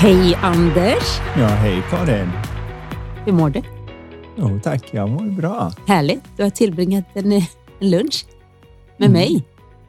Hej 0.00 0.34
Anders! 0.34 1.18
Ja, 1.36 1.46
hej 1.46 1.82
Karin. 1.90 2.28
Hur 3.24 3.32
mår 3.32 3.50
du? 3.50 3.62
Jo, 4.38 4.60
tack, 4.62 4.88
jag 4.94 5.10
mår 5.10 5.30
bra. 5.30 5.72
Härligt. 5.86 6.20
Du 6.36 6.42
har 6.42 6.50
tillbringat 6.50 7.04
en, 7.14 7.32
en 7.32 7.42
lunch 7.80 8.26
med 8.98 9.08
Mm. 9.08 9.12
mig. 9.12 9.44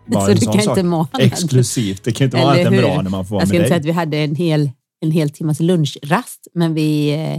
Bara 0.07 0.25
Så 0.25 0.31
en 0.31 0.35
du 0.37 0.41
sån 0.45 0.53
kan 0.53 0.63
sak. 0.63 0.77
inte 0.77 0.83
må. 0.89 1.07
Exklusivt. 1.19 2.03
Det 2.03 2.11
kan 2.11 2.25
inte 2.25 2.37
vara 2.37 2.55
hur? 2.55 2.81
bra 2.81 3.01
när 3.01 3.09
man 3.09 3.25
får 3.25 3.35
vara 3.35 3.41
Jag 3.41 3.47
ska 3.47 3.57
med 3.57 3.61
inte 3.65 3.67
säga 3.67 3.79
dig. 3.79 3.79
att 3.79 3.85
vi 3.85 3.91
hade 3.99 4.17
en 4.17 4.35
hel, 4.35 4.71
en 5.01 5.11
hel 5.11 5.29
timmas 5.29 5.59
lunchrast, 5.59 6.47
men 6.53 6.73
vi, 6.73 7.09
eh, 7.13 7.33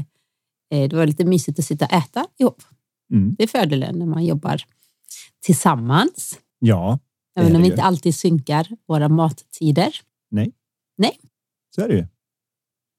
eh, 0.78 0.88
det 0.88 0.96
var 0.96 1.06
lite 1.06 1.24
mysigt 1.24 1.58
att 1.58 1.64
sitta 1.64 1.84
och 1.84 1.92
äta 1.92 2.26
ihop. 2.38 2.62
Mm. 3.12 3.34
Det 3.38 3.42
är 3.44 3.48
fördelen 3.48 3.98
när 3.98 4.06
man 4.06 4.24
jobbar 4.24 4.62
tillsammans. 5.44 6.38
Ja, 6.58 6.98
Även 7.38 7.56
om 7.56 7.62
vi 7.62 7.68
inte 7.68 7.82
alltid 7.82 8.14
synkar 8.14 8.66
våra 8.88 9.08
mattider. 9.08 9.90
så 11.74 11.80
är 11.82 11.88
det 11.88 11.94
ju. 11.94 12.06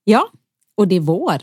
Ja, 0.10 0.30
och 0.78 0.88
det 0.88 0.96
är 0.96 1.00
vår. 1.00 1.34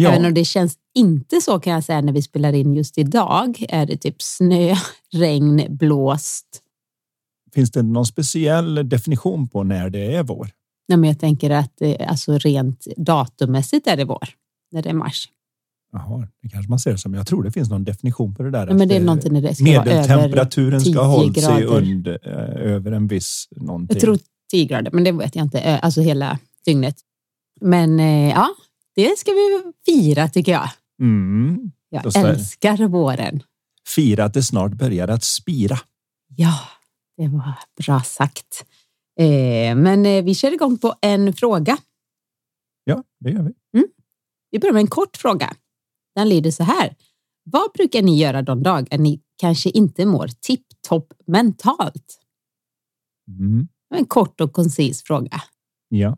Även 0.00 0.22
Ja, 0.22 0.26
om 0.28 0.34
det 0.34 0.44
känns 0.44 0.78
inte 0.94 1.40
så 1.40 1.60
kan 1.60 1.72
jag 1.72 1.84
säga 1.84 2.00
när 2.00 2.12
vi 2.12 2.22
spelar 2.22 2.52
in 2.52 2.74
just 2.74 2.98
idag. 2.98 3.64
Är 3.68 3.86
det 3.86 3.96
typ 3.96 4.22
snö, 4.22 4.74
regn, 5.14 5.66
blåst. 5.76 6.46
finns 7.54 7.70
det 7.70 7.82
någon 7.82 8.06
speciell 8.06 8.88
definition 8.88 9.48
på 9.48 9.62
när 9.62 9.90
det 9.90 10.14
är 10.14 10.22
vår? 10.22 10.50
Nej, 10.88 10.98
men 10.98 11.08
jag 11.10 11.20
tänker 11.20 11.50
att 11.50 11.82
eh, 11.82 12.10
alltså 12.10 12.38
rent 12.38 12.86
datummässigt 12.96 13.86
är 13.86 13.96
det 13.96 14.04
vår. 14.04 14.28
När 14.72 14.82
det 14.82 14.88
är 14.88 14.94
mars. 14.94 15.28
Jaha, 15.92 16.28
det 16.42 16.48
kanske 16.48 16.70
man 16.70 16.78
ser 16.78 16.92
det 16.92 16.98
som. 16.98 17.14
Jag 17.14 17.26
tror 17.26 17.42
det 17.42 17.52
finns 17.52 17.70
någon 17.70 17.84
definition 17.84 18.34
på 18.34 18.42
det 18.42 18.50
där. 18.50 18.66
Ja, 18.66 18.74
men 18.74 18.88
det 18.88 18.94
är 18.94 18.98
det- 19.00 19.06
någonting 19.06 19.32
när 19.32 19.42
det 19.42 19.54
ska 19.54 19.64
Medeltemperaturen 19.64 20.80
ska 20.80 20.90
10 20.92 20.98
ha 20.98 21.06
hållit 21.06 21.42
sig 21.44 21.64
under, 21.64 22.18
eh, 22.22 22.72
över 22.72 22.92
en 22.92 23.06
viss 23.06 23.48
någonting. 23.56 23.94
Jag 23.96 24.00
tror 24.00 24.18
10 24.50 24.64
grader, 24.64 24.90
men 24.92 25.04
det 25.04 25.12
vet 25.12 25.36
jag 25.36 25.44
inte. 25.44 25.60
Eh, 25.60 25.78
Alltså 25.84 26.00
hela 26.00 26.38
dygnet. 26.64 26.96
Men 27.62 28.00
eh, 28.00 28.30
ja, 28.30 28.54
det 28.94 29.18
ska 29.18 29.30
vi 29.30 29.72
fira 29.86 30.28
tycker 30.28 30.52
jag. 30.52 30.70
Mm. 31.00 31.72
Jag 31.88 32.16
älskar 32.16 32.88
våren. 32.88 33.42
Fira 33.88 34.24
att 34.24 34.34
det 34.34 34.42
snart 34.42 34.72
börjar 34.72 35.08
att 35.08 35.24
spira. 35.24 35.78
Ja, 36.36 36.60
det 37.16 37.28
var 37.28 37.54
bra 37.76 38.00
sagt. 38.00 38.64
Eh, 39.18 39.76
men 39.76 40.06
eh, 40.06 40.24
vi 40.24 40.34
kör 40.34 40.52
igång 40.52 40.78
på 40.78 40.94
en 41.02 41.32
fråga. 41.32 41.78
Ja, 42.84 43.04
det 43.20 43.30
gör 43.30 43.42
vi. 43.42 43.52
Vi 44.50 44.58
börjar 44.58 44.72
med 44.72 44.80
en 44.80 44.86
kort 44.86 45.16
fråga. 45.16 45.54
Den 46.14 46.28
lyder 46.28 46.50
så 46.50 46.62
här. 46.62 46.96
Vad 47.44 47.72
brukar 47.72 48.02
ni 48.02 48.18
göra 48.18 48.42
de 48.42 48.62
dagar 48.62 48.98
ni 48.98 49.20
kanske 49.36 49.70
inte 49.70 50.06
mår 50.06 50.28
tipptopp 50.40 51.12
mentalt? 51.26 52.18
Mm. 53.28 53.68
En 53.94 54.04
kort 54.04 54.40
och 54.40 54.52
koncis 54.52 55.02
fråga. 55.02 55.42
Ja. 55.88 56.16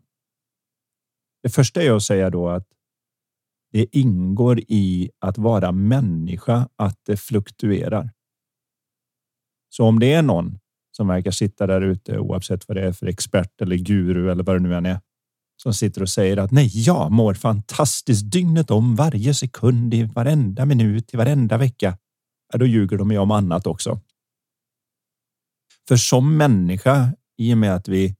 Det 1.45 1.49
första 1.49 1.83
är 1.83 1.91
att 1.91 2.03
säga 2.03 2.29
då 2.29 2.49
att 2.49 2.67
det 3.71 3.95
ingår 3.95 4.59
i 4.59 5.09
att 5.19 5.37
vara 5.37 5.71
människa 5.71 6.69
att 6.75 6.99
det 7.05 7.17
fluktuerar. 7.17 8.09
Så 9.69 9.85
om 9.85 9.99
det 9.99 10.13
är 10.13 10.21
någon 10.21 10.59
som 10.91 11.07
verkar 11.07 11.31
sitta 11.31 11.67
där 11.67 11.81
ute, 11.81 12.19
oavsett 12.19 12.67
vad 12.67 12.77
det 12.77 12.81
är 12.81 12.91
för 12.91 13.05
expert 13.05 13.61
eller 13.61 13.75
guru 13.75 14.31
eller 14.31 14.43
vad 14.43 14.55
det 14.55 14.59
nu 14.59 14.75
än 14.75 14.85
är, 14.85 14.99
som 15.63 15.73
sitter 15.73 16.01
och 16.01 16.09
säger 16.09 16.37
att 16.37 16.51
nej, 16.51 16.69
jag 16.85 17.11
mår 17.11 17.33
fantastiskt 17.33 18.31
dygnet 18.31 18.71
om 18.71 18.95
varje 18.95 19.33
sekund 19.33 19.93
i 19.93 20.03
varenda 20.03 20.65
minut 20.65 21.13
i 21.13 21.17
varenda 21.17 21.57
vecka. 21.57 21.97
Ja, 22.53 22.59
då 22.59 22.65
ljuger 22.65 22.97
de 22.97 23.11
ju 23.11 23.17
om 23.17 23.31
annat 23.31 23.67
också. 23.67 23.99
För 25.87 25.95
som 25.95 26.37
människa, 26.37 27.13
i 27.37 27.53
och 27.53 27.57
med 27.57 27.75
att 27.75 27.87
vi 27.87 28.15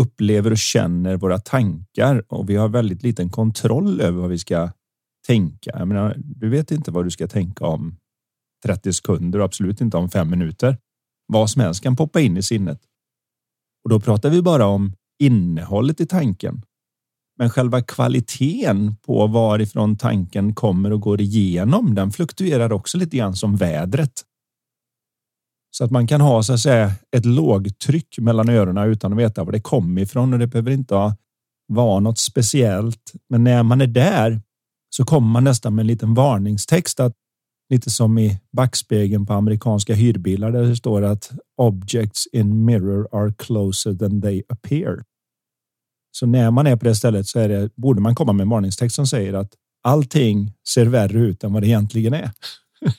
upplever 0.00 0.50
och 0.50 0.58
känner 0.58 1.16
våra 1.16 1.38
tankar 1.38 2.24
och 2.28 2.50
vi 2.50 2.56
har 2.56 2.68
väldigt 2.68 3.02
liten 3.02 3.30
kontroll 3.30 4.00
över 4.00 4.20
vad 4.20 4.30
vi 4.30 4.38
ska 4.38 4.70
tänka. 5.26 5.70
Jag 5.78 5.88
menar, 5.88 6.16
du 6.18 6.48
vet 6.48 6.70
inte 6.70 6.90
vad 6.90 7.04
du 7.04 7.10
ska 7.10 7.28
tänka 7.28 7.66
om 7.66 7.96
30 8.64 8.92
sekunder 8.92 9.38
och 9.38 9.44
absolut 9.44 9.80
inte 9.80 9.96
om 9.96 10.10
fem 10.10 10.30
minuter. 10.30 10.78
Vad 11.26 11.50
som 11.50 11.62
helst 11.62 11.82
kan 11.82 11.96
poppa 11.96 12.20
in 12.20 12.36
i 12.36 12.42
sinnet. 12.42 12.80
Och 13.84 13.90
då 13.90 14.00
pratar 14.00 14.30
vi 14.30 14.42
bara 14.42 14.66
om 14.66 14.92
innehållet 15.22 16.00
i 16.00 16.06
tanken. 16.06 16.62
Men 17.38 17.50
själva 17.50 17.82
kvaliteten 17.82 18.96
på 18.96 19.26
varifrån 19.26 19.96
tanken 19.96 20.54
kommer 20.54 20.92
och 20.92 21.00
går 21.00 21.20
igenom, 21.20 21.94
den 21.94 22.10
fluktuerar 22.10 22.72
också 22.72 22.98
lite 22.98 23.16
grann 23.16 23.36
som 23.36 23.56
vädret. 23.56 24.12
Så 25.70 25.84
att 25.84 25.90
man 25.90 26.06
kan 26.06 26.20
ha 26.20 26.42
så 26.42 26.52
att 26.52 26.60
säga 26.60 26.92
ett 27.16 27.24
lågtryck 27.24 28.18
mellan 28.18 28.48
öronen 28.48 28.90
utan 28.90 29.12
att 29.12 29.18
veta 29.18 29.44
var 29.44 29.52
det 29.52 29.60
kommer 29.60 30.02
ifrån 30.02 30.32
och 30.32 30.38
det 30.38 30.46
behöver 30.46 30.70
inte 30.70 31.14
vara 31.68 32.00
något 32.00 32.18
speciellt. 32.18 33.12
Men 33.28 33.44
när 33.44 33.62
man 33.62 33.80
är 33.80 33.86
där 33.86 34.40
så 34.90 35.04
kommer 35.04 35.28
man 35.28 35.44
nästan 35.44 35.74
med 35.74 35.82
en 35.82 35.86
liten 35.86 36.14
varningstext 36.14 37.00
att 37.00 37.12
lite 37.70 37.90
som 37.90 38.18
i 38.18 38.40
backspegeln 38.52 39.26
på 39.26 39.32
amerikanska 39.32 39.94
hyrbilar 39.94 40.50
där 40.50 40.62
det 40.62 40.76
står 40.76 41.02
att 41.02 41.30
objects 41.56 42.26
in 42.32 42.64
mirror 42.64 43.08
are 43.12 43.34
closer 43.38 43.94
than 43.94 44.22
they 44.22 44.42
appear. 44.48 45.04
Så 46.12 46.26
när 46.26 46.50
man 46.50 46.66
är 46.66 46.76
på 46.76 46.84
det 46.84 46.94
stället 46.94 47.26
så 47.26 47.38
är 47.38 47.48
det, 47.48 47.70
borde 47.76 48.00
man 48.00 48.14
komma 48.14 48.32
med 48.32 48.44
en 48.44 48.48
varningstext 48.48 48.96
som 48.96 49.06
säger 49.06 49.34
att 49.34 49.54
allting 49.82 50.52
ser 50.68 50.86
värre 50.86 51.18
ut 51.18 51.44
än 51.44 51.52
vad 51.52 51.62
det 51.62 51.66
egentligen 51.66 52.14
är 52.14 52.30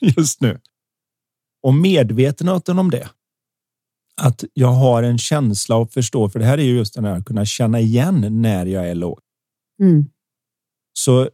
just 0.00 0.40
nu. 0.40 0.60
Och 1.62 1.74
medvetenheten 1.74 2.78
om 2.78 2.90
det. 2.90 3.08
Att 4.16 4.44
jag 4.54 4.72
har 4.72 5.02
en 5.02 5.18
känsla 5.18 5.76
och 5.76 5.92
förstår, 5.92 6.28
för 6.28 6.38
det 6.38 6.44
här 6.44 6.58
är 6.58 6.62
ju 6.62 6.76
just 6.76 6.94
den 6.94 7.04
här 7.04 7.18
att 7.18 7.24
kunna 7.24 7.44
känna 7.44 7.80
igen 7.80 8.42
när 8.42 8.66
jag 8.66 8.88
är 8.88 8.94
låg. 8.94 9.20
Mm. 9.82 10.04
Så 10.92 11.28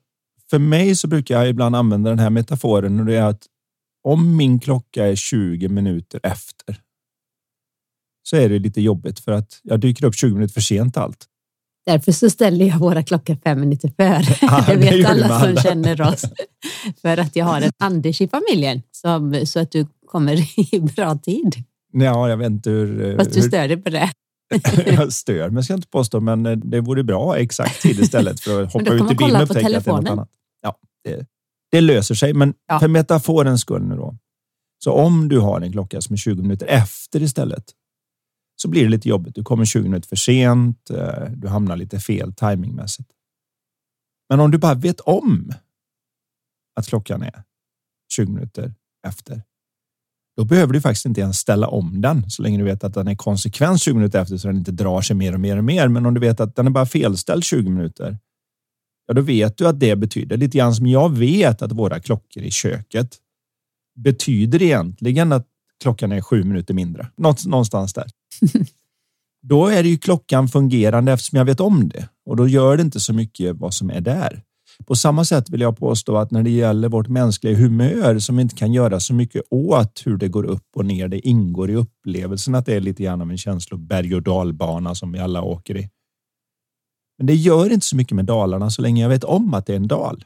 för 0.50 0.58
mig 0.58 0.96
så 0.96 1.08
brukar 1.08 1.34
jag 1.34 1.48
ibland 1.48 1.76
använda 1.76 2.10
den 2.10 2.18
här 2.18 2.30
metaforen 2.30 3.00
och 3.00 3.06
det 3.06 3.16
är 3.16 3.22
att 3.22 3.46
om 4.04 4.36
min 4.36 4.60
klocka 4.60 5.06
är 5.06 5.16
20 5.16 5.68
minuter 5.68 6.20
efter 6.22 6.80
så 8.22 8.36
är 8.36 8.48
det 8.48 8.58
lite 8.58 8.80
jobbigt 8.80 9.20
för 9.20 9.32
att 9.32 9.60
jag 9.62 9.80
dyker 9.80 10.04
upp 10.04 10.14
20 10.14 10.34
minuter 10.34 10.54
för 10.54 10.60
sent 10.60 10.96
allt. 10.96 11.26
Därför 11.86 12.12
så 12.12 12.30
ställer 12.30 12.66
jag 12.66 12.78
våra 12.78 13.02
klockor 13.02 13.36
fem 13.44 13.60
minuter 13.60 13.92
före. 13.96 14.36
Ja, 14.40 14.64
det 14.74 14.76
vet 14.76 15.06
alla 15.06 15.28
som 15.28 15.36
alla. 15.36 15.62
känner 15.62 16.00
oss. 16.00 16.24
För 17.02 17.16
att 17.16 17.36
jag 17.36 17.44
har 17.44 17.60
en 17.60 17.72
Anders 17.78 18.20
i 18.20 18.28
familjen 18.28 18.82
som, 18.90 19.46
så 19.46 19.60
att 19.60 19.70
du 19.70 19.86
kommer 20.08 20.60
i 20.74 20.80
bra 20.96 21.18
tid. 21.18 21.54
Ja, 21.92 22.28
jag 22.28 22.36
vet 22.36 22.46
inte 22.50 22.70
hur... 22.70 23.16
Fast 23.16 23.32
du 23.32 23.40
hur 23.40 23.48
stör 23.48 23.68
dig 23.68 23.76
på 23.82 23.90
det. 23.90 24.10
jag 24.86 25.12
stör 25.12 25.50
mig 25.50 25.62
ska 25.64 25.72
jag 25.72 25.78
inte 25.78 25.88
påstå, 25.88 26.20
men 26.20 26.46
eh, 26.46 26.56
det 26.56 26.80
vore 26.80 27.04
bra 27.04 27.36
exakt 27.38 27.82
tid 27.82 28.00
istället 28.00 28.40
för 28.40 28.62
att 28.62 28.72
hoppa 28.72 28.92
ut 28.94 29.12
i 29.12 29.14
bilen 29.14 29.36
och 29.36 29.42
upptäcka 29.42 29.78
att 29.78 29.84
det 29.84 29.90
är 29.90 29.94
något 29.94 30.08
annat. 30.08 30.28
Ja, 30.62 30.76
det, 31.04 31.26
det 31.70 31.80
löser 31.80 32.14
sig, 32.14 32.34
men 32.34 32.54
Ja. 32.68 32.80
för 32.80 32.88
metaforens 32.88 33.60
skull 33.60 33.82
nu 33.82 33.96
då. 33.96 34.16
Så 34.84 34.92
om 34.92 35.28
du 35.28 35.38
har 35.38 35.60
en 35.60 35.72
klocka 35.72 36.00
som 36.00 36.12
är 36.12 36.16
20 36.16 36.42
minuter 36.42 36.66
efter 36.66 37.22
istället 37.22 37.64
så 38.56 38.68
blir 38.68 38.82
det 38.84 38.88
lite 38.88 39.08
jobbigt. 39.08 39.34
Du 39.34 39.42
kommer 39.44 39.64
20 39.64 39.82
minuter 39.82 40.08
för 40.08 40.16
sent. 40.16 40.90
eh, 40.90 41.30
Du 41.36 41.48
hamnar 41.48 41.76
lite 41.76 42.00
fel 42.00 42.34
timingmässigt. 42.34 43.10
Men 44.28 44.40
om 44.40 44.50
du 44.50 44.58
bara 44.58 44.74
vet 44.74 45.00
om 45.00 45.52
att 46.80 46.86
klockan 46.86 47.22
är 47.22 47.42
20 48.12 48.32
minuter 48.32 48.74
efter. 49.06 49.42
Då 50.38 50.44
behöver 50.44 50.72
du 50.72 50.80
faktiskt 50.80 51.06
inte 51.06 51.20
ens 51.20 51.36
ställa 51.36 51.68
om 51.68 52.00
den 52.00 52.30
så 52.30 52.42
länge 52.42 52.58
du 52.58 52.64
vet 52.64 52.84
att 52.84 52.94
den 52.94 53.08
är 53.08 53.14
konsekvent 53.14 53.80
20 53.80 53.94
minuter 53.94 54.22
efter 54.22 54.36
så 54.36 54.48
den 54.48 54.56
inte 54.56 54.72
drar 54.72 55.02
sig 55.02 55.16
mer 55.16 55.32
och 55.32 55.40
mer 55.40 55.56
och 55.56 55.64
mer. 55.64 55.88
Men 55.88 56.06
om 56.06 56.14
du 56.14 56.20
vet 56.20 56.40
att 56.40 56.56
den 56.56 56.66
är 56.66 56.70
bara 56.70 56.86
felställd 56.86 57.44
20 57.44 57.70
minuter. 57.70 58.18
Ja, 59.06 59.14
då 59.14 59.20
vet 59.20 59.56
du 59.56 59.68
att 59.68 59.80
det 59.80 59.96
betyder 59.96 60.36
lite 60.36 60.58
grann 60.58 60.74
som 60.74 60.86
jag 60.86 61.16
vet 61.16 61.62
att 61.62 61.72
våra 61.72 62.00
klockor 62.00 62.42
i 62.42 62.50
köket 62.50 63.16
betyder 63.96 64.62
egentligen 64.62 65.32
att 65.32 65.46
klockan 65.82 66.12
är 66.12 66.20
sju 66.20 66.44
minuter 66.44 66.74
mindre. 66.74 67.08
Något, 67.16 67.46
någonstans 67.46 67.92
där. 67.92 68.06
Då 69.42 69.66
är 69.66 69.82
det 69.82 69.88
ju 69.88 69.98
klockan 69.98 70.48
fungerande 70.48 71.12
eftersom 71.12 71.38
jag 71.38 71.44
vet 71.44 71.60
om 71.60 71.88
det 71.88 72.08
och 72.26 72.36
då 72.36 72.48
gör 72.48 72.76
det 72.76 72.82
inte 72.82 73.00
så 73.00 73.12
mycket 73.12 73.56
vad 73.56 73.74
som 73.74 73.90
är 73.90 74.00
där. 74.00 74.42
På 74.86 74.94
samma 74.94 75.24
sätt 75.24 75.50
vill 75.50 75.60
jag 75.60 75.78
påstå 75.78 76.16
att 76.16 76.30
när 76.30 76.42
det 76.42 76.50
gäller 76.50 76.88
vårt 76.88 77.08
mänskliga 77.08 77.56
humör 77.56 78.18
som 78.18 78.38
inte 78.38 78.54
kan 78.54 78.72
göra 78.72 79.00
så 79.00 79.14
mycket 79.14 79.42
åt 79.50 80.02
hur 80.04 80.16
det 80.16 80.28
går 80.28 80.44
upp 80.44 80.66
och 80.76 80.84
ner, 80.84 81.08
det 81.08 81.28
ingår 81.28 81.70
i 81.70 81.74
upplevelsen 81.74 82.54
att 82.54 82.66
det 82.66 82.74
är 82.74 82.80
lite 82.80 83.02
grann 83.02 83.22
av 83.22 83.30
en 83.30 83.38
känsloberg 83.38 84.14
och 84.14 84.22
dalbana 84.22 84.94
som 84.94 85.12
vi 85.12 85.18
alla 85.18 85.42
åker 85.42 85.76
i. 85.76 85.90
Men 87.18 87.26
det 87.26 87.34
gör 87.34 87.72
inte 87.72 87.86
så 87.86 87.96
mycket 87.96 88.16
med 88.16 88.24
dalarna 88.24 88.70
så 88.70 88.82
länge 88.82 89.02
jag 89.02 89.08
vet 89.08 89.24
om 89.24 89.54
att 89.54 89.66
det 89.66 89.72
är 89.72 89.76
en 89.76 89.88
dal. 89.88 90.24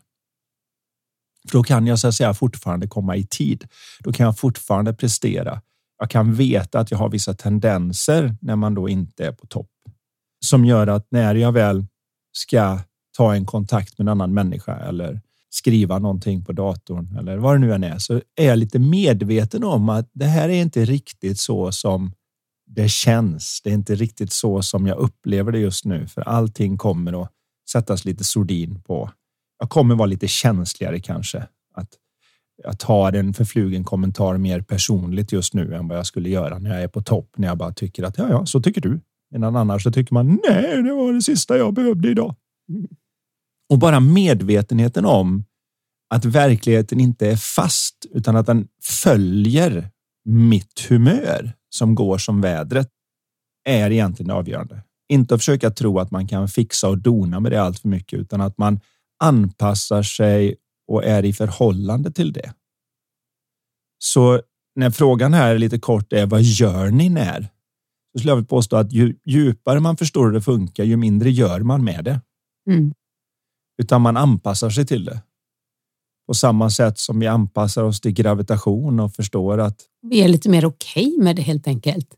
För 1.48 1.58
då 1.58 1.62
kan 1.62 1.86
jag 1.86 1.98
så 1.98 2.08
att 2.08 2.14
säga 2.14 2.34
fortfarande 2.34 2.86
komma 2.88 3.16
i 3.16 3.26
tid. 3.26 3.64
Då 4.00 4.12
kan 4.12 4.26
jag 4.26 4.38
fortfarande 4.38 4.94
prestera. 4.94 5.62
Jag 5.98 6.10
kan 6.10 6.34
veta 6.34 6.80
att 6.80 6.90
jag 6.90 6.98
har 6.98 7.08
vissa 7.08 7.34
tendenser 7.34 8.36
när 8.40 8.56
man 8.56 8.74
då 8.74 8.88
inte 8.88 9.26
är 9.26 9.32
på 9.32 9.46
topp 9.46 9.70
som 10.44 10.64
gör 10.64 10.86
att 10.86 11.06
när 11.10 11.34
jag 11.34 11.52
väl 11.52 11.86
ska 12.32 12.78
ta 13.16 13.34
en 13.34 13.46
kontakt 13.46 13.98
med 13.98 14.04
en 14.04 14.08
annan 14.08 14.34
människa 14.34 14.76
eller 14.76 15.20
skriva 15.50 15.98
någonting 15.98 16.44
på 16.44 16.52
datorn 16.52 17.16
eller 17.18 17.36
vad 17.36 17.54
det 17.54 17.58
nu 17.58 17.72
än 17.72 17.84
är 17.84 17.98
så 17.98 18.20
är 18.36 18.46
jag 18.46 18.58
lite 18.58 18.78
medveten 18.78 19.64
om 19.64 19.88
att 19.88 20.10
det 20.12 20.24
här 20.24 20.48
är 20.48 20.62
inte 20.62 20.84
riktigt 20.84 21.38
så 21.38 21.72
som 21.72 22.12
det 22.66 22.88
känns. 22.88 23.60
Det 23.64 23.70
är 23.70 23.74
inte 23.74 23.94
riktigt 23.94 24.32
så 24.32 24.62
som 24.62 24.86
jag 24.86 24.98
upplever 24.98 25.52
det 25.52 25.58
just 25.58 25.84
nu, 25.84 26.06
för 26.06 26.22
allting 26.22 26.78
kommer 26.78 27.22
att 27.22 27.30
sättas 27.72 28.04
lite 28.04 28.24
sordin 28.24 28.80
på. 28.82 29.10
Jag 29.58 29.70
kommer 29.70 29.94
vara 29.94 30.06
lite 30.06 30.28
känsligare 30.28 31.00
kanske 31.00 31.46
att 31.74 31.88
jag 32.62 32.78
tar 32.78 33.12
en 33.12 33.34
förflugen 33.34 33.84
kommentar 33.84 34.36
mer 34.36 34.60
personligt 34.60 35.32
just 35.32 35.54
nu 35.54 35.74
än 35.74 35.88
vad 35.88 35.98
jag 35.98 36.06
skulle 36.06 36.28
göra 36.28 36.58
när 36.58 36.70
jag 36.70 36.82
är 36.82 36.88
på 36.88 37.02
topp, 37.02 37.30
när 37.36 37.48
jag 37.48 37.58
bara 37.58 37.72
tycker 37.72 38.02
att 38.02 38.18
ja, 38.18 38.28
ja, 38.30 38.46
så 38.46 38.62
tycker 38.62 38.80
du. 38.80 39.00
Medan 39.30 39.56
annars 39.56 39.82
så 39.82 39.92
tycker 39.92 40.14
man 40.14 40.40
nej, 40.48 40.82
det 40.82 40.92
var 40.92 41.12
det 41.12 41.22
sista 41.22 41.56
jag 41.56 41.74
behövde 41.74 42.10
idag. 42.10 42.34
Mm. 42.68 42.88
Och 43.72 43.78
bara 43.78 44.00
medvetenheten 44.00 45.04
om 45.04 45.44
att 46.14 46.24
verkligheten 46.24 47.00
inte 47.00 47.30
är 47.30 47.36
fast 47.36 48.06
utan 48.10 48.36
att 48.36 48.46
den 48.46 48.68
följer 48.82 49.90
mitt 50.24 50.80
humör 50.88 51.52
som 51.68 51.94
går 51.94 52.18
som 52.18 52.40
vädret 52.40 52.88
är 53.64 53.90
egentligen 53.90 54.30
avgörande. 54.30 54.82
Inte 55.08 55.34
att 55.34 55.40
försöka 55.40 55.70
tro 55.70 55.98
att 55.98 56.10
man 56.10 56.28
kan 56.28 56.48
fixa 56.48 56.88
och 56.88 56.98
dona 56.98 57.40
med 57.40 57.52
det 57.52 57.62
allt 57.62 57.78
för 57.78 57.88
mycket, 57.88 58.18
utan 58.18 58.40
att 58.40 58.58
man 58.58 58.80
anpassar 59.24 60.02
sig 60.02 60.56
och 60.88 61.04
är 61.04 61.24
i 61.24 61.32
förhållande 61.32 62.12
till 62.12 62.32
det. 62.32 62.52
Så 63.98 64.40
när 64.74 64.90
frågan 64.90 65.34
här 65.34 65.58
lite 65.58 65.78
kort 65.78 66.12
är 66.12 66.26
vad 66.26 66.42
gör 66.42 66.90
ni 66.90 67.08
när? 67.08 67.40
Så 68.12 68.18
skulle 68.18 68.30
jag 68.30 68.36
vilja 68.36 68.48
påstå 68.48 68.76
att 68.76 68.92
ju 68.92 69.16
djupare 69.24 69.80
man 69.80 69.96
förstår 69.96 70.26
hur 70.26 70.32
det 70.32 70.42
funkar, 70.42 70.84
ju 70.84 70.96
mindre 70.96 71.30
gör 71.30 71.60
man 71.60 71.84
med 71.84 72.04
det. 72.04 72.20
Mm. 72.70 72.92
Utan 73.82 74.02
man 74.02 74.16
anpassar 74.16 74.70
sig 74.70 74.86
till 74.86 75.04
det. 75.04 75.22
På 76.26 76.34
samma 76.34 76.70
sätt 76.70 76.98
som 76.98 77.20
vi 77.20 77.26
anpassar 77.26 77.84
oss 77.84 78.00
till 78.00 78.12
gravitation 78.12 79.00
och 79.00 79.14
förstår 79.14 79.58
att 79.60 79.80
vi 80.02 80.20
är 80.20 80.28
lite 80.28 80.48
mer 80.48 80.64
okej 80.64 81.06
okay 81.06 81.24
med 81.24 81.36
det 81.36 81.42
helt 81.42 81.66
enkelt. 81.66 82.08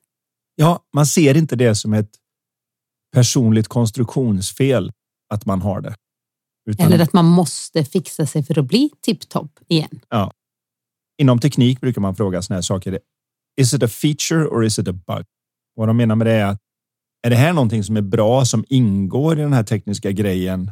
Ja, 0.55 0.84
man 0.93 1.06
ser 1.06 1.37
inte 1.37 1.56
det 1.56 1.75
som 1.75 1.94
ett 1.94 2.11
personligt 3.12 3.69
konstruktionsfel 3.69 4.93
att 5.34 5.46
man 5.46 5.62
har 5.62 5.81
det. 5.81 5.94
Utan, 6.70 6.87
Eller 6.87 7.05
att 7.05 7.12
man 7.12 7.25
måste 7.25 7.84
fixa 7.84 8.26
sig 8.26 8.43
för 8.43 8.58
att 8.58 8.64
bli 8.64 8.90
tipptopp 9.00 9.58
igen. 9.69 10.00
Ja. 10.08 10.32
Inom 11.19 11.38
teknik 11.38 11.81
brukar 11.81 12.00
man 12.00 12.17
fråga 12.17 12.43
sådana 12.43 12.56
här 12.56 12.62
saker. 12.62 12.99
Is 13.60 13.75
it 13.75 13.82
a 13.82 13.88
feature 13.88 14.46
or 14.46 14.64
is 14.64 14.78
it 14.78 14.88
a 14.88 14.93
bug? 14.93 15.25
Vad 15.75 15.88
de 15.88 15.96
menar 15.96 16.17
med 16.17 16.26
det 16.26 16.32
är 16.32 16.46
att 16.46 16.60
är 17.26 17.31
det 17.31 17.37
här 17.37 17.52
någonting 17.52 17.84
som 17.84 17.96
är 17.96 18.02
bra 18.02 18.44
som 18.44 18.64
ingår 18.69 19.38
i 19.38 19.43
den 19.43 19.52
här 19.52 19.62
tekniska 19.62 20.10
grejen? 20.10 20.70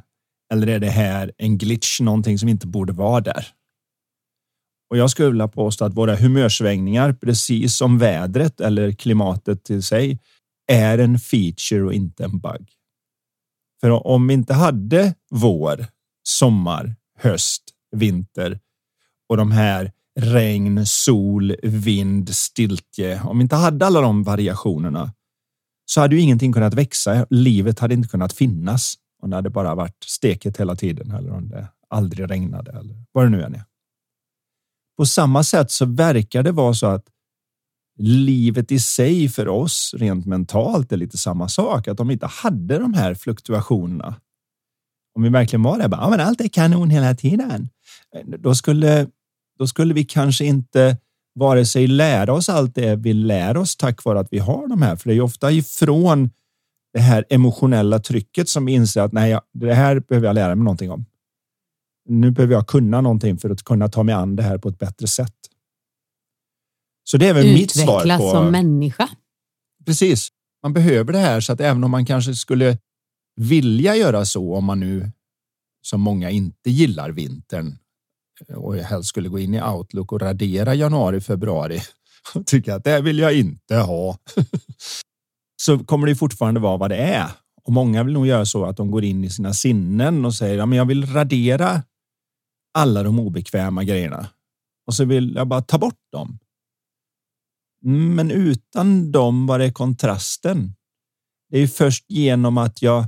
Eller 0.53 0.67
är 0.67 0.79
det 0.79 0.91
här 0.91 1.33
en 1.39 1.59
glitch, 1.59 2.01
någonting 2.01 2.39
som 2.39 2.49
inte 2.49 2.67
borde 2.67 2.93
vara 2.93 3.21
där? 3.21 3.47
Och 4.91 4.97
jag 4.97 5.11
skulle 5.11 5.29
vilja 5.29 5.49
påstå 5.49 5.85
att 5.85 5.97
våra 5.97 6.17
humörsvängningar, 6.17 7.13
precis 7.13 7.77
som 7.77 7.99
vädret 7.99 8.61
eller 8.61 8.93
klimatet 8.93 9.65
till 9.65 9.83
sig, 9.83 10.19
är 10.73 10.99
en 10.99 11.19
feature 11.19 11.83
och 11.83 11.93
inte 11.93 12.25
en 12.25 12.39
bug. 12.39 12.71
För 13.81 14.07
om 14.07 14.27
vi 14.27 14.35
inte 14.35 14.55
hade 14.55 15.15
vår, 15.31 15.87
sommar, 16.29 16.95
höst, 17.19 17.63
vinter 17.97 18.61
och 19.29 19.37
de 19.37 19.53
här 19.53 19.93
regn, 20.21 20.87
sol, 20.87 21.57
vind, 21.63 22.35
stiltje. 22.35 23.23
Om 23.23 23.39
vi 23.39 23.43
inte 23.43 23.57
hade 23.57 23.87
alla 23.87 24.01
de 24.01 24.23
variationerna 24.23 25.13
så 25.85 26.01
hade 26.01 26.15
ju 26.15 26.21
ingenting 26.21 26.53
kunnat 26.53 26.75
växa. 26.75 27.27
Livet 27.31 27.79
hade 27.79 27.95
inte 27.95 28.09
kunnat 28.09 28.33
finnas 28.33 28.95
och 29.23 29.29
när 29.29 29.43
det 29.43 29.51
bara 29.51 29.75
varit 29.75 30.05
steket 30.05 30.57
hela 30.57 30.77
tiden 30.77 31.11
eller 31.11 31.31
om 31.31 31.49
det 31.49 31.69
aldrig 31.89 32.31
regnade 32.31 32.71
eller 32.71 32.95
vad 33.13 33.25
det 33.25 33.31
nu 33.31 33.43
än 33.43 33.55
är. 33.55 33.65
På 34.97 35.07
samma 35.07 35.45
sätt 35.45 35.71
så 35.71 35.87
verkar 35.87 36.43
det 36.43 36.53
vara 36.53 36.75
så 36.75 36.87
att 36.87 37.05
livet 37.99 38.73
i 38.73 38.79
sig 38.79 39.29
för 39.29 39.49
oss 39.49 39.95
rent 39.99 40.27
mentalt 40.27 40.93
är 40.93 40.97
lite 40.97 41.19
samma 41.19 41.49
sak. 41.49 41.89
Att 41.89 42.01
om 42.01 42.09
vi 42.09 42.13
inte 42.13 42.27
hade 42.27 42.79
de 42.79 42.95
här 42.95 43.15
fluktuationerna, 43.15 44.15
om 45.15 45.23
vi 45.23 45.29
verkligen 45.29 45.63
var 45.63 45.79
det, 45.79 45.89
bara, 45.89 46.01
ja, 46.01 46.11
men 46.11 46.21
allt 46.21 46.41
är 46.41 46.49
kanon 46.49 46.91
hela 46.91 47.15
tiden, 47.15 47.69
då 48.39 48.55
skulle, 48.55 49.07
då 49.59 49.67
skulle 49.67 49.95
vi 49.95 50.05
kanske 50.05 50.45
inte 50.45 50.97
vare 51.35 51.67
sig 51.67 51.87
lära 51.87 52.33
oss 52.33 52.49
allt 52.49 52.75
det 52.75 52.97
vi 52.97 53.13
lär 53.13 53.57
oss 53.57 53.77
tack 53.77 54.05
vare 54.05 54.21
att 54.21 54.29
vi 54.33 54.39
har 54.39 54.69
de 54.69 54.83
här. 54.83 54.97
För 54.97 55.09
det 55.09 55.13
är 55.13 55.17
ju 55.17 55.23
ofta 55.23 55.53
ifrån 55.53 56.31
det 56.93 57.01
här 57.01 57.25
emotionella 57.31 57.99
trycket 57.99 58.49
som 58.49 58.69
inser 58.69 59.01
att 59.01 59.13
nej, 59.13 59.39
det 59.53 59.75
här 59.75 60.01
behöver 60.01 60.27
jag 60.27 60.35
lära 60.35 60.55
mig 60.55 60.65
någonting 60.65 60.91
om. 60.91 61.05
Nu 62.09 62.31
behöver 62.31 62.55
jag 62.55 62.67
kunna 62.67 63.01
någonting 63.01 63.39
för 63.39 63.51
att 63.51 63.63
kunna 63.63 63.89
ta 63.89 64.03
mig 64.03 64.15
an 64.15 64.37
det 64.37 64.43
här 64.43 64.59
på 64.59 64.69
ett 64.69 64.79
bättre 64.79 65.07
sätt. 65.07 65.37
Så 67.05 67.17
det 67.17 67.29
är 67.29 67.35
väl 67.35 67.55
mitt 67.55 67.71
svar. 67.71 68.01
Utvecklas 68.01 68.31
som 68.31 68.51
människa. 68.51 69.09
Precis. 69.87 70.29
Man 70.63 70.73
behöver 70.73 71.13
det 71.13 71.19
här 71.19 71.41
så 71.41 71.53
att 71.53 71.61
även 71.61 71.85
om 71.85 71.91
man 71.91 72.07
kanske 72.07 72.35
skulle 72.35 72.79
vilja 73.37 73.97
göra 73.97 74.25
så 74.25 74.55
om 74.55 74.65
man 74.65 74.81
nu 74.81 75.11
som 75.83 76.01
många 76.01 76.31
inte 76.31 76.71
gillar 76.71 77.11
vintern 77.11 77.79
och 78.49 78.77
helst 78.77 79.09
skulle 79.09 79.29
gå 79.29 79.39
in 79.39 79.55
i 79.55 79.63
Outlook 79.63 80.13
och 80.13 80.21
radera 80.21 80.75
januari, 80.75 81.21
februari 81.21 81.81
och 82.35 82.47
tycka 82.47 82.75
att 82.75 82.85
det 82.85 83.01
vill 83.01 83.19
jag 83.19 83.35
inte 83.39 83.77
ha. 83.77 84.19
så 85.65 85.79
kommer 85.79 86.07
det 86.07 86.17
fortfarande 86.17 86.61
vara 86.61 86.77
vad 86.77 86.91
det 86.91 86.97
är. 86.97 87.31
Och 87.65 87.73
många 87.73 88.03
vill 88.05 88.15
nog 88.15 88.27
göra 88.27 88.47
så 88.47 88.65
att 88.65 88.77
de 88.77 88.91
går 88.91 89.05
in 89.05 89.25
i 89.25 89.31
sina 89.31 89.55
sinnen 89.55 90.25
och 90.25 90.35
säger 90.35 90.59
ja, 90.59 90.75
jag 90.75 90.85
vill 90.85 91.07
radera 91.07 91.83
alla 92.75 93.03
de 93.03 93.19
obekväma 93.19 93.85
grejerna 93.85 94.29
och 94.87 94.95
så 94.95 95.05
vill 95.05 95.35
jag 95.35 95.49
bara 95.49 95.63
ta 95.63 95.79
bort 95.79 96.01
dem. 96.13 96.39
Men 98.17 98.31
utan 98.31 99.13
dem, 99.13 99.47
var 99.47 99.61
är 99.61 99.73
kontrasten? 99.73 100.75
Det 101.51 101.59
är 101.59 101.67
först 101.67 102.05
genom 102.09 102.59
att 102.59 102.83
jag 102.83 103.05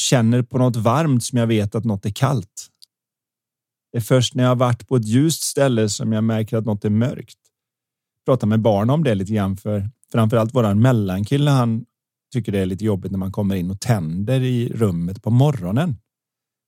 känner 0.00 0.42
på 0.42 0.58
något 0.58 0.76
varmt 0.76 1.24
som 1.24 1.38
jag 1.38 1.46
vet 1.46 1.74
att 1.74 1.84
något 1.84 2.06
är 2.06 2.10
kallt. 2.10 2.68
Det 3.92 3.98
är 3.98 4.02
först 4.02 4.34
när 4.34 4.44
jag 4.44 4.56
varit 4.56 4.88
på 4.88 4.96
ett 4.96 5.06
ljust 5.06 5.42
ställe 5.42 5.88
som 5.88 6.12
jag 6.12 6.24
märker 6.24 6.56
att 6.56 6.64
något 6.64 6.84
är 6.84 6.90
mörkt. 6.90 7.38
Jag 8.24 8.32
pratar 8.32 8.46
med 8.46 8.60
barn 8.60 8.90
om 8.90 9.04
det 9.04 9.14
lite 9.14 9.32
grann 9.32 9.56
för 9.56 9.90
framförallt 10.12 10.54
våran 10.54 10.80
mellankille. 10.80 11.50
Han 11.50 11.84
tycker 12.32 12.52
det 12.52 12.58
är 12.58 12.66
lite 12.66 12.84
jobbigt 12.84 13.12
när 13.12 13.18
man 13.18 13.32
kommer 13.32 13.54
in 13.54 13.70
och 13.70 13.80
tänder 13.80 14.40
i 14.40 14.68
rummet 14.68 15.22
på 15.22 15.30
morgonen. 15.30 15.96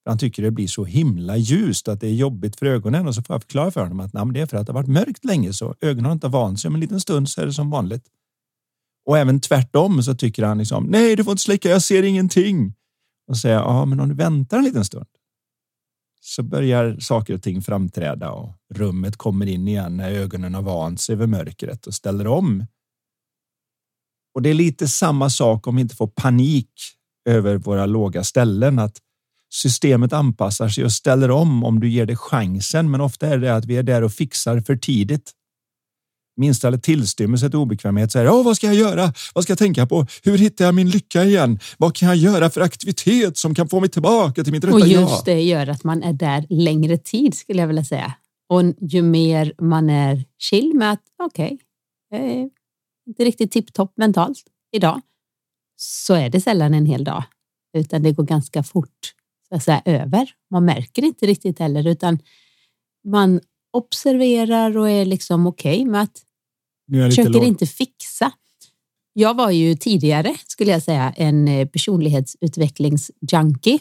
Han 0.06 0.18
tycker 0.18 0.42
det 0.42 0.50
blir 0.50 0.66
så 0.66 0.85
himla 0.85 1.37
ljust 1.37 1.88
att 1.88 2.00
det 2.00 2.06
är 2.09 2.14
jobbigt 2.14 2.56
för 2.59 2.66
ögonen 2.66 3.06
och 3.06 3.14
så 3.14 3.23
får 3.23 3.35
jag 3.35 3.42
förklara 3.42 3.71
för 3.71 3.83
honom 3.83 4.00
att 4.00 4.12
nej, 4.12 4.26
det 4.33 4.40
är 4.40 4.47
för 4.47 4.56
att 4.56 4.66
det 4.66 4.73
har 4.73 4.80
varit 4.80 4.88
mörkt 4.88 5.25
länge 5.25 5.52
så 5.52 5.75
ögonen 5.80 6.04
har 6.04 6.12
inte 6.12 6.28
vant 6.28 6.61
sig. 6.61 6.68
Om 6.68 6.75
en 6.75 6.80
liten 6.80 7.00
stund 7.00 7.28
så 7.28 7.40
är 7.40 7.47
det 7.47 7.52
som 7.52 7.71
vanligt. 7.71 8.04
Och 9.06 9.18
även 9.18 9.40
tvärtom 9.40 10.02
så 10.02 10.14
tycker 10.14 10.42
han 10.42 10.59
liksom 10.59 10.85
nej, 10.85 11.16
du 11.16 11.25
får 11.25 11.30
inte 11.30 11.42
släcka. 11.42 11.68
Jag 11.68 11.83
ser 11.83 12.02
ingenting. 12.02 12.75
Och 13.28 13.37
säger 13.37 13.56
ja, 13.56 13.85
men 13.85 14.00
om 14.00 14.09
du 14.09 14.14
väntar 14.14 14.59
en 14.59 14.64
liten 14.64 14.85
stund 14.85 15.06
så 16.21 16.42
börjar 16.42 16.97
saker 17.00 17.35
och 17.35 17.42
ting 17.42 17.62
framträda 17.62 18.30
och 18.30 18.52
rummet 18.75 19.16
kommer 19.16 19.47
in 19.47 19.68
igen 19.68 19.97
när 19.97 20.11
ögonen 20.11 20.54
har 20.54 20.62
vant 20.62 21.00
sig 21.00 21.16
vid 21.16 21.28
mörkret 21.28 21.87
och 21.87 21.94
ställer 21.94 22.26
om. 22.26 22.66
Och 24.34 24.42
det 24.42 24.50
är 24.50 24.54
lite 24.54 24.88
samma 24.88 25.30
sak 25.30 25.66
om 25.66 25.76
vi 25.76 25.82
inte 25.82 25.96
får 25.96 26.06
panik 26.06 26.70
över 27.28 27.56
våra 27.56 27.86
låga 27.86 28.24
ställen, 28.24 28.78
att 28.78 28.98
systemet 29.52 30.12
anpassar 30.12 30.68
sig 30.68 30.84
och 30.84 30.92
ställer 30.92 31.30
om 31.30 31.64
om 31.64 31.80
du 31.80 31.88
ger 31.88 32.06
det 32.06 32.16
chansen. 32.16 32.90
Men 32.90 33.00
ofta 33.00 33.26
är 33.26 33.38
det 33.38 33.54
att 33.54 33.64
vi 33.64 33.76
är 33.76 33.82
där 33.82 34.02
och 34.02 34.12
fixar 34.12 34.60
för 34.60 34.76
tidigt. 34.76 35.32
Minsta 36.36 36.68
eller 36.68 36.78
tillstymmelse 36.78 37.50
till 37.50 37.58
obekvämhet 37.58 38.12
säger 38.12 38.30
oh, 38.30 38.44
vad 38.44 38.56
ska 38.56 38.66
jag 38.66 38.76
göra? 38.76 39.12
Vad 39.34 39.44
ska 39.44 39.50
jag 39.50 39.58
tänka 39.58 39.86
på? 39.86 40.06
Hur 40.22 40.38
hittar 40.38 40.64
jag 40.64 40.74
min 40.74 40.90
lycka 40.90 41.24
igen? 41.24 41.58
Vad 41.78 41.94
kan 41.94 42.08
jag 42.08 42.16
göra 42.16 42.50
för 42.50 42.60
aktivitet 42.60 43.38
som 43.38 43.54
kan 43.54 43.68
få 43.68 43.80
mig 43.80 43.88
tillbaka 43.88 44.44
till 44.44 44.52
mitt 44.52 44.64
rätta 44.64 44.78
jag? 44.78 45.04
Och 45.04 45.10
just 45.10 45.24
det 45.24 45.42
gör 45.42 45.66
att 45.66 45.84
man 45.84 46.02
är 46.02 46.12
där 46.12 46.46
längre 46.48 46.98
tid 46.98 47.34
skulle 47.34 47.60
jag 47.60 47.66
vilja 47.66 47.84
säga. 47.84 48.14
Och 48.48 48.62
ju 48.80 49.02
mer 49.02 49.52
man 49.58 49.90
är 49.90 50.24
chill 50.38 50.72
med 50.74 50.92
att 50.92 51.02
okej, 51.22 51.58
okay, 52.10 52.48
inte 53.06 53.25
riktigt 53.25 53.52
tipptopp 53.52 53.92
mentalt 53.96 54.44
idag, 54.73 55.00
så 55.76 56.14
är 56.14 56.30
det 56.30 56.40
sällan 56.40 56.75
en 56.75 56.87
hel 56.87 57.04
dag, 57.04 57.25
utan 57.76 58.02
det 58.02 58.12
går 58.12 58.25
ganska 58.25 58.62
fort 58.62 59.14
så 59.49 59.54
att 59.54 59.62
säga, 59.62 59.82
över. 59.84 60.30
Man 60.50 60.64
märker 60.64 61.04
inte 61.04 61.26
riktigt 61.26 61.58
heller, 61.58 61.87
utan 61.87 62.18
man 63.08 63.40
observerar 63.73 64.78
och 64.78 64.90
är 64.90 65.04
liksom 65.04 65.46
okej 65.46 65.80
okay 65.80 65.90
med 65.90 66.02
att 66.02 66.23
försöker 67.11 67.44
inte 67.44 67.66
fixa. 67.66 68.32
Jag 69.12 69.34
var 69.34 69.50
ju 69.50 69.75
tidigare, 69.75 70.37
skulle 70.46 70.70
jag 70.70 70.82
säga, 70.82 71.14
en 71.16 71.49
eh, 71.49 71.68
personlighetsutvecklingsjunkie. 71.68 73.78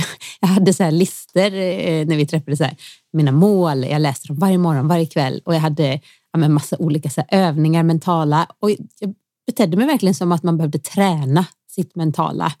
Jag 0.40 0.48
hade 0.48 0.74
så 0.74 0.82
här 0.82 0.90
listor 0.90 1.54
eh, 1.54 2.06
när 2.06 2.16
vi 2.16 2.26
träffades, 2.26 2.60
här, 2.60 2.76
mina 3.12 3.32
mål, 3.32 3.84
jag 3.84 4.02
läste 4.02 4.28
dem 4.28 4.38
varje 4.38 4.58
morgon, 4.58 4.88
varje 4.88 5.06
kväll 5.06 5.42
och 5.44 5.54
jag 5.54 5.60
hade 5.60 6.00
ja, 6.32 6.48
massa 6.48 6.76
olika 6.78 7.10
så 7.10 7.20
här, 7.28 7.48
övningar, 7.48 7.82
mentala. 7.82 8.46
Och 8.58 8.70
jag 8.70 9.14
betedde 9.46 9.76
mig 9.76 9.86
verkligen 9.86 10.14
som 10.14 10.32
att 10.32 10.42
man 10.42 10.56
behövde 10.56 10.78
träna 10.78 11.46
sitt 11.70 11.94
mentala. 11.94 12.52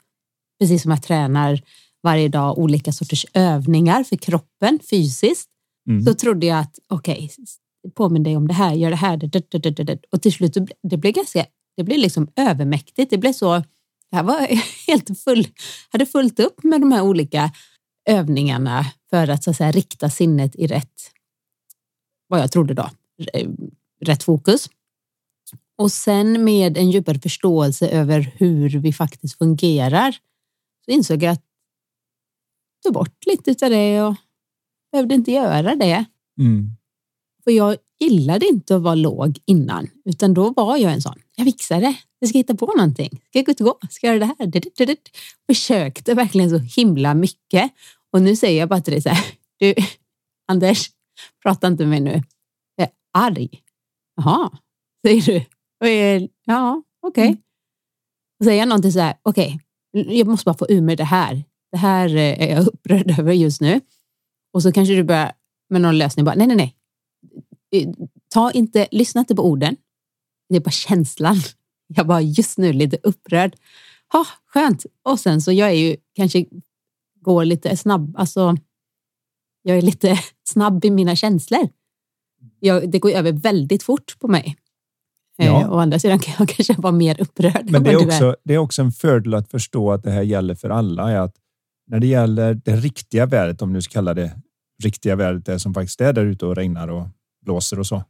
Precis 0.60 0.82
som 0.82 0.90
jag 0.90 1.02
tränar 1.02 1.62
varje 2.02 2.28
dag 2.28 2.58
olika 2.58 2.92
sorters 2.92 3.26
övningar 3.34 4.04
för 4.04 4.16
kroppen 4.16 4.78
fysiskt. 4.90 5.48
Mm. 5.88 6.04
Så 6.04 6.14
trodde 6.14 6.46
jag 6.46 6.58
att 6.58 6.78
okej, 6.88 7.30
okay, 7.32 7.46
påminn 7.94 8.22
dig 8.22 8.36
om 8.36 8.48
det 8.48 8.54
här, 8.54 8.74
gör 8.74 8.90
det 8.90 8.96
här. 8.96 9.16
Det, 9.16 9.50
det, 9.50 9.70
det, 9.70 9.98
och 10.10 10.22
till 10.22 10.32
slut 10.32 10.56
det 10.82 10.96
blev 10.96 11.12
ganska, 11.12 11.46
det 11.76 11.84
blev 11.84 11.98
liksom 11.98 12.28
övermäktigt. 12.36 13.10
Det 13.10 13.18
blev 13.18 13.32
så, 13.32 13.62
jag 14.10 14.24
var 14.24 14.40
helt 14.86 15.20
full, 15.20 15.46
hade 15.90 16.06
fullt 16.06 16.40
upp 16.40 16.64
med 16.64 16.80
de 16.80 16.92
här 16.92 17.02
olika 17.02 17.50
övningarna 18.08 18.86
för 19.10 19.28
att 19.28 19.44
så 19.44 19.50
att 19.50 19.56
säga 19.56 19.72
rikta 19.72 20.10
sinnet 20.10 20.56
i 20.56 20.66
rätt, 20.66 21.10
vad 22.28 22.40
jag 22.40 22.52
trodde 22.52 22.74
då, 22.74 22.90
rätt 24.00 24.22
fokus. 24.22 24.68
Och 25.78 25.92
sen 25.92 26.44
med 26.44 26.78
en 26.78 26.90
djupare 26.90 27.18
förståelse 27.18 27.88
över 27.88 28.32
hur 28.36 28.68
vi 28.78 28.92
faktiskt 28.92 29.38
fungerar 29.38 30.16
så 30.84 30.90
insåg 30.90 31.22
jag 31.22 31.32
att 31.32 31.42
tog 32.82 32.94
bort 32.94 33.26
lite 33.26 33.66
av 33.66 33.70
det 33.70 34.02
och 34.02 34.14
behövde 34.92 35.14
inte 35.14 35.30
göra 35.30 35.74
det. 35.74 36.04
Mm. 36.40 36.70
För 37.44 37.50
jag 37.50 37.76
gillade 38.00 38.46
inte 38.46 38.76
att 38.76 38.82
vara 38.82 38.94
låg 38.94 39.38
innan, 39.46 39.88
utan 40.04 40.34
då 40.34 40.50
var 40.50 40.76
jag 40.76 40.92
en 40.92 41.02
sån. 41.02 41.18
Jag 41.36 41.46
fixar 41.46 41.80
det. 41.80 41.94
Jag 42.18 42.28
ska 42.28 42.38
hitta 42.38 42.54
på 42.54 42.66
någonting. 42.66 43.10
Ska 43.28 43.38
jag 43.38 43.46
gå 43.46 43.54
till 43.54 43.66
gå? 43.66 43.78
Ska 43.90 44.06
jag 44.06 44.16
göra 44.16 44.26
det 44.26 44.34
här? 44.38 44.96
Försökte 45.46 46.14
verkligen 46.14 46.50
så 46.50 46.58
himla 46.58 47.14
mycket. 47.14 47.72
Och 48.10 48.22
nu 48.22 48.36
säger 48.36 48.60
jag 48.60 48.68
bara 48.68 48.80
till 48.80 48.92
dig 48.92 49.02
så 49.02 49.08
här. 49.08 49.24
Du, 49.58 49.74
Anders, 50.48 50.90
prata 51.42 51.66
inte 51.66 51.86
med 51.86 52.02
mig 52.02 52.12
nu. 52.12 52.22
Arg. 53.12 53.62
Jaha, 54.16 54.50
säger 55.06 55.22
du. 55.22 55.44
Ja, 56.44 56.82
okej. 57.02 57.22
Okay. 57.22 57.28
Mm. 57.28 57.42
Säger 58.44 58.58
jag 58.58 58.68
någonting 58.68 58.92
så 58.92 59.00
här, 59.00 59.16
okej, 59.22 59.58
okay, 59.92 60.18
jag 60.18 60.26
måste 60.26 60.44
bara 60.44 60.56
få 60.58 60.66
ur 60.68 60.80
mig 60.80 60.96
det 60.96 61.04
här. 61.04 61.44
Det 61.72 61.78
här 61.78 62.16
eh, 62.16 62.42
är 62.42 62.54
jag 62.54 62.66
upprörd 62.66 63.10
över 63.18 63.32
just 63.32 63.60
nu. 63.60 63.80
Och 64.52 64.62
så 64.62 64.72
kanske 64.72 64.94
du 64.94 65.02
börjar 65.04 65.32
med 65.70 65.80
någon 65.80 65.98
lösning. 65.98 66.24
Bara, 66.24 66.34
nej, 66.34 66.46
nej, 66.46 66.56
nej. 66.56 66.76
Eh, 67.74 67.88
ta 68.28 68.50
inte, 68.50 68.88
lyssna 68.90 69.18
inte 69.18 69.34
på 69.34 69.46
orden. 69.46 69.76
Det 70.48 70.56
är 70.56 70.60
bara 70.60 70.70
känslan. 70.70 71.36
Jag 71.86 72.04
var 72.04 72.20
just 72.20 72.58
nu 72.58 72.72
lite 72.72 72.98
upprörd. 73.02 73.56
Ha, 74.12 74.26
skönt. 74.46 74.86
Och 75.02 75.20
sen 75.20 75.40
så 75.40 75.52
jag 75.52 75.68
är 75.68 75.74
ju 75.74 75.96
kanske 76.14 76.44
går 77.20 77.44
lite 77.44 77.76
snabb. 77.76 78.14
Alltså, 78.16 78.56
jag 79.62 79.78
är 79.78 79.82
lite 79.82 80.18
snabb 80.48 80.84
i 80.84 80.90
mina 80.90 81.16
känslor. 81.16 81.68
Jag, 82.64 82.90
det 82.90 82.98
går 82.98 83.10
över 83.10 83.32
väldigt 83.32 83.82
fort 83.82 84.18
på 84.18 84.28
mig. 84.28 84.56
Eh, 85.38 85.46
ja. 85.46 85.70
Å 85.70 85.78
andra 85.78 85.98
sidan 85.98 86.18
kan 86.18 86.34
jag 86.38 86.48
kanske 86.56 86.74
vara 86.74 86.92
mer 86.92 87.20
upprörd. 87.20 87.70
Men 87.70 87.84
det 87.84 87.90
är, 87.90 88.06
också, 88.06 88.24
är. 88.24 88.36
det 88.44 88.54
är 88.54 88.58
också 88.58 88.82
en 88.82 88.92
fördel 88.92 89.34
att 89.34 89.50
förstå 89.50 89.92
att 89.92 90.02
det 90.02 90.10
här 90.10 90.22
gäller 90.22 90.54
för 90.54 90.70
alla. 90.70 91.10
Är 91.10 91.18
att 91.18 91.36
när 91.86 92.00
det 92.00 92.06
gäller 92.06 92.54
det 92.54 92.76
riktiga 92.76 93.26
vädret, 93.26 93.62
om 93.62 93.72
du 93.72 93.82
ska 93.82 93.92
kalla 93.92 94.14
det 94.14 94.32
riktiga 94.84 95.16
vädret, 95.16 95.46
det 95.46 95.58
som 95.58 95.74
faktiskt 95.74 96.00
är 96.00 96.12
där 96.12 96.24
ute 96.24 96.46
och 96.46 96.56
regnar 96.56 96.88
och 96.88 97.08
blåser 97.44 97.78
och 97.78 97.86
så. 97.86 98.04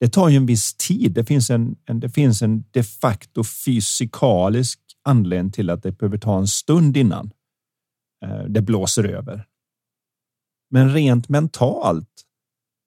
Det 0.00 0.08
tar 0.08 0.28
ju 0.28 0.36
en 0.36 0.46
viss 0.46 0.74
tid. 0.74 1.12
Det 1.12 1.24
finns 1.24 1.50
en, 1.50 1.76
en, 1.84 2.00
det 2.00 2.10
finns 2.10 2.42
en 2.42 2.64
de 2.70 2.82
facto 2.82 3.44
fysikalisk 3.44 4.80
anledning 5.04 5.52
till 5.52 5.70
att 5.70 5.82
det 5.82 5.92
behöver 5.92 6.18
ta 6.18 6.38
en 6.38 6.46
stund 6.46 6.96
innan 6.96 7.30
eh, 8.24 8.44
det 8.48 8.60
blåser 8.60 9.04
över. 9.04 9.46
Men 10.70 10.92
rent 10.92 11.28
mentalt 11.28 12.25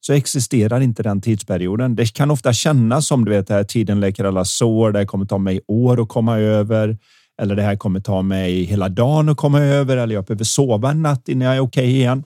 så 0.01 0.13
existerar 0.13 0.81
inte 0.81 1.03
den 1.03 1.21
tidsperioden. 1.21 1.95
Det 1.95 2.13
kan 2.13 2.31
ofta 2.31 2.53
kännas 2.53 3.07
som 3.07 3.25
du 3.25 3.31
vet, 3.31 3.49
här 3.49 3.63
tiden 3.63 3.99
läker 3.99 4.25
alla 4.25 4.45
sår. 4.45 4.91
Det 4.91 5.05
kommer 5.05 5.25
ta 5.25 5.37
mig 5.37 5.61
år 5.67 6.01
att 6.01 6.09
komma 6.09 6.37
över 6.37 6.97
eller 7.41 7.55
det 7.55 7.61
här 7.61 7.75
kommer 7.75 7.99
ta 7.99 8.21
mig 8.21 8.63
hela 8.63 8.89
dagen 8.89 9.29
att 9.29 9.37
komma 9.37 9.59
över 9.59 9.97
eller 9.97 10.15
jag 10.15 10.25
behöver 10.25 10.43
sova 10.43 10.91
en 10.91 11.01
natt 11.01 11.29
innan 11.29 11.47
jag 11.47 11.55
är 11.55 11.61
okej 11.61 11.83
okay 11.83 11.95
igen. 11.95 12.23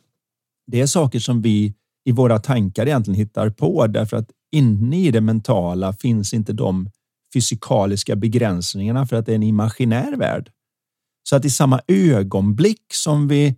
Det 0.68 0.82
är 0.82 0.86
saker 0.86 1.20
som 1.20 1.42
vi 1.42 1.74
i 2.06 2.12
våra 2.12 2.40
tankar 2.40 2.86
egentligen 2.86 3.20
hittar 3.20 3.50
på 3.50 3.88
därför 3.88 4.18
att 4.18 4.30
inne 4.52 5.00
i 5.00 5.12
det 5.12 5.22
mentala 5.22 5.94
finns 5.94 6.34
inte 6.34 6.54
de 6.54 6.90
fysikaliska 7.34 8.16
begränsningarna 8.16 9.06
för 9.06 9.16
att 9.16 9.26
det 9.26 9.32
är 9.32 9.36
en 9.36 9.44
imaginär 9.44 10.18
värld. 10.18 10.50
Så 11.30 11.36
att 11.36 11.46
i 11.46 11.50
samma 11.50 11.82
ögonblick 11.88 12.82
som 12.94 13.28
vi 13.28 13.56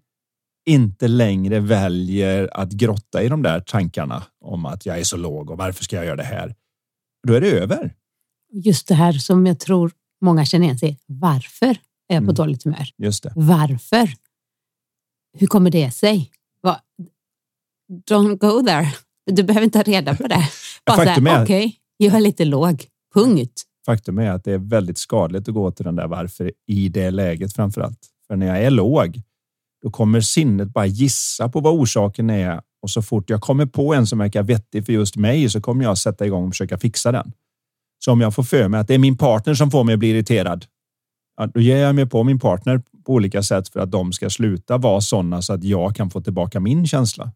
inte 0.65 1.07
längre 1.07 1.59
väljer 1.59 2.49
att 2.53 2.71
grotta 2.71 3.23
i 3.23 3.29
de 3.29 3.41
där 3.41 3.59
tankarna 3.59 4.23
om 4.41 4.65
att 4.65 4.85
jag 4.85 4.99
är 4.99 5.03
så 5.03 5.17
låg 5.17 5.49
och 5.49 5.57
varför 5.57 5.83
ska 5.83 5.95
jag 5.95 6.05
göra 6.05 6.15
det 6.15 6.23
här? 6.23 6.55
Då 7.27 7.33
är 7.33 7.41
det 7.41 7.51
över. 7.51 7.93
Just 8.53 8.87
det 8.87 8.95
här 8.95 9.13
som 9.13 9.45
jag 9.45 9.59
tror 9.59 9.91
många 10.21 10.45
känner 10.45 10.65
igen 10.65 10.77
sig 10.77 10.99
Varför 11.05 11.77
är 12.07 12.15
jag 12.15 12.21
på 12.21 12.23
mm. 12.23 12.35
dåligt 12.35 12.63
humör? 12.63 12.89
Just 12.97 13.23
det. 13.23 13.33
Varför? 13.35 14.09
Hur 15.37 15.47
kommer 15.47 15.71
det 15.71 15.91
sig? 15.91 16.31
Va? 16.61 16.81
Don't 18.09 18.37
go 18.37 18.65
there. 18.65 18.93
Du 19.31 19.43
behöver 19.43 19.65
inte 19.65 19.77
ha 19.77 19.83
reda 19.83 20.15
på 20.15 20.27
det. 20.27 20.49
Bara 20.85 21.05
Faktum 21.05 21.27
är, 21.27 21.43
okej, 21.43 21.65
okay, 21.65 21.73
jag 21.97 22.15
är 22.15 22.19
lite 22.19 22.45
låg. 22.45 22.85
Punkt. 23.13 23.63
Faktum 23.85 24.19
är 24.19 24.31
att 24.31 24.43
det 24.43 24.51
är 24.51 24.57
väldigt 24.57 24.97
skadligt 24.97 25.47
att 25.47 25.53
gå 25.53 25.71
till 25.71 25.85
den 25.85 25.95
där 25.95 26.07
varför 26.07 26.51
i 26.67 26.89
det 26.89 27.11
läget 27.11 27.53
framför 27.53 27.81
allt. 27.81 27.99
För 28.27 28.35
när 28.35 28.47
jag 28.47 28.63
är 28.63 28.69
låg, 28.69 29.21
då 29.85 29.91
kommer 29.91 30.21
sinnet 30.21 30.67
bara 30.67 30.85
gissa 30.85 31.49
på 31.49 31.59
vad 31.59 31.73
orsaken 31.73 32.29
är 32.29 32.61
och 32.81 32.89
så 32.89 33.01
fort 33.01 33.29
jag 33.29 33.41
kommer 33.41 33.65
på 33.65 33.93
en 33.93 34.07
som 34.07 34.19
verkar 34.19 34.43
vettig 34.43 34.85
för 34.85 34.93
just 34.93 35.15
mig 35.15 35.49
så 35.49 35.61
kommer 35.61 35.83
jag 35.83 35.97
sätta 35.97 36.25
igång 36.25 36.43
och 36.43 36.51
försöka 36.51 36.77
fixa 36.77 37.11
den. 37.11 37.31
Så 38.05 38.11
om 38.11 38.21
jag 38.21 38.35
får 38.35 38.43
för 38.43 38.67
mig 38.67 38.79
att 38.79 38.87
det 38.87 38.93
är 38.93 38.99
min 38.99 39.17
partner 39.17 39.53
som 39.53 39.71
får 39.71 39.83
mig 39.83 39.93
att 39.93 39.99
bli 39.99 40.09
irriterad, 40.09 40.65
ja, 41.37 41.47
då 41.47 41.59
ger 41.59 41.77
jag 41.77 41.95
mig 41.95 42.05
på 42.05 42.23
min 42.23 42.39
partner 42.39 42.81
på 43.05 43.13
olika 43.13 43.43
sätt 43.43 43.69
för 43.69 43.79
att 43.79 43.91
de 43.91 44.13
ska 44.13 44.29
sluta 44.29 44.77
vara 44.77 45.01
sådana 45.01 45.41
så 45.41 45.53
att 45.53 45.63
jag 45.63 45.95
kan 45.95 46.09
få 46.09 46.21
tillbaka 46.21 46.59
min 46.59 46.87
känsla. 46.87 47.31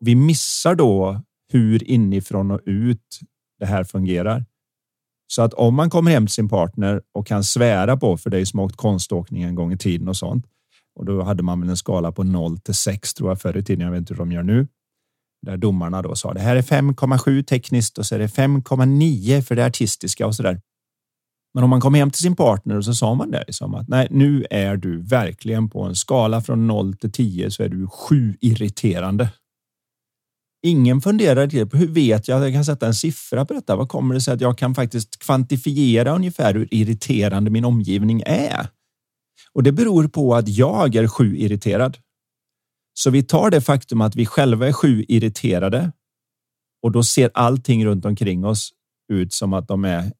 Vi 0.00 0.14
missar 0.14 0.74
då 0.74 1.22
hur 1.52 1.90
inifrån 1.90 2.50
och 2.50 2.60
ut 2.66 3.20
det 3.58 3.66
här 3.66 3.84
fungerar. 3.84 4.44
Så 5.26 5.42
att 5.42 5.54
om 5.54 5.74
man 5.74 5.90
kommer 5.90 6.10
hem 6.10 6.26
till 6.26 6.34
sin 6.34 6.48
partner 6.48 7.02
och 7.14 7.26
kan 7.26 7.44
svära 7.44 7.96
på, 7.96 8.16
för 8.16 8.30
det 8.30 8.40
är 8.40 8.44
som 8.44 8.60
åkt 8.60 8.76
konståkning 8.76 9.42
en 9.42 9.54
gång 9.54 9.72
i 9.72 9.78
tiden 9.78 10.08
och 10.08 10.16
sånt. 10.16 10.46
Och 10.96 11.04
då 11.04 11.22
hade 11.22 11.42
man 11.42 11.60
väl 11.60 11.70
en 11.70 11.76
skala 11.76 12.12
på 12.12 12.22
0 12.22 12.58
till 12.58 12.74
6 12.74 13.14
tror 13.14 13.30
jag 13.30 13.40
förr 13.40 13.56
i 13.56 13.64
tiden. 13.64 13.84
Jag 13.84 13.92
vet 13.92 13.98
inte 13.98 14.14
hur 14.14 14.18
de 14.18 14.32
gör 14.32 14.42
nu 14.42 14.68
där 15.46 15.56
domarna 15.56 16.02
då 16.02 16.14
sa 16.14 16.34
det 16.34 16.40
här 16.40 16.56
är 16.56 16.62
5,7 16.62 17.42
tekniskt 17.42 17.98
och 17.98 18.06
så 18.06 18.14
är 18.14 18.18
det 18.18 18.26
5,9 18.26 19.42
för 19.42 19.56
det 19.56 19.66
artistiska 19.66 20.26
och 20.26 20.34
så 20.34 20.42
där. 20.42 20.60
Men 21.54 21.64
om 21.64 21.70
man 21.70 21.80
kom 21.80 21.94
hem 21.94 22.10
till 22.10 22.22
sin 22.22 22.36
partner 22.36 22.76
och 22.76 22.84
så 22.84 22.94
sa 22.94 23.14
man 23.14 23.30
det 23.30 23.44
liksom 23.46 23.74
att 23.74 23.88
nej, 23.88 24.08
nu 24.10 24.46
är 24.50 24.76
du 24.76 25.02
verkligen 25.02 25.70
på 25.70 25.82
en 25.82 25.94
skala 25.94 26.40
från 26.40 26.66
0 26.66 26.96
till 26.96 27.12
10 27.12 27.50
så 27.50 27.62
är 27.62 27.68
du 27.68 27.86
sju 27.86 28.36
irriterande. 28.40 29.28
Ingen 30.62 31.00
funderar 31.00 31.66
på 31.66 31.76
hur 31.76 31.88
vet 31.88 32.28
jag 32.28 32.36
att 32.36 32.44
jag 32.44 32.52
kan 32.52 32.64
sätta 32.64 32.86
en 32.86 32.94
siffra 32.94 33.44
på 33.44 33.54
detta? 33.54 33.76
Vad 33.76 33.88
kommer 33.88 34.14
det 34.14 34.20
sig 34.20 34.34
att 34.34 34.40
jag 34.40 34.58
kan 34.58 34.74
faktiskt 34.74 35.18
kvantifiera 35.18 36.14
ungefär 36.14 36.54
hur 36.54 36.74
irriterande 36.74 37.50
min 37.50 37.64
omgivning 37.64 38.22
är? 38.26 38.68
Och 39.56 39.62
det 39.62 39.72
beror 39.72 40.08
på 40.08 40.34
att 40.34 40.48
jag 40.48 40.94
är 40.94 41.08
sju 41.08 41.36
irriterad. 41.36 41.98
Så 42.94 43.10
vi 43.10 43.22
tar 43.22 43.50
det 43.50 43.60
faktum 43.60 44.00
att 44.00 44.16
vi 44.16 44.26
själva 44.26 44.68
är 44.68 44.72
sju 44.72 45.04
irriterade 45.08 45.92
och 46.82 46.92
då 46.92 47.02
ser 47.02 47.30
allting 47.34 47.86
runt 47.86 48.04
omkring 48.04 48.44
oss 48.44 48.72
ut 49.12 49.32
som 49.32 49.52
att 49.52 49.68
de 49.68 49.84
är 49.84 50.12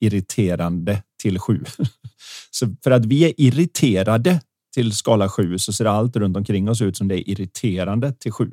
irriterande 0.00 1.02
till 1.22 1.38
sju. 1.38 1.64
Så 2.50 2.76
för 2.84 2.90
att 2.90 3.06
vi 3.06 3.24
är 3.24 3.34
irriterade 3.36 4.40
till 4.74 4.92
skala 4.92 5.28
sju 5.28 5.58
så 5.58 5.72
ser 5.72 5.84
allt 5.84 6.16
runt 6.16 6.36
omkring 6.36 6.68
oss 6.68 6.82
ut 6.82 6.96
som 6.96 7.08
det 7.08 7.14
är 7.14 7.30
irriterande 7.30 8.12
till 8.12 8.32
sju. 8.32 8.52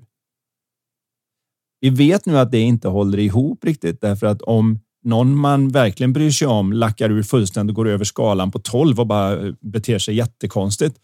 Vi 1.80 1.90
vet 1.90 2.26
nu 2.26 2.38
att 2.38 2.52
det 2.52 2.60
inte 2.60 2.88
håller 2.88 3.20
ihop 3.20 3.64
riktigt 3.64 4.02
därför 4.02 4.28
att 4.28 4.42
om 4.42 4.80
någon 5.04 5.36
man 5.36 5.70
verkligen 5.70 6.14
bryr 6.14 6.32
sig 6.32 6.48
om 6.48 6.74
lackar 6.74 7.10
ur 7.10 7.24
fullständigt 7.24 7.72
och 7.72 7.76
går 7.76 7.88
över 7.88 8.06
skalan 8.06 8.52
på 8.52 8.60
12 8.60 9.00
och 9.00 9.08
bara 9.08 9.48
eh, 9.48 9.54
beter 9.62 10.00
sig 10.00 10.16
jättekonstigt 10.16 10.96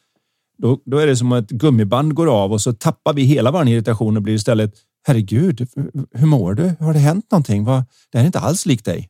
då, 0.58 0.82
då 0.86 0.98
är 0.98 1.08
det 1.08 1.18
som 1.18 1.32
att 1.32 1.52
ett 1.52 1.58
gummiband 1.58 2.14
går 2.14 2.28
av 2.28 2.54
och 2.54 2.62
så 2.62 2.74
tappar 2.74 3.14
vi 3.14 3.24
hela 3.24 3.52
vår 3.52 3.68
irritation 3.68 4.18
och 4.18 4.24
blir 4.24 4.34
istället 4.34 4.76
Herregud, 5.08 5.68
hur 6.12 6.26
mår 6.26 6.54
du? 6.54 6.76
Har 6.80 6.94
det 6.94 7.00
hänt 7.00 7.32
någonting? 7.32 7.64
Va? 7.64 7.86
det 8.12 8.18
här 8.18 8.24
är 8.24 8.26
inte 8.26 8.40
alls 8.40 8.66
likt 8.66 8.86
dig. 8.86 9.10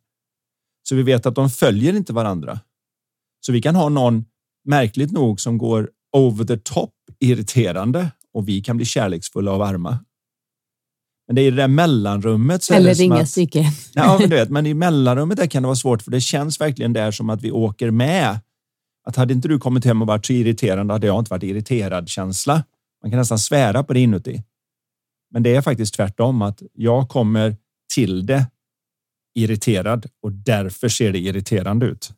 Så 0.89 0.95
vi 0.95 1.03
vet 1.03 1.25
att 1.25 1.35
de 1.35 1.49
följer 1.49 1.95
inte 1.95 2.13
varandra. 2.13 2.59
Så 3.45 3.51
vi 3.51 3.61
kan 3.61 3.75
ha 3.75 3.89
någon 3.89 4.25
märkligt 4.65 5.11
nog 5.11 5.41
som 5.41 5.57
går 5.57 5.89
over 6.17 6.45
the 6.45 6.57
top 6.57 6.93
irriterande 7.19 8.11
och 8.33 8.47
vi 8.47 8.61
kan 8.61 8.77
bli 8.77 8.85
kärleksfulla 8.85 9.51
och 9.51 9.59
varma. 9.59 9.99
Men 11.27 11.35
det 11.35 11.41
är 11.41 11.47
i 11.47 11.49
det 11.49 11.55
där 11.55 11.67
mellanrummet. 11.67 12.63
Så 12.63 12.73
Eller 12.73 12.93
ringa 12.93 13.15
att, 13.15 13.25
psyke. 13.25 13.65
ja, 13.93 14.17
men, 14.19 14.29
du 14.29 14.35
vet, 14.35 14.49
men 14.49 14.65
i 14.65 14.73
mellanrummet 14.73 15.37
där 15.37 15.47
kan 15.47 15.63
det 15.63 15.67
vara 15.67 15.75
svårt 15.75 16.01
för 16.01 16.11
det 16.11 16.21
känns 16.21 16.61
verkligen 16.61 16.93
där 16.93 17.11
som 17.11 17.29
att 17.29 17.41
vi 17.41 17.51
åker 17.51 17.91
med. 17.91 18.39
Att 19.07 19.15
hade 19.15 19.33
inte 19.33 19.47
du 19.47 19.59
kommit 19.59 19.85
hem 19.85 20.01
och 20.01 20.07
varit 20.07 20.25
så 20.25 20.33
irriterande 20.33 20.93
hade 20.93 21.07
jag 21.07 21.19
inte 21.19 21.29
varit 21.29 21.43
irriterad 21.43 22.09
känsla. 22.09 22.63
Man 23.03 23.11
kan 23.11 23.19
nästan 23.19 23.39
svära 23.39 23.83
på 23.83 23.93
det 23.93 23.99
inuti. 23.99 24.43
Men 25.31 25.43
det 25.43 25.55
är 25.55 25.61
faktiskt 25.61 25.93
tvärtom 25.93 26.41
att 26.41 26.61
jag 26.73 27.09
kommer 27.09 27.55
till 27.93 28.25
det 28.25 28.45
irriterad 29.35 30.05
och 30.21 30.31
därför 30.31 30.89
ser 30.89 31.11
det 31.11 31.19
irriterande 31.19 31.85
ut. 31.85 32.11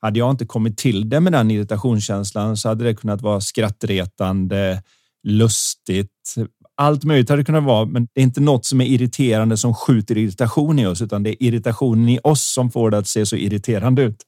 Hade 0.00 0.18
jag 0.18 0.30
inte 0.30 0.46
kommit 0.46 0.78
till 0.78 1.08
det 1.08 1.20
med 1.20 1.32
den 1.32 1.50
irritationskänslan 1.50 2.56
så 2.56 2.68
hade 2.68 2.84
det 2.84 2.94
kunnat 2.94 3.22
vara 3.22 3.40
skrattretande, 3.40 4.82
lustigt. 5.22 6.34
Allt 6.80 7.04
möjligt 7.04 7.28
hade 7.28 7.40
det 7.42 7.46
kunnat 7.46 7.64
vara, 7.64 7.84
men 7.84 8.08
det 8.14 8.20
är 8.20 8.24
inte 8.24 8.40
något 8.40 8.64
som 8.64 8.80
är 8.80 8.84
irriterande 8.84 9.56
som 9.56 9.74
skjuter 9.74 10.18
irritation 10.18 10.78
i 10.78 10.86
oss, 10.86 11.02
utan 11.02 11.22
det 11.22 11.30
är 11.30 11.46
irritationen 11.46 12.08
i 12.08 12.20
oss 12.24 12.52
som 12.54 12.70
får 12.70 12.90
det 12.90 12.98
att 12.98 13.06
se 13.06 13.26
så 13.26 13.36
irriterande 13.36 14.02
ut. 14.02 14.22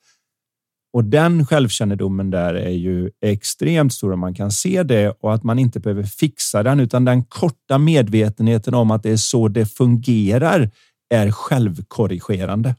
Och 0.92 1.04
den 1.04 1.46
självkännedomen 1.46 2.30
där 2.30 2.54
är 2.54 2.70
ju 2.70 3.10
extremt 3.26 3.92
stor. 3.92 4.16
Man 4.16 4.34
kan 4.34 4.50
se 4.50 4.82
det 4.82 5.10
och 5.20 5.34
att 5.34 5.42
man 5.42 5.58
inte 5.58 5.80
behöver 5.80 6.02
fixa 6.02 6.62
den, 6.62 6.80
utan 6.80 7.04
den 7.04 7.24
korta 7.24 7.78
medvetenheten 7.78 8.74
om 8.74 8.90
att 8.90 9.02
det 9.02 9.10
är 9.10 9.16
så 9.16 9.48
det 9.48 9.66
fungerar 9.66 10.70
är 11.14 11.30
självkorrigerande. 11.30 12.74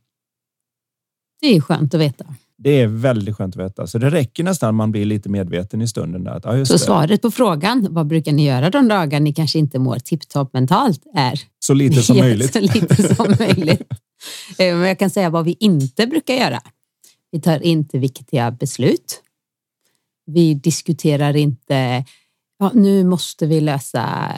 Det 1.42 1.56
är 1.56 1.62
skönt 1.62 1.94
att 1.94 2.02
veta. 2.02 2.26
Det 2.64 2.82
är 2.82 2.88
väldigt 2.88 3.36
skönt 3.36 3.56
att 3.58 3.64
veta. 3.66 3.88
Så 3.88 3.98
det 3.98 4.10
räcker 4.10 4.44
nästan 4.44 4.70
att 4.70 4.76
man 4.76 4.92
blir 4.92 5.06
lite 5.06 5.30
medveten 5.30 5.82
i 5.82 5.88
stunden. 5.88 6.24
Där. 6.24 6.48
Att, 6.48 6.58
just 6.58 6.72
Så 6.72 6.78
det. 6.78 6.84
svaret 6.84 7.22
på 7.22 7.32
frågan, 7.32 7.88
vad 7.90 8.08
brukar 8.08 8.32
ni 8.32 8.46
göra 8.46 8.70
de 8.70 8.88
dagar 8.88 9.20
ni 9.20 9.34
kanske 9.34 9.60
inte 9.60 9.80
mår 9.80 10.00
tipptopp 10.00 10.54
mentalt, 10.54 11.04
är 11.16 11.40
Så 11.60 11.74
lite 11.74 12.02
som 12.02 12.18
möjligt. 12.28 12.54
så 12.54 12.60
lite 12.60 13.16
som 13.16 13.28
möjligt. 13.40 13.82
Eh, 14.58 14.76
Men 14.76 14.88
jag 14.88 15.00
kan 15.00 15.10
säga 15.10 15.30
vad 15.30 15.46
vi 15.46 15.58
inte 15.60 16.08
brukar 16.08 16.34
göra. 16.34 16.60
Vi 17.32 17.42
tar 17.42 17.60
inte 17.66 17.98
viktiga 17.98 18.52
beslut. 18.52 19.22
Vi 20.26 20.54
diskuterar 20.54 21.36
inte, 21.36 22.06
ja, 22.60 22.72
nu 22.74 23.04
måste 23.04 23.46
vi 23.46 23.62
lösa 23.62 24.32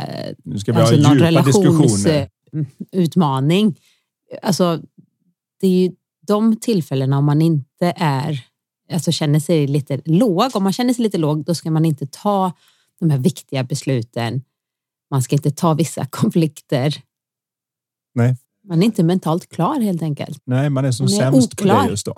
Nu 0.44 0.60
ska 0.60 0.74
vi 0.74 0.80
alltså, 0.80 0.96
ha 0.96 1.02
någon 1.10 1.20
relationsutmaning. 1.20 3.76
Alltså, 4.42 4.82
det 5.62 5.68
är 5.68 5.72
ju 5.72 5.92
de 6.28 6.56
tillfällena 6.60 7.18
om 7.18 7.26
man 7.26 7.42
inte 7.42 7.94
är, 7.96 8.46
alltså 8.92 9.12
känner 9.12 9.40
sig 9.40 9.68
lite 9.68 10.02
låg. 10.06 10.56
Om 10.56 10.64
man 10.64 10.74
känner 10.74 10.94
sig 10.94 11.04
lite 11.04 11.18
låg, 11.18 11.46
då 11.46 11.56
ska 11.56 11.72
man 11.72 11.86
inte 11.86 12.08
ta 12.08 12.52
de 13.00 13.10
här 13.10 13.18
viktiga 13.18 13.64
besluten. 13.64 14.42
Man 15.12 15.24
ska 15.24 15.36
inte 15.36 15.52
ta 15.52 15.74
vissa 15.74 16.06
konflikter. 16.10 17.02
Nej. 18.16 18.38
Man 18.68 18.82
är 18.82 18.86
inte 18.86 19.04
mentalt 19.04 19.50
klar 19.50 19.80
helt 19.82 20.02
enkelt. 20.02 20.42
Nej, 20.46 20.70
man 20.70 20.86
är 20.86 20.92
som 20.92 21.04
Man 21.06 21.14
är 21.14 21.18
sämst 21.32 21.58
på 21.58 21.64
oklar. 21.64 21.84
det 21.84 21.90
just 21.90 22.06
då. 22.06 22.16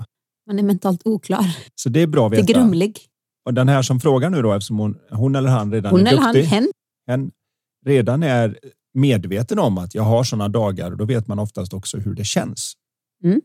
Man 0.47 0.59
är 0.59 0.63
mentalt 0.63 1.01
oklar. 1.07 1.57
Så 1.75 1.89
det 1.89 2.01
är 2.01 2.07
bra 2.07 2.25
att 2.25 2.31
Det 2.31 2.37
är 2.37 2.41
veta. 2.47 2.59
grumlig. 2.59 2.99
Och 3.45 3.53
den 3.53 3.69
här 3.69 3.81
som 3.81 3.99
frågar 3.99 4.29
nu 4.29 4.41
då, 4.41 4.53
eftersom 4.53 4.79
hon, 4.79 4.97
hon 5.11 5.35
eller 5.35 5.49
han 5.49 5.71
redan 5.71 5.91
Hon 5.91 6.07
är 6.07 6.11
eller 6.11 6.21
han, 6.21 6.33
duktig, 6.33 6.49
hen. 6.49 6.67
hen 7.07 7.31
redan 7.85 8.23
är 8.23 8.59
medveten 8.93 9.59
om 9.59 9.77
att 9.77 9.95
jag 9.95 10.03
har 10.03 10.23
sådana 10.23 10.47
dagar 10.47 10.91
och 10.91 10.97
då 10.97 11.05
vet 11.05 11.27
man 11.27 11.39
oftast 11.39 11.73
också 11.73 11.97
hur 11.97 12.15
det 12.15 12.25
känns. 12.25 12.73
Mm. 13.23 13.41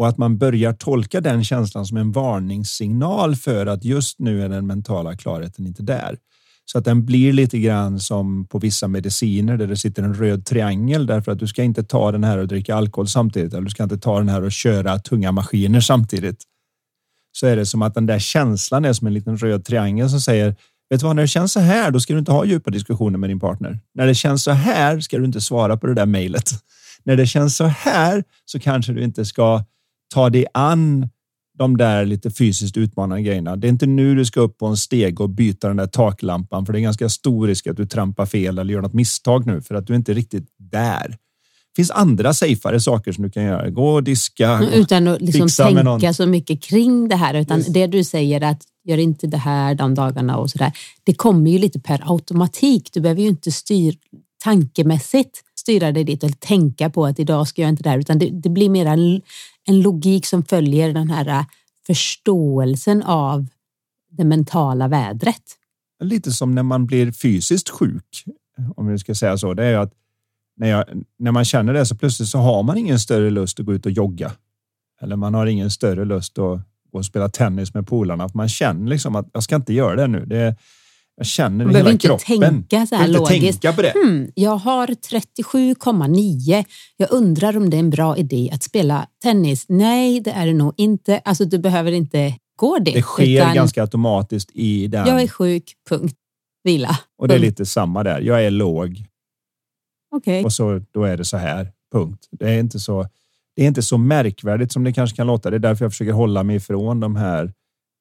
Och 0.00 0.08
att 0.08 0.18
man 0.18 0.38
börjar 0.38 0.72
tolka 0.72 1.20
den 1.20 1.44
känslan 1.44 1.86
som 1.86 1.96
en 1.96 2.12
varningssignal 2.12 3.36
för 3.36 3.66
att 3.66 3.84
just 3.84 4.18
nu 4.18 4.44
är 4.44 4.48
den 4.48 4.66
mentala 4.66 5.16
klarheten 5.16 5.66
inte 5.66 5.82
där. 5.82 6.16
Så 6.64 6.78
att 6.78 6.84
den 6.84 7.04
blir 7.04 7.32
lite 7.32 7.58
grann 7.58 8.00
som 8.00 8.46
på 8.46 8.58
vissa 8.58 8.88
mediciner 8.88 9.56
där 9.56 9.66
det 9.66 9.76
sitter 9.76 10.02
en 10.02 10.14
röd 10.14 10.46
triangel 10.46 11.06
därför 11.06 11.32
att 11.32 11.38
du 11.38 11.46
ska 11.46 11.62
inte 11.62 11.82
ta 11.82 12.12
den 12.12 12.24
här 12.24 12.38
och 12.38 12.48
dricka 12.48 12.74
alkohol 12.74 13.08
samtidigt 13.08 13.52
eller 13.52 13.64
du 13.64 13.70
ska 13.70 13.82
inte 13.82 13.98
ta 13.98 14.18
den 14.18 14.28
här 14.28 14.42
och 14.42 14.52
köra 14.52 14.98
tunga 14.98 15.32
maskiner 15.32 15.80
samtidigt. 15.80 16.44
Så 17.32 17.46
är 17.46 17.56
det 17.56 17.66
som 17.66 17.82
att 17.82 17.94
den 17.94 18.06
där 18.06 18.18
känslan 18.18 18.84
är 18.84 18.92
som 18.92 19.06
en 19.06 19.14
liten 19.14 19.36
röd 19.36 19.64
triangel 19.64 20.10
som 20.10 20.20
säger 20.20 20.56
Vet 20.90 21.00
du 21.00 21.06
vad, 21.06 21.16
när 21.16 21.22
det 21.22 21.28
känns 21.28 21.52
så 21.52 21.60
här, 21.60 21.90
då 21.90 22.00
ska 22.00 22.12
du 22.12 22.18
inte 22.18 22.32
ha 22.32 22.44
djupa 22.44 22.70
diskussioner 22.70 23.18
med 23.18 23.30
din 23.30 23.40
partner. 23.40 23.78
När 23.94 24.06
det 24.06 24.14
känns 24.14 24.42
så 24.42 24.50
här 24.50 25.00
ska 25.00 25.18
du 25.18 25.24
inte 25.24 25.40
svara 25.40 25.76
på 25.76 25.86
det 25.86 25.94
där 25.94 26.06
mejlet. 26.06 26.50
När 27.04 27.16
det 27.16 27.26
känns 27.26 27.56
så 27.56 27.64
här 27.64 28.24
så 28.44 28.60
kanske 28.60 28.92
du 28.92 29.02
inte 29.02 29.24
ska 29.24 29.64
ta 30.14 30.30
dig 30.30 30.46
an 30.54 31.08
de 31.58 31.76
där 31.76 32.04
lite 32.04 32.30
fysiskt 32.30 32.76
utmanande 32.76 33.22
grejerna. 33.22 33.56
Det 33.56 33.66
är 33.66 33.68
inte 33.68 33.86
nu 33.86 34.14
du 34.14 34.24
ska 34.24 34.40
upp 34.40 34.58
på 34.58 34.66
en 34.66 34.76
steg 34.76 35.20
och 35.20 35.30
byta 35.30 35.68
den 35.68 35.76
där 35.76 35.86
taklampan, 35.86 36.66
för 36.66 36.72
det 36.72 36.78
är 36.78 36.80
ganska 36.80 37.08
stor 37.08 37.46
risk 37.46 37.66
att 37.66 37.76
du 37.76 37.86
trampar 37.86 38.26
fel 38.26 38.58
eller 38.58 38.74
gör 38.74 38.82
något 38.82 38.92
misstag 38.92 39.46
nu 39.46 39.62
för 39.62 39.74
att 39.74 39.86
du 39.86 39.92
är 39.92 39.96
inte 39.96 40.14
riktigt 40.14 40.46
där. 40.58 41.16
Finns 41.76 41.90
andra 41.90 42.34
safeare 42.34 42.80
saker 42.80 43.12
som 43.12 43.24
du 43.24 43.30
kan 43.30 43.42
göra. 43.44 43.70
Gå 43.70 43.88
och 43.88 44.04
diska. 44.04 44.58
gå- 44.58 44.66
Utan 44.66 45.08
att 45.08 45.20
liksom 45.20 45.48
tänka 45.48 46.12
så 46.14 46.26
mycket 46.26 46.62
kring 46.62 47.08
det 47.08 47.16
här. 47.16 47.34
Utan 47.34 47.58
Just. 47.58 47.72
det 47.74 47.86
du 47.86 48.04
säger 48.04 48.40
att 48.40 48.62
gör 48.84 48.98
inte 48.98 49.26
det 49.26 49.36
här 49.36 49.74
de 49.74 49.94
dagarna 49.94 50.36
och 50.36 50.50
sådär. 50.50 50.72
Det 51.04 51.14
kommer 51.14 51.50
ju 51.50 51.58
lite 51.58 51.80
per 51.80 52.02
automatik. 52.12 52.90
Du 52.92 53.00
behöver 53.00 53.22
ju 53.22 53.28
inte 53.28 53.52
styr, 53.52 53.94
tankemässigt 54.44 55.42
styra 55.60 55.92
dig 55.92 56.04
dit 56.04 56.24
och 56.24 56.40
tänka 56.40 56.90
på 56.90 57.06
att 57.06 57.18
idag 57.18 57.48
ska 57.48 57.62
jag 57.62 57.68
inte 57.68 57.82
det 57.82 57.90
här. 57.90 57.98
Utan 57.98 58.18
det, 58.18 58.30
det 58.30 58.48
blir 58.48 58.68
mer 58.68 58.86
en, 59.66 59.80
logik 59.80 60.26
som 60.26 60.44
följer 60.44 60.92
den 60.92 61.10
här 61.10 61.26
äh, 61.28 61.44
förståelsen 61.86 63.02
av 63.02 63.46
det 64.10 64.24
mentala 64.24 64.88
vädret. 64.88 65.42
lite 66.02 66.32
som 66.32 66.54
när 66.54 66.62
man 66.62 66.86
blir 66.86 67.12
fysiskt 67.12 67.68
sjuk, 67.68 68.24
om 68.76 68.86
vi 68.86 68.98
ska 68.98 69.14
säga 69.14 69.38
så. 69.38 69.54
Det 69.54 69.64
är 69.64 69.70
ju 69.70 69.76
att 69.76 69.92
när, 70.56 70.68
jag, 70.68 70.84
när 71.18 71.32
man 71.32 71.44
känner 71.44 71.72
det 71.72 71.86
så 71.86 71.96
plötsligt 71.96 72.28
så 72.28 72.38
har 72.38 72.62
man 72.62 72.78
ingen 72.78 72.98
större 72.98 73.30
lust 73.30 73.60
att 73.60 73.66
gå 73.66 73.74
ut 73.74 73.86
och 73.86 73.92
jogga. 73.92 74.32
Eller 75.00 75.16
man 75.16 75.34
har 75.34 75.46
ingen 75.46 75.70
större 75.70 76.04
lust 76.04 76.38
att 76.38 76.60
gå 76.92 76.98
och 76.98 77.04
spela 77.04 77.28
tennis 77.28 77.74
med 77.74 77.86
polarna. 77.86 78.28
Man 78.34 78.48
känner 78.48 78.88
liksom 78.88 79.16
att 79.16 79.28
jag 79.32 79.42
ska 79.42 79.56
inte 79.56 79.72
göra 79.72 79.96
det 79.96 80.06
nu. 80.06 80.24
Det, 80.26 80.56
jag 81.16 81.26
känner 81.26 81.64
det 81.64 81.72
i 81.72 81.76
hela 81.76 81.90
inte 81.90 82.06
kroppen. 82.06 82.38
tänka 82.38 82.86
så 82.86 82.94
här 82.94 83.02
Jag 83.02 83.12
behöver 83.12 83.34
inte 83.34 83.60
tänka 83.60 83.72
på 83.72 83.82
det. 83.82 83.92
Hmm, 84.04 84.30
jag 84.34 84.56
har 84.56 84.86
37,9. 84.86 86.64
Jag 86.96 87.12
undrar 87.12 87.56
om 87.56 87.70
det 87.70 87.76
är 87.76 87.78
en 87.78 87.90
bra 87.90 88.16
idé 88.16 88.50
att 88.52 88.62
spela 88.62 89.06
tennis. 89.22 89.64
Nej, 89.68 90.20
det 90.20 90.30
är 90.30 90.46
det 90.46 90.52
nog 90.52 90.74
inte. 90.76 91.18
Alltså, 91.18 91.44
du 91.44 91.58
behöver 91.58 91.92
inte 91.92 92.34
gå 92.56 92.78
dit. 92.78 92.94
Det 92.94 93.02
sker 93.02 93.42
utan 93.42 93.54
ganska 93.54 93.82
automatiskt 93.82 94.50
i 94.54 94.86
den. 94.86 95.06
Jag 95.06 95.22
är 95.22 95.28
sjuk, 95.28 95.72
punkt. 95.88 96.16
Vila. 96.64 96.98
och 97.18 97.28
det 97.28 97.34
är 97.34 97.38
punkt. 97.38 97.46
lite 97.46 97.66
samma 97.66 98.02
där. 98.02 98.20
Jag 98.20 98.44
är 98.44 98.50
låg 98.50 99.04
Okej. 100.16 100.44
och 100.44 100.52
så 100.52 100.80
då 100.90 101.04
är 101.04 101.16
det 101.16 101.24
så 101.24 101.36
här. 101.36 101.72
Punkt. 101.92 102.28
Det 102.30 102.50
är 102.50 102.60
inte 102.60 102.78
så. 102.78 103.06
Det 103.56 103.62
är 103.62 103.66
inte 103.66 103.82
så 103.82 103.98
märkvärdigt 103.98 104.72
som 104.72 104.84
det 104.84 104.92
kanske 104.92 105.16
kan 105.16 105.26
låta. 105.26 105.50
Det 105.50 105.56
är 105.56 105.58
därför 105.58 105.84
jag 105.84 105.92
försöker 105.92 106.12
hålla 106.12 106.42
mig 106.42 106.56
ifrån 106.56 107.00
de 107.00 107.16
här 107.16 107.52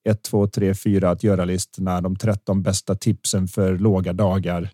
1, 0.09 0.23
2, 0.23 0.47
3, 0.47 0.75
4 0.75 1.09
att 1.09 1.23
göra-listorna, 1.23 2.01
de 2.01 2.15
13 2.15 2.63
bästa 2.63 2.95
tipsen 2.95 3.47
för 3.47 3.77
låga 3.77 4.13
dagar. 4.13 4.69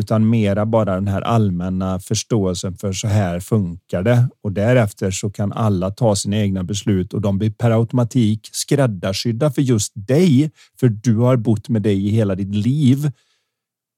Utan 0.00 0.30
mera 0.30 0.66
bara 0.66 0.94
den 0.94 1.08
här 1.08 1.22
allmänna 1.22 2.00
förståelsen 2.00 2.76
för 2.76 2.92
så 2.92 3.08
här 3.08 3.40
funkar 3.40 4.02
det. 4.02 4.28
Och 4.42 4.52
därefter 4.52 5.10
så 5.10 5.30
kan 5.30 5.52
alla 5.52 5.90
ta 5.90 6.16
sina 6.16 6.36
egna 6.36 6.64
beslut 6.64 7.14
och 7.14 7.20
de 7.20 7.38
blir 7.38 7.50
per 7.50 7.70
automatik 7.70 8.48
skräddarsydda 8.52 9.50
för 9.50 9.62
just 9.62 9.92
dig. 9.94 10.50
För 10.80 10.88
du 10.88 11.16
har 11.16 11.36
bott 11.36 11.68
med 11.68 11.82
dig 11.82 12.06
i 12.06 12.10
hela 12.10 12.34
ditt 12.34 12.54
liv. 12.54 13.12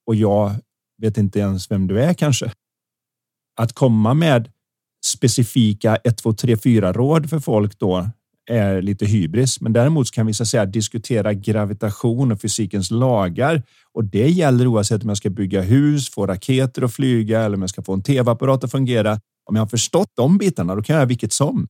Och 0.07 0.15
jag 0.15 0.55
vet 1.03 1.19
inte 1.19 1.39
ens 1.39 1.71
vem 1.71 1.87
du 1.87 2.01
är 2.01 2.15
kanske. 2.15 2.53
Att 3.57 3.73
komma 3.73 4.15
med 4.15 4.51
specifika 5.07 5.97
1, 5.97 6.17
2, 6.17 6.33
3, 6.33 6.57
4 6.57 6.93
råd 6.93 7.31
för 7.31 7.41
folk 7.41 7.79
då 7.79 8.11
är 8.49 8.83
lite 8.83 9.07
hybris. 9.07 9.61
Men 9.61 9.73
däremot 9.73 10.09
så 10.09 10.15
kan 10.15 10.27
vi 10.27 10.35
så 10.35 10.43
att 10.43 10.49
säga 10.49 10.67
diskutera 10.67 11.35
gravitation 11.35 12.33
och 12.33 12.41
fysikens 12.41 12.91
lagar. 12.91 13.63
Och 13.93 14.05
det 14.05 14.29
gäller 14.29 14.67
oavsett 14.67 15.03
om 15.03 15.09
jag 15.09 15.19
ska 15.19 15.31
bygga 15.31 15.63
hus, 15.63 16.11
få 16.11 16.27
raketer 16.27 16.83
att 16.83 16.95
flyga 16.95 17.41
eller 17.41 17.57
om 17.57 17.63
jag 17.63 17.71
ska 17.71 17.83
få 17.83 17.93
en 17.93 18.03
tv-apparat 18.03 18.65
att 18.65 18.71
fungera. 18.71 19.21
Om 19.45 19.57
jag 19.57 19.63
har 19.63 19.69
förstått 19.69 20.09
de 20.15 20.39
bitarna, 20.39 20.75
då 20.75 20.83
kan 20.83 20.95
jag 20.95 21.01
göra 21.01 21.09
vilket 21.09 21.33
som. 21.33 21.67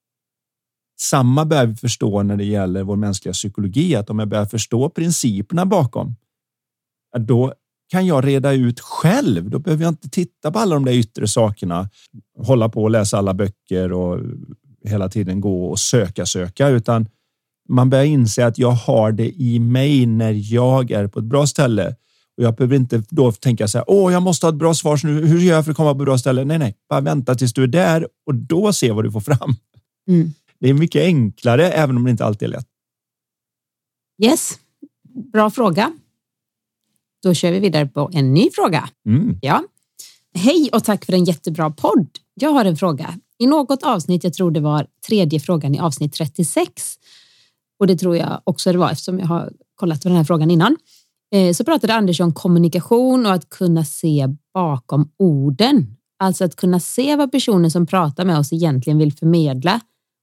Samma 1.01 1.45
bör 1.45 1.67
vi 1.67 1.75
förstå 1.75 2.23
när 2.23 2.37
det 2.37 2.45
gäller 2.45 2.83
vår 2.83 2.97
mänskliga 2.97 3.33
psykologi, 3.33 3.95
att 3.95 4.11
om 4.11 4.19
jag 4.19 4.29
börjar 4.29 4.47
förstå 4.47 4.91
principerna 4.91 5.67
bakom, 5.67 6.17
då 7.19 7.55
kan 7.91 8.07
jag 8.07 8.27
reda 8.27 8.53
ut 8.53 8.81
själv. 8.81 9.51
Då 9.51 9.59
behöver 9.59 9.85
jag 9.85 9.93
inte 9.93 10.11
titta 10.11 10.51
på 10.51 10.59
alla 10.59 10.75
de 10.75 10.85
där 10.85 10.93
yttre 10.93 11.29
sakerna, 11.29 11.91
hålla 12.39 12.69
på 12.69 12.83
och 12.83 12.91
läsa 12.91 13.19
alla 13.19 13.35
böcker 13.35 13.93
och 13.93 14.21
hela 14.89 15.09
tiden 15.09 15.41
gå 15.41 15.67
och 15.67 15.79
söka, 15.79 16.27
söka, 16.27 16.69
utan 16.69 17.09
man 17.69 17.91
börjar 17.91 18.05
inse 18.05 18.47
att 18.47 18.59
jag 18.59 18.71
har 18.71 19.13
det 19.13 19.31
i 19.31 19.59
mig 19.59 20.07
när 20.07 20.53
jag 20.53 20.91
är 20.91 21.07
på 21.07 21.19
ett 21.19 21.25
bra 21.25 21.47
ställe. 21.47 21.97
Och 22.37 22.45
jag 22.45 22.55
behöver 22.55 22.77
inte 22.77 23.03
då 23.11 23.33
tänka 23.33 23.69
så 23.69 23.79
här, 23.79 23.85
åh, 23.89 24.13
jag 24.13 24.23
måste 24.23 24.47
ha 24.47 24.51
ett 24.51 24.59
bra 24.59 24.75
svar, 24.75 24.97
så 24.97 25.07
nu, 25.07 25.27
hur 25.27 25.39
gör 25.39 25.55
jag 25.55 25.65
för 25.65 25.71
att 25.71 25.77
komma 25.77 25.95
på 25.95 26.01
ett 26.01 26.05
bra 26.05 26.19
ställe? 26.19 26.45
Nej, 26.45 26.59
nej, 26.59 26.77
bara 26.89 27.01
vänta 27.01 27.35
tills 27.35 27.53
du 27.53 27.63
är 27.63 27.67
där 27.67 28.09
och 28.27 28.35
då 28.35 28.73
se 28.73 28.93
vad 28.93 29.05
du 29.05 29.13
får 29.13 29.21
fram. 29.21 29.55
Mm. 30.09 30.33
Det 30.61 30.69
är 30.69 30.75
mycket 30.75 31.03
enklare, 31.03 31.71
även 31.71 31.97
om 31.97 32.05
det 32.05 32.11
inte 32.11 32.25
alltid 32.25 32.49
är 32.49 32.53
lätt. 32.53 32.67
Yes, 34.23 34.59
bra 35.33 35.51
fråga. 35.51 35.93
Då 37.23 37.35
kör 37.35 37.53
vi 37.53 37.59
vidare 37.59 37.87
på 37.87 38.11
en 38.13 38.35
ny 38.35 38.51
fråga. 38.53 38.89
Mm. 39.07 39.39
Ja. 39.43 39.63
Hej 40.35 40.71
och 40.73 40.85
tack 40.85 41.05
för 41.05 41.13
en 41.13 41.25
jättebra 41.25 41.71
podd. 41.71 42.09
Jag 42.35 42.51
har 42.51 42.65
en 42.65 42.77
fråga. 42.77 43.15
I 43.39 43.47
något 43.47 43.83
avsnitt, 43.83 44.25
jag 44.25 44.33
tror 44.33 44.51
det 44.51 44.61
var 44.61 44.87
tredje 45.07 45.41
frågan 45.41 45.75
i 45.75 45.79
avsnitt 45.79 46.13
36, 46.13 46.99
och 47.81 47.87
det 47.87 47.97
tror 47.97 48.17
jag 48.17 48.41
också 48.45 48.73
det 48.73 48.79
var 48.79 48.91
eftersom 48.91 49.19
jag 49.19 49.27
har 49.27 49.53
kollat 49.75 50.03
på 50.03 50.09
den 50.09 50.17
här 50.17 50.25
frågan 50.25 50.51
innan, 50.51 50.77
eh, 51.35 51.53
så 51.53 51.65
pratade 51.65 51.95
Anders 51.95 52.21
om 52.21 52.33
kommunikation 52.33 53.27
och 53.27 53.33
att 53.33 53.49
kunna 53.49 53.85
se 53.85 54.29
bakom 54.55 55.11
orden. 55.19 55.97
Alltså 56.19 56.45
att 56.45 56.57
kunna 56.57 56.81
se 56.81 57.17
vad 57.17 57.33
personen 57.33 57.71
som 57.71 57.87
pratar 57.87 58.25
med 58.25 58.39
oss 58.39 58.53
egentligen 58.53 58.99
vill 58.99 59.13
förmedla 59.13 59.81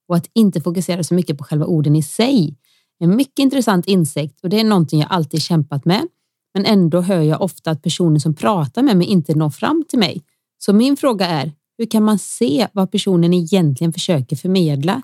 och 0.08 0.16
att 0.16 0.30
inte 0.34 0.62
fokusera 0.62 1.04
så 1.04 1.14
mycket 1.14 1.38
på 1.38 1.44
själva 1.44 1.66
orden 1.66 1.96
i 1.96 2.04
sig. 2.04 2.58
En 3.00 3.16
mycket 3.16 3.40
intressant 3.40 3.86
insikt 3.86 4.40
och 4.44 4.50
det 4.50 4.60
är 4.60 4.64
någonting 4.64 5.00
jag 5.00 5.12
alltid 5.12 5.42
kämpat 5.42 5.86
med. 5.86 6.08
Men 6.54 6.66
ändå 6.66 7.02
hör 7.02 7.22
jag 7.22 7.42
ofta 7.42 7.72
att 7.72 7.82
personer 7.82 8.20
som 8.20 8.36
pratar 8.36 8.84
med 8.84 8.98
mig 8.98 9.08
inte 9.08 9.36
når 9.36 9.50
fram 9.50 9.86
till 9.90 10.00
mig. 10.00 10.24
Så 10.58 10.74
min 10.74 10.98
fråga 10.98 11.28
är, 11.28 11.52
hur 11.78 11.86
kan 11.86 12.04
man 12.04 12.20
se 12.20 12.68
vad 12.74 12.92
personen 12.92 13.34
egentligen 13.34 13.94
försöker 13.94 14.36
förmedla? 14.36 15.02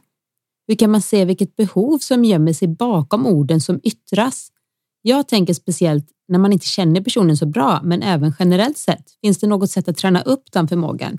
Hur 0.68 0.76
kan 0.76 0.92
man 0.92 1.02
se 1.02 1.26
vilket 1.26 1.56
behov 1.56 1.98
som 1.98 2.26
gömmer 2.26 2.54
sig 2.54 2.68
bakom 2.68 3.28
orden 3.28 3.62
som 3.62 3.80
yttras? 3.84 4.52
Jag 5.02 5.28
tänker 5.28 5.54
speciellt 5.54 6.08
när 6.28 6.40
man 6.40 6.54
inte 6.54 6.66
känner 6.66 7.02
personen 7.02 7.38
så 7.38 7.46
bra, 7.46 7.82
men 7.84 8.04
även 8.04 8.34
generellt 8.40 8.78
sett. 8.78 9.12
Finns 9.22 9.40
det 9.40 9.48
något 9.48 9.72
sätt 9.72 9.88
att 9.88 9.98
träna 9.98 10.22
upp 10.22 10.44
den 10.52 10.68
förmågan? 10.68 11.18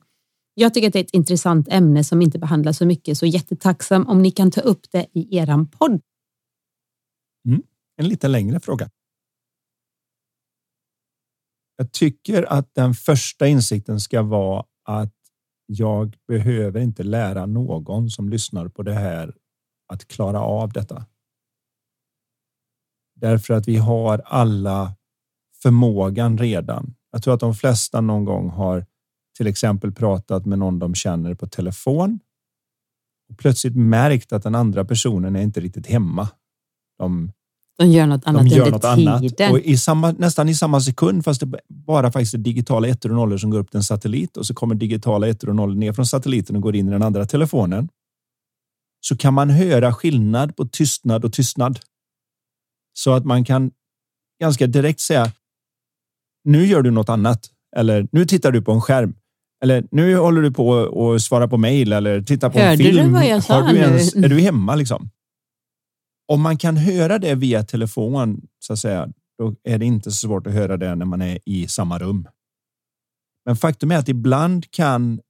Jag 0.54 0.74
tycker 0.74 0.86
att 0.86 0.92
det 0.92 0.98
är 0.98 1.04
ett 1.04 1.14
intressant 1.14 1.68
ämne 1.68 2.04
som 2.04 2.22
inte 2.22 2.38
behandlas 2.38 2.78
så 2.78 2.86
mycket, 2.86 3.18
så 3.18 3.26
jättetacksam 3.26 4.06
om 4.06 4.22
ni 4.22 4.30
kan 4.30 4.50
ta 4.50 4.60
upp 4.60 4.80
det 4.90 5.06
i 5.12 5.36
eran 5.36 5.68
podd. 5.68 6.00
Mm. 7.46 7.62
En 7.96 8.08
lite 8.08 8.28
längre 8.28 8.60
fråga. 8.60 8.90
Jag 11.76 11.92
tycker 11.92 12.42
att 12.42 12.74
den 12.74 12.94
första 12.94 13.46
insikten 13.46 14.00
ska 14.00 14.22
vara 14.22 14.64
att 14.84 15.21
jag 15.74 16.16
behöver 16.28 16.80
inte 16.80 17.02
lära 17.02 17.46
någon 17.46 18.10
som 18.10 18.28
lyssnar 18.28 18.68
på 18.68 18.82
det 18.82 18.94
här 18.94 19.34
att 19.88 20.08
klara 20.08 20.40
av 20.40 20.72
detta. 20.72 21.06
Därför 23.14 23.54
att 23.54 23.68
vi 23.68 23.76
har 23.76 24.18
alla 24.18 24.94
förmågan 25.62 26.38
redan. 26.38 26.94
Jag 27.10 27.22
tror 27.22 27.34
att 27.34 27.40
de 27.40 27.54
flesta 27.54 28.00
någon 28.00 28.24
gång 28.24 28.50
har 28.50 28.86
till 29.36 29.46
exempel 29.46 29.92
pratat 29.92 30.46
med 30.46 30.58
någon 30.58 30.78
de 30.78 30.94
känner 30.94 31.34
på 31.34 31.46
telefon 31.46 32.20
och 33.28 33.38
plötsligt 33.38 33.76
märkt 33.76 34.32
att 34.32 34.42
den 34.42 34.54
andra 34.54 34.84
personen 34.84 35.36
är 35.36 35.42
inte 35.42 35.60
riktigt 35.60 35.86
hemma. 35.86 36.28
De, 36.98 37.32
de 37.78 37.90
gör 37.90 38.06
något 38.06 38.26
annat 38.26 38.42
de 38.42 38.48
gör 38.48 38.58
under 38.58 38.70
något 38.70 38.96
tiden. 38.96 39.48
Annat. 39.48 39.52
Och 39.52 39.58
i 39.58 39.76
samma, 39.76 40.12
nästan 40.12 40.48
i 40.48 40.54
samma 40.54 40.80
sekund, 40.80 41.24
fast 41.24 41.40
det 41.40 41.60
bara 41.68 42.12
faktiskt 42.12 42.34
är 42.34 42.38
digitala 42.38 42.88
ettor 42.88 43.10
och 43.10 43.16
nollor 43.16 43.38
som 43.38 43.50
går 43.50 43.58
upp 43.58 43.70
till 43.70 43.76
en 43.76 43.82
satellit 43.84 44.36
och 44.36 44.46
så 44.46 44.54
kommer 44.54 44.74
digitala 44.74 45.28
ettor 45.28 45.48
och 45.48 45.56
nollor 45.56 45.74
ner 45.74 45.92
från 45.92 46.06
satelliten 46.06 46.56
och 46.56 46.62
går 46.62 46.76
in 46.76 46.88
i 46.88 46.90
den 46.90 47.02
andra 47.02 47.26
telefonen. 47.26 47.88
Så 49.00 49.16
kan 49.16 49.34
man 49.34 49.50
höra 49.50 49.94
skillnad 49.94 50.56
på 50.56 50.64
tystnad 50.66 51.24
och 51.24 51.32
tystnad. 51.32 51.78
Så 52.98 53.12
att 53.12 53.24
man 53.24 53.44
kan 53.44 53.70
ganska 54.40 54.66
direkt 54.66 55.00
säga 55.00 55.32
nu 56.44 56.66
gör 56.66 56.82
du 56.82 56.90
något 56.90 57.08
annat 57.08 57.50
eller 57.76 58.08
nu 58.12 58.24
tittar 58.24 58.52
du 58.52 58.62
på 58.62 58.72
en 58.72 58.80
skärm 58.80 59.14
eller 59.64 59.84
nu 59.90 60.16
håller 60.16 60.42
du 60.42 60.50
på 60.50 60.68
och 60.68 61.22
svarar 61.22 61.48
på 61.48 61.56
mejl 61.56 61.92
eller 61.92 62.22
tittar 62.22 62.50
på 62.50 62.58
Hörde 62.58 62.70
en 62.70 62.78
film. 62.78 63.06
du 63.06 63.12
vad 63.12 63.26
jag 63.26 63.44
sa 63.44 63.60
Har 63.60 63.72
du 63.72 63.78
ens, 63.78 64.14
nu? 64.14 64.24
är 64.24 64.28
du 64.28 64.40
hemma 64.40 64.74
liksom? 64.74 65.10
Om 66.32 66.42
man 66.42 66.58
kan 66.58 66.76
höra 66.76 67.18
det 67.18 67.34
via 67.34 67.64
telefon 67.64 68.40
så 68.58 68.72
att 68.72 68.78
säga, 68.78 69.08
då 69.38 69.54
är 69.62 69.78
det 69.78 69.84
inte 69.84 70.10
så 70.10 70.16
svårt 70.16 70.46
att 70.46 70.52
höra 70.52 70.76
det 70.76 70.94
när 70.94 71.06
man 71.06 71.22
är 71.22 71.38
i 71.44 71.68
samma 71.68 71.98
rum. 71.98 72.28
Men 73.44 73.56
faktum 73.56 73.90
är 73.90 73.98
att 73.98 74.08
ibland 74.08 74.70
kan 74.70 75.20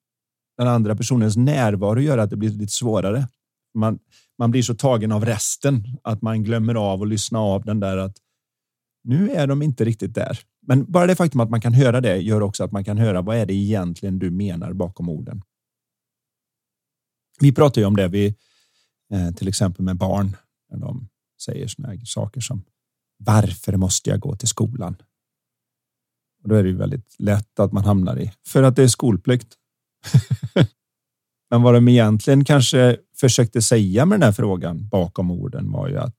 den 0.59 0.69
andra 0.69 0.97
personens 0.97 1.37
närvaro 1.37 2.01
göra 2.01 2.23
att 2.23 2.31
det 2.31 2.37
blir 2.37 2.51
lite 2.51 2.73
svårare. 2.73 3.29
Man, 3.75 3.99
man 4.39 4.51
blir 4.51 4.63
så 4.63 4.75
tagen 4.75 5.13
av 5.13 5.25
resten 5.25 5.85
att 6.03 6.23
man 6.23 6.45
glömmer 6.45 6.75
av 6.75 7.03
att 7.03 7.09
lyssna 7.09 7.39
av 7.39 7.65
den 7.65 7.81
där 7.81 7.97
att 7.97 8.17
nu 9.05 9.31
är 9.31 9.47
de 9.47 9.63
inte 9.63 9.85
riktigt 9.85 10.15
där. 10.15 10.41
Men 10.67 10.93
bara 10.93 11.07
det 11.07 11.17
faktum 11.17 11.41
att 11.41 11.51
man 11.51 11.61
kan 11.61 11.75
höra 11.75 12.01
det 12.01 12.17
gör 12.17 12.41
också 12.41 12.65
att 12.65 12.73
man 12.73 12.85
kan 12.85 12.99
höra 12.99 13.23
vad 13.23 13.37
är 13.37 13.47
det 13.47 13.55
egentligen 13.55 14.19
du 14.19 14.31
menar 14.31 14.73
bakom 14.73 15.09
orden. 15.09 15.43
Vi 17.41 17.53
pratar 17.53 17.81
ju 17.81 17.87
om 17.87 17.97
det 17.97 18.09
vi 18.09 18.35
eh, 19.13 19.35
till 19.35 19.49
exempel 19.49 19.85
med 19.85 19.97
barn 19.97 20.37
när 20.73 20.87
de 20.87 21.09
säger 21.45 21.69
såna 21.69 21.89
här 21.89 22.01
saker 22.05 22.41
som 22.41 22.65
varför 23.17 23.77
måste 23.77 24.11
jag 24.11 24.21
gå 24.21 24.37
till 24.37 24.49
skolan? 24.49 24.97
Och 26.43 26.49
då 26.49 26.55
är 26.55 26.63
det 26.63 26.69
ju 26.69 26.77
väldigt 26.77 27.15
lätt 27.19 27.61
att 27.61 27.73
man 27.73 27.85
hamnar 27.85 28.21
i 28.21 28.33
för 28.47 28.63
att 28.63 28.77
det 28.77 28.83
är 28.83 28.89
skolplikt. 28.89 29.57
Men 31.51 31.63
vad 31.63 31.75
de 31.75 31.89
egentligen 31.89 32.45
kanske 32.45 32.97
försökte 33.17 33.63
säga 33.63 34.07
med 34.07 34.21
den 34.21 34.27
här 34.27 34.33
frågan 34.33 34.89
bakom 34.89 35.31
orden 35.31 35.73
var 35.73 35.89
ju 35.89 35.99
att 35.99 36.17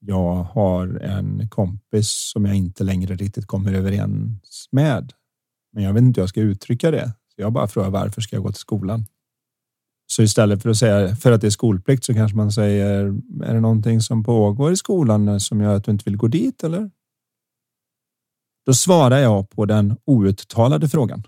jag 0.00 0.34
har 0.34 0.86
en 0.86 1.48
kompis 1.48 2.30
som 2.32 2.44
jag 2.44 2.56
inte 2.56 2.84
längre 2.84 3.16
riktigt 3.16 3.46
kommer 3.46 3.72
överens 3.72 4.68
med. 4.72 5.12
Men 5.72 5.84
jag 5.84 5.92
vet 5.92 6.02
inte 6.02 6.20
hur 6.20 6.22
jag 6.22 6.28
ska 6.28 6.40
uttrycka 6.40 6.90
det. 6.90 7.12
Så 7.34 7.40
jag 7.40 7.52
bara 7.52 7.68
frågar 7.68 7.90
varför 7.90 8.20
ska 8.20 8.36
jag 8.36 8.42
gå 8.42 8.52
till 8.52 8.60
skolan? 8.60 9.04
Så 10.10 10.22
istället 10.22 10.62
för 10.62 10.70
att 10.70 10.76
säga 10.76 11.16
för 11.16 11.32
att 11.32 11.40
det 11.40 11.46
är 11.46 11.50
skolplikt 11.50 12.04
så 12.04 12.14
kanske 12.14 12.36
man 12.36 12.52
säger 12.52 13.04
är 13.44 13.54
det 13.54 13.60
någonting 13.60 14.00
som 14.00 14.24
pågår 14.24 14.72
i 14.72 14.76
skolan 14.76 15.40
som 15.40 15.60
gör 15.60 15.74
att 15.74 15.84
du 15.84 15.90
inte 15.90 16.04
vill 16.04 16.16
gå 16.16 16.28
dit 16.28 16.64
eller? 16.64 16.90
Då 18.66 18.74
svarar 18.74 19.18
jag 19.18 19.50
på 19.50 19.64
den 19.64 19.96
outtalade 20.04 20.88
frågan. 20.88 21.22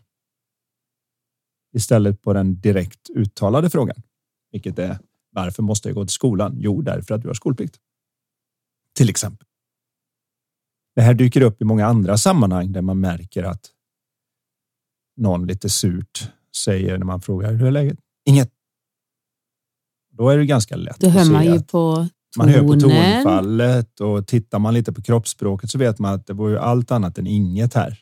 Istället 1.74 2.22
på 2.22 2.32
den 2.32 2.60
direkt 2.60 3.10
uttalade 3.10 3.70
frågan, 3.70 4.02
vilket 4.50 4.78
är 4.78 4.98
varför 5.30 5.62
måste 5.62 5.88
jag 5.88 5.94
gå 5.94 6.04
till 6.04 6.14
skolan? 6.14 6.54
Jo, 6.58 6.82
därför 6.82 7.14
att 7.14 7.22
du 7.22 7.28
har 7.28 7.34
skolplikt. 7.34 7.76
Till 8.96 9.10
exempel. 9.10 9.46
Det 10.94 11.02
här 11.02 11.14
dyker 11.14 11.40
upp 11.40 11.62
i 11.62 11.64
många 11.64 11.86
andra 11.86 12.18
sammanhang 12.18 12.72
där 12.72 12.82
man 12.82 13.00
märker 13.00 13.42
att 13.42 13.70
någon 15.16 15.46
lite 15.46 15.68
surt 15.68 16.32
säger 16.56 16.98
när 16.98 17.06
man 17.06 17.20
frågar 17.20 17.52
hur 17.52 17.66
är 17.66 17.70
läget? 17.70 17.98
Inget. 18.24 18.52
Då 20.12 20.29
är 20.29 20.38
det 20.38 20.46
ganska 20.46 20.77
lätt. 20.77 21.01
Då 21.01 21.09
hör 21.09 21.33
man 21.33 21.44
ju 21.44 21.61
på 21.61 21.64
tonen. 21.66 22.09
man 22.38 22.48
hör 22.48 22.62
på 22.62 22.81
tonfallet 22.81 24.01
och 24.01 24.27
tittar 24.27 24.59
man 24.59 24.75
lite 24.75 24.92
på 24.92 25.03
kroppsspråket 25.03 25.70
så 25.70 25.79
vet 25.79 25.98
man 25.98 26.14
att 26.14 26.27
det 26.27 26.33
var 26.33 26.48
ju 26.48 26.59
allt 26.59 26.90
annat 26.90 27.18
än 27.18 27.27
inget 27.27 27.75
här. 27.75 27.98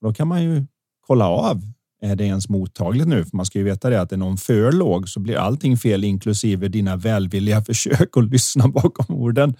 Då 0.00 0.14
kan 0.14 0.28
man 0.28 0.42
ju 0.42 0.66
kolla 1.06 1.28
av. 1.28 1.62
Är 2.00 2.16
det 2.16 2.24
ens 2.24 2.48
mottagligt 2.48 3.08
nu? 3.08 3.24
För 3.24 3.36
man 3.36 3.46
ska 3.46 3.58
ju 3.58 3.64
veta 3.64 3.90
det 3.90 4.00
att 4.00 4.12
är 4.12 4.16
någon 4.16 4.36
för 4.36 4.72
låg 4.72 5.08
så 5.08 5.20
blir 5.20 5.36
allting 5.36 5.76
fel, 5.76 6.04
inklusive 6.04 6.68
dina 6.68 6.96
välvilliga 6.96 7.64
försök 7.64 8.16
att 8.16 8.30
lyssna 8.30 8.68
bakom 8.68 9.16
orden. 9.16 9.54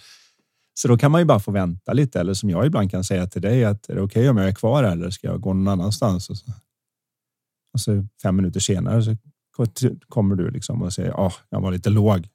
Så 0.75 0.89
då 0.89 0.99
kan 0.99 1.11
man 1.13 1.21
ju 1.21 1.25
bara 1.25 1.41
få 1.41 1.51
vänta 1.51 1.93
lite 1.93 2.21
eller 2.21 2.35
som 2.35 2.51
jag 2.51 2.67
ibland 2.67 2.91
kan 2.91 3.05
säga 3.05 3.27
till 3.27 3.43
dig 3.43 3.65
att 3.65 3.89
är 3.89 3.95
det 3.95 4.01
okej 4.01 4.21
okay 4.21 4.29
om 4.29 4.37
jag 4.37 4.49
är 4.49 4.55
kvar 4.55 4.85
eller 4.85 5.11
ska 5.11 5.27
jag 5.27 5.41
gå 5.41 5.53
någon 5.53 5.69
annanstans? 5.69 6.31
Och 6.31 6.37
så, 6.37 6.53
och 7.75 7.81
så 7.81 8.07
fem 8.23 8.37
minuter 8.37 8.61
senare 8.61 9.03
så 9.03 9.17
kommer 10.09 10.35
du 10.35 10.51
liksom 10.51 10.83
och 10.83 10.93
säger 10.93 11.09
ja, 11.09 11.27
oh, 11.27 11.35
jag 11.51 11.61
var 11.61 11.73
lite 11.73 11.91
låg. 11.91 12.29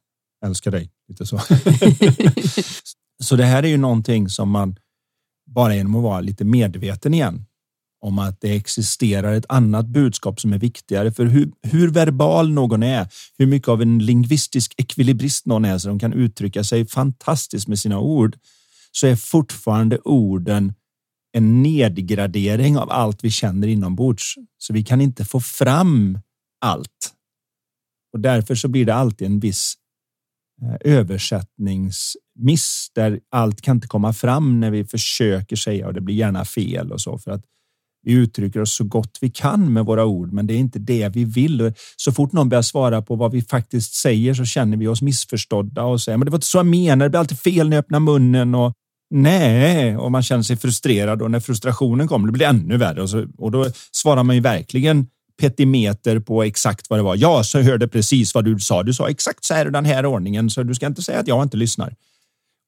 Älskar 0.45 0.71
dig. 0.71 0.91
Lite 1.07 1.25
så. 1.25 1.39
så 3.23 3.36
det 3.36 3.45
här 3.45 3.63
är 3.63 3.67
ju 3.67 3.77
någonting 3.77 4.29
som 4.29 4.49
man 4.49 4.75
bara 5.45 5.75
genom 5.75 5.95
att 5.95 6.03
vara 6.03 6.21
lite 6.21 6.45
medveten 6.45 7.13
igen 7.13 7.45
om 8.01 8.19
att 8.19 8.41
det 8.41 8.55
existerar 8.55 9.33
ett 9.33 9.45
annat 9.49 9.88
budskap 9.88 10.39
som 10.41 10.53
är 10.53 10.57
viktigare. 10.57 11.12
För 11.12 11.25
hur, 11.25 11.51
hur 11.62 11.91
verbal 11.91 12.51
någon 12.51 12.83
är, 12.83 13.07
hur 13.38 13.45
mycket 13.45 13.67
av 13.67 13.81
en 13.81 13.99
lingvistisk 13.99 14.73
ekvilibrist 14.77 15.45
någon 15.45 15.65
är 15.65 15.77
så 15.77 15.88
de 15.88 15.99
kan 15.99 16.13
uttrycka 16.13 16.63
sig 16.63 16.88
fantastiskt 16.88 17.67
med 17.67 17.79
sina 17.79 17.99
ord, 17.99 18.38
så 18.91 19.07
är 19.07 19.15
fortfarande 19.15 19.97
orden 19.97 20.73
en 21.38 21.63
nedgradering 21.63 22.77
av 22.77 22.91
allt 22.91 23.23
vi 23.23 23.31
känner 23.31 23.67
inombords. 23.67 24.36
Så 24.57 24.73
vi 24.73 24.83
kan 24.83 25.01
inte 25.01 25.25
få 25.25 25.39
fram 25.39 26.19
allt. 26.62 27.12
Och 28.13 28.19
därför 28.19 28.56
så 28.56 28.67
blir 28.67 28.86
det 28.86 28.93
alltid 28.93 29.28
en 29.28 29.39
viss 29.39 29.73
eh, 30.62 30.93
översättningsmiss 30.93 32.91
där 32.95 33.19
allt 33.32 33.62
kan 33.62 33.78
inte 33.78 33.88
komma 33.88 34.13
fram 34.13 34.60
när 34.60 34.71
vi 34.71 34.86
försöker 34.86 35.56
säga 35.56 35.88
och 35.88 35.93
det 35.93 36.02
blir 36.02 36.15
gärna 36.15 36.45
fel 36.45 36.91
och 36.91 37.02
så 37.02 37.17
för 37.17 37.32
att 37.32 37.45
vi 38.04 38.13
uttrycker 38.13 38.62
oss 38.62 38.76
så 38.76 38.84
gott 38.84 39.17
vi 39.21 39.30
kan 39.30 39.73
med 39.73 39.86
våra 39.86 40.06
ord, 40.06 40.34
men 40.34 40.47
det 40.47 40.54
är 40.54 40.58
inte 40.58 40.80
det 40.80 41.10
vi 41.10 41.23
vill. 41.23 41.73
Så 41.95 42.12
fort 42.12 42.32
någon 42.32 42.49
börjar 42.49 42.62
svara 42.62 43.02
på 43.02 43.15
vad 43.15 43.32
vi 43.32 43.41
faktiskt 43.41 43.93
säger 43.93 44.34
så 44.34 44.45
känner 44.45 44.78
vi 44.78 44.88
oss 44.88 45.02
missförstådda 45.02 45.84
och 45.84 46.02
säger 46.02 46.17
men 46.17 46.26
det 46.26 46.32
var 46.32 46.38
inte 46.38 46.47
så 46.47 46.58
jag 46.58 46.65
menade. 46.65 47.06
Det 47.06 47.10
blir 47.10 47.19
alltid 47.19 47.39
fel 47.39 47.69
när 47.69 47.78
jag 47.78 47.84
öppnar 47.84 47.99
munnen 47.99 48.56
och 48.56 48.73
nej, 49.10 49.97
och 49.97 50.12
man 50.12 50.23
känner 50.23 50.43
sig 50.43 50.58
frustrerad 50.58 51.21
och 51.21 51.32
när 51.32 51.39
frustrationen 51.39 52.08
kommer, 52.08 52.28
det 52.28 52.34
blir 52.34 52.47
ännu 52.47 52.78
värre 52.78 53.02
och, 53.02 53.10
så, 53.10 53.28
och 53.38 53.52
då 53.52 53.65
svarar 53.91 54.23
man 54.23 54.36
ju 54.36 54.41
verkligen 54.41 55.08
petimeter 55.41 56.19
på 56.19 56.43
exakt 56.43 56.89
vad 56.89 57.00
det 57.00 57.04
var. 57.04 57.15
Ja, 57.15 57.43
så 57.43 57.62
hörde 57.62 57.88
precis 57.88 58.36
vad 58.36 58.46
du 58.46 58.60
sa. 58.60 58.84
Du 58.84 58.93
sa 58.93 59.10
exakt 59.10 59.46
så 59.46 59.54
här 59.54 59.67
i 59.67 59.72
den 59.72 59.86
här 59.86 60.06
ordningen, 60.06 60.50
så 60.50 60.63
du 60.63 60.76
ska 60.76 60.88
inte 60.88 61.02
säga 61.02 61.19
att 61.19 61.28
jag 61.28 61.43
inte 61.43 61.58
lyssnar. 61.58 61.96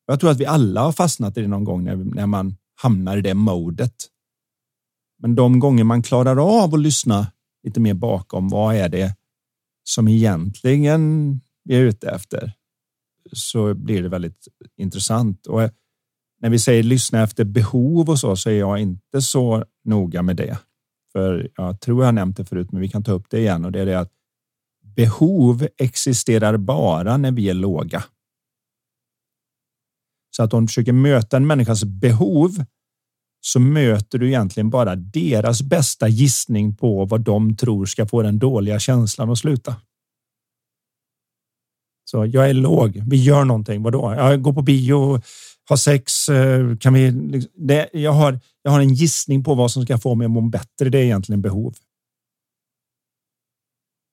Jag 0.06 0.19
tror 0.19 0.32
att 0.32 0.39
vi 0.39 0.45
alla 0.45 0.82
har 0.82 0.91
fastnat 0.91 1.38
i 1.38 1.41
det 1.41 1.47
någon 1.47 1.63
gång 1.63 1.84
när, 1.84 1.95
när 1.95 2.25
man 2.25 2.56
hamnar 2.82 3.17
i 3.17 3.21
det 3.21 3.34
modet 3.34 3.95
Men 5.21 5.36
de 5.36 5.60
gånger 5.60 5.84
man 5.84 6.04
klarar 6.04 6.63
av 6.63 6.73
att 6.73 6.80
lyssna 6.80 7.28
lite 7.63 7.80
mer 7.80 7.93
bakom, 7.93 8.49
vad 8.49 8.75
är 8.75 8.89
det 8.89 9.15
som 9.84 10.08
egentligen 10.08 11.41
vi 11.63 11.75
är 11.75 11.82
ute 11.82 12.10
efter? 12.10 12.54
Så 13.34 13.73
blir 13.73 14.04
det 14.04 14.10
väldigt 14.10 14.47
intressant. 14.78 15.47
Och 15.47 15.62
när 16.41 16.49
vi 16.49 16.60
säger 16.60 16.84
lyssna 16.84 17.23
efter 17.23 17.43
behov 17.43 18.10
och 18.10 18.19
så, 18.19 18.36
så 18.36 18.49
är 18.49 18.60
jag 18.60 18.80
inte 18.80 19.21
så 19.21 19.65
noga 19.84 20.21
med 20.21 20.36
det. 20.36 20.58
För 21.15 21.49
jag 21.56 21.82
tror 21.82 22.06
jag 22.06 22.15
nämnt 22.15 22.38
det 22.38 22.45
förut, 22.45 22.71
men 22.71 22.82
vi 22.82 22.89
kan 22.89 23.04
ta 23.04 23.12
upp 23.12 23.30
det 23.30 23.39
igen 23.39 23.65
och 23.65 23.71
det 23.71 23.80
är 23.82 23.86
det 23.86 23.99
att 23.99 24.12
behov 24.95 25.67
existerar 25.78 26.58
bara 26.58 27.17
när 27.17 27.32
vi 27.32 27.49
är 27.49 27.54
låga. 27.54 28.04
Så 30.36 30.43
att 30.43 30.54
om 30.54 30.63
du 30.63 30.67
försöker 30.67 30.93
möta 30.93 31.38
en 31.38 31.47
människas 31.47 31.84
behov 31.84 32.65
så 33.41 33.60
möter 33.60 34.19
du 34.19 34.28
egentligen 34.28 34.69
bara 34.69 34.95
deras 34.95 35.62
bästa 35.62 36.08
gissning 36.08 36.75
på 36.75 37.06
vad 37.06 37.21
de 37.21 37.58
tror 37.58 37.86
ska 37.86 38.08
få 38.08 38.21
den 38.21 38.39
dåliga 38.39 38.80
känslan 38.80 39.30
att 39.30 39.38
sluta. 39.38 39.75
Så 42.06 42.25
jag 42.25 42.49
är 42.49 42.54
låg. 42.54 43.04
Vi 43.08 43.23
gör 43.23 43.45
någonting. 43.45 43.84
Vadå? 43.84 44.13
Jag 44.17 44.41
går 44.41 44.54
på 44.54 44.62
bio, 44.62 45.21
har 45.69 45.78
sex. 45.78 46.30
Eh, 46.30 46.78
kan 46.78 46.93
vi? 46.93 47.12
Liksom- 47.12 47.51
det, 47.67 47.89
jag 47.93 48.12
har. 48.12 48.39
Jag 48.65 48.71
har 48.71 48.80
en 48.80 48.93
gissning 48.93 49.43
på 49.43 49.56
vad 49.56 49.71
som 49.71 49.84
ska 49.84 49.97
få 49.97 50.15
mig 50.15 50.25
att 50.25 50.32
må 50.32 50.41
bättre. 50.41 50.89
Det 50.89 50.97
är 50.97 51.04
egentligen 51.04 51.41
behov. 51.41 51.75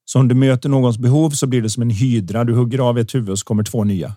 Så 0.05 0.19
om 0.19 0.29
du 0.29 0.35
möter 0.35 0.69
någons 0.69 0.99
behov 0.99 1.31
så 1.31 1.47
blir 1.47 1.63
det 1.63 1.71
som 1.71 1.83
en 1.83 1.91
hydra. 1.91 2.45
Du 2.45 2.55
hugger 2.55 2.79
av 2.79 2.99
ett 2.99 3.15
huvud 3.15 3.31
och 3.31 3.39
så 3.39 3.45
kommer 3.45 3.65
två 3.65 3.85
nya. 3.85 4.17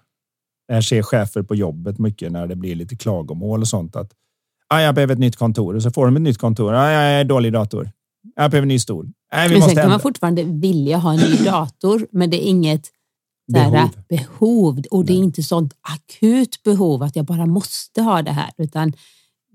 Det 0.67 0.73
här 0.73 0.81
ser 0.81 1.01
chefer 1.01 1.43
på 1.43 1.55
jobbet 1.55 1.99
mycket 1.99 2.31
när 2.31 2.47
det 2.47 2.55
blir 2.55 2.75
lite 2.75 2.95
klagomål 2.95 3.61
och 3.61 3.67
sånt. 3.67 3.95
Att 3.95 4.11
ah, 4.67 4.79
jag 4.81 4.95
behöver 4.95 5.13
ett 5.13 5.19
nytt 5.19 5.35
kontor 5.35 5.75
och 5.75 5.83
så 5.83 5.91
får 5.91 6.05
de 6.05 6.15
ett 6.15 6.21
nytt 6.21 6.37
kontor. 6.37 6.73
Ah, 6.73 6.91
jag 6.91 7.03
är 7.03 7.23
dålig 7.23 7.53
dator. 7.53 7.91
Jag 8.35 8.51
behöver 8.51 8.65
en 8.65 8.67
ny 8.67 8.79
stol. 8.79 9.11
Nej, 9.31 9.47
vi 9.47 9.53
men 9.53 9.59
måste 9.59 9.75
sen 9.75 9.83
kan 9.83 9.91
man 9.91 9.99
fortfarande 9.99 10.43
vilja 10.43 10.97
ha 10.97 11.13
en 11.13 11.19
ny 11.19 11.37
dator, 11.45 12.07
men 12.11 12.29
det 12.29 12.45
är 12.45 12.49
inget 12.49 12.91
behov. 13.53 13.89
behov. 14.09 14.83
Och 14.91 15.05
det 15.05 15.13
är 15.13 15.17
inte 15.17 15.43
sånt 15.43 15.73
akut 15.81 16.63
behov 16.63 17.03
att 17.03 17.15
jag 17.15 17.25
bara 17.25 17.45
måste 17.45 18.01
ha 18.01 18.21
det 18.21 18.31
här, 18.31 18.51
utan 18.57 18.93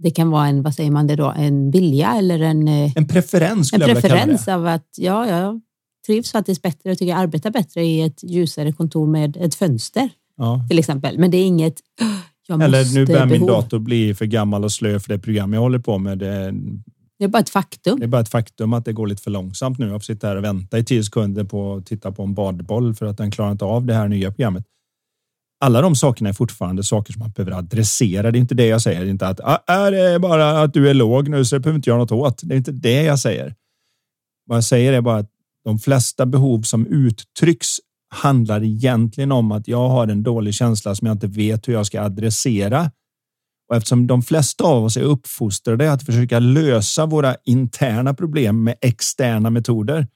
det 0.03 0.11
kan 0.11 0.31
vara 0.31 0.47
en, 0.47 0.63
vad 0.63 0.75
säger 0.75 0.91
man 0.91 1.07
det 1.07 1.17
då, 1.17 1.35
en 1.37 1.71
vilja 1.71 2.15
eller 2.19 2.41
en... 2.41 2.69
Eh, 2.69 2.93
en 2.97 3.09
preferens 3.09 3.73
En 3.73 3.81
preferens 3.81 4.49
av 4.49 4.67
att 4.67 4.89
ja, 4.97 5.29
jag 5.29 5.61
trivs 6.07 6.33
faktiskt 6.33 6.63
bättre 6.63 6.91
och 6.91 6.99
tycker 6.99 7.11
jag 7.11 7.19
arbetar 7.19 7.51
bättre 7.51 7.85
i 7.85 8.01
ett 8.01 8.23
ljusare 8.23 8.73
kontor 8.73 9.07
med 9.07 9.37
ett 9.37 9.55
fönster 9.55 10.11
ja. 10.37 10.67
till 10.69 10.79
exempel. 10.79 11.19
Men 11.19 11.31
det 11.31 11.37
är 11.37 11.45
inget 11.45 11.75
Eller 12.49 12.95
nu 12.95 13.07
börjar 13.07 13.27
min 13.27 13.47
dator 13.47 13.79
bli 13.79 14.15
för 14.15 14.25
gammal 14.25 14.65
och 14.65 14.73
slö 14.73 15.01
för 15.01 15.13
det 15.13 15.19
program 15.19 15.53
jag 15.53 15.61
håller 15.61 15.79
på 15.79 15.99
med. 15.99 16.19
Det, 16.19 16.55
det 17.19 17.25
är 17.25 17.29
bara 17.29 17.39
ett 17.39 17.51
faktum. 17.51 17.99
Det 17.99 18.07
är 18.07 18.09
bara 18.09 18.21
ett 18.21 18.29
faktum 18.29 18.73
att 18.73 18.85
det 18.85 18.93
går 18.93 19.07
lite 19.07 19.23
för 19.23 19.31
långsamt 19.31 19.79
nu. 19.79 19.87
Jag 19.87 20.01
får 20.01 20.15
sitta 20.15 20.27
här 20.27 20.37
och 20.37 20.45
vänta 20.45 20.79
i 20.79 20.85
tio 20.85 21.05
sekunder 21.05 21.45
på 21.45 21.75
att 21.75 21.87
titta 21.87 22.13
på 22.13 22.23
en 22.23 22.35
badboll 22.35 22.95
för 22.95 23.07
att 23.07 23.19
den 23.19 23.31
klarar 23.31 23.53
inte 23.53 23.65
av 23.65 23.87
det 23.87 23.95
här 23.95 24.09
nya 24.09 24.31
programmet. 24.31 24.65
Alla 25.61 25.81
de 25.81 25.96
sakerna 25.96 26.29
är 26.29 26.33
fortfarande 26.33 26.83
saker 26.83 27.12
som 27.12 27.20
man 27.20 27.31
behöver 27.31 27.53
adressera. 27.53 28.31
Det 28.31 28.38
är 28.38 28.40
inte 28.40 28.55
det 28.55 28.66
jag 28.66 28.83
säger. 28.83 29.01
Det 29.01 29.07
är 29.07 29.11
inte 29.11 29.27
att 29.27 29.40
ah, 29.40 29.59
är 29.66 29.92
det 29.92 30.18
bara 30.18 30.62
att 30.62 30.75
du 30.75 30.90
är 30.90 30.94
låg 30.94 31.29
nu 31.29 31.44
så 31.44 31.57
det 31.57 31.61
behöver 31.61 31.77
inte 31.77 31.90
göra 31.90 31.99
något 31.99 32.12
åt. 32.12 32.40
Det 32.42 32.55
är 32.55 32.59
inte 32.59 32.73
det 32.73 33.03
jag 33.03 33.18
säger. 33.18 33.55
Vad 34.46 34.57
jag 34.57 34.64
säger 34.64 34.92
är 34.92 35.01
bara 35.01 35.18
att 35.18 35.31
de 35.64 35.79
flesta 35.79 36.27
behov 36.27 36.62
som 36.62 36.87
uttrycks 36.87 37.77
handlar 38.14 38.64
egentligen 38.64 39.33
om 39.33 39.53
att 39.53 39.68
jag 39.68 39.88
har 39.88 40.09
en 40.09 40.23
dålig 40.23 40.55
känsla 40.55 40.94
som 40.94 41.07
jag 41.07 41.14
inte 41.14 41.27
vet 41.27 41.68
hur 41.68 41.73
jag 41.73 41.87
ska 41.87 42.01
adressera. 42.01 42.90
Och 43.68 43.77
eftersom 43.77 44.07
de 44.07 44.23
flesta 44.23 44.64
av 44.64 44.85
oss 44.85 44.96
är 44.96 45.03
uppfostrade 45.03 45.92
att 45.92 46.03
försöka 46.03 46.38
lösa 46.38 47.07
våra 47.07 47.37
interna 47.44 48.14
problem 48.14 48.64
med 48.64 48.75
externa 48.81 49.51
metoder, 49.51 50.07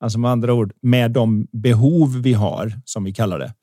alltså 0.00 0.18
med 0.18 0.30
andra 0.30 0.54
ord 0.54 0.72
med 0.82 1.10
de 1.10 1.46
behov 1.52 2.22
vi 2.22 2.32
har 2.32 2.80
som 2.84 3.04
vi 3.04 3.12
kallar 3.12 3.38
det. 3.38 3.54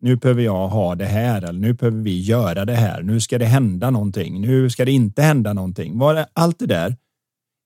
Nu 0.00 0.16
behöver 0.16 0.42
jag 0.42 0.68
ha 0.68 0.94
det 0.94 1.04
här 1.04 1.42
eller 1.42 1.60
nu 1.60 1.72
behöver 1.72 1.98
vi 1.98 2.20
göra 2.20 2.64
det 2.64 2.74
här. 2.74 3.02
Nu 3.02 3.20
ska 3.20 3.38
det 3.38 3.44
hända 3.44 3.90
någonting. 3.90 4.40
Nu 4.40 4.70
ska 4.70 4.84
det 4.84 4.92
inte 4.92 5.22
hända 5.22 5.52
någonting. 5.52 6.00
Allt 6.32 6.58
det 6.58 6.66
där 6.66 6.96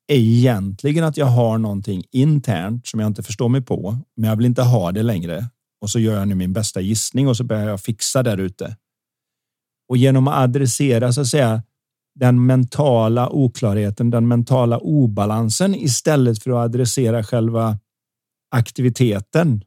är 0.07 0.16
egentligen 0.16 1.05
att 1.05 1.16
jag 1.16 1.27
har 1.27 1.59
någonting 1.59 2.05
internt 2.11 2.87
som 2.87 3.01
jag 3.01 3.07
inte 3.07 3.23
förstår 3.23 3.49
mig 3.49 3.62
på, 3.62 3.99
men 4.16 4.31
jag 4.31 4.37
vill 4.37 4.47
inte 4.47 4.62
ha 4.62 4.92
det 4.92 5.03
längre. 5.03 5.47
Och 5.81 5.90
så 5.90 5.99
gör 5.99 6.18
jag 6.18 6.29
nu 6.29 6.35
min 6.35 6.53
bästa 6.53 6.81
gissning 6.81 7.29
och 7.29 7.37
så 7.37 7.45
börjar 7.45 7.68
jag 7.68 7.81
fixa 7.81 8.23
där 8.23 8.38
ute. 8.38 8.77
Och 9.88 9.97
genom 9.97 10.29
att 10.29 10.35
adressera 10.35 11.12
så 11.12 11.21
att 11.21 11.27
säga 11.27 11.62
den 12.14 12.47
mentala 12.47 13.29
oklarheten, 13.31 14.11
den 14.11 14.29
mentala 14.29 14.79
obalansen 14.79 15.75
istället 15.75 16.42
för 16.42 16.51
att 16.51 16.64
adressera 16.64 17.25
själva 17.25 17.79
aktiviteten 18.51 19.64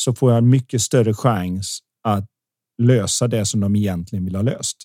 så 0.00 0.14
får 0.14 0.32
jag 0.32 0.44
mycket 0.44 0.82
större 0.82 1.14
chans 1.14 1.78
att 2.02 2.26
lösa 2.82 3.28
det 3.28 3.44
som 3.44 3.60
de 3.60 3.76
egentligen 3.76 4.24
vill 4.24 4.34
ha 4.34 4.42
löst. 4.42 4.76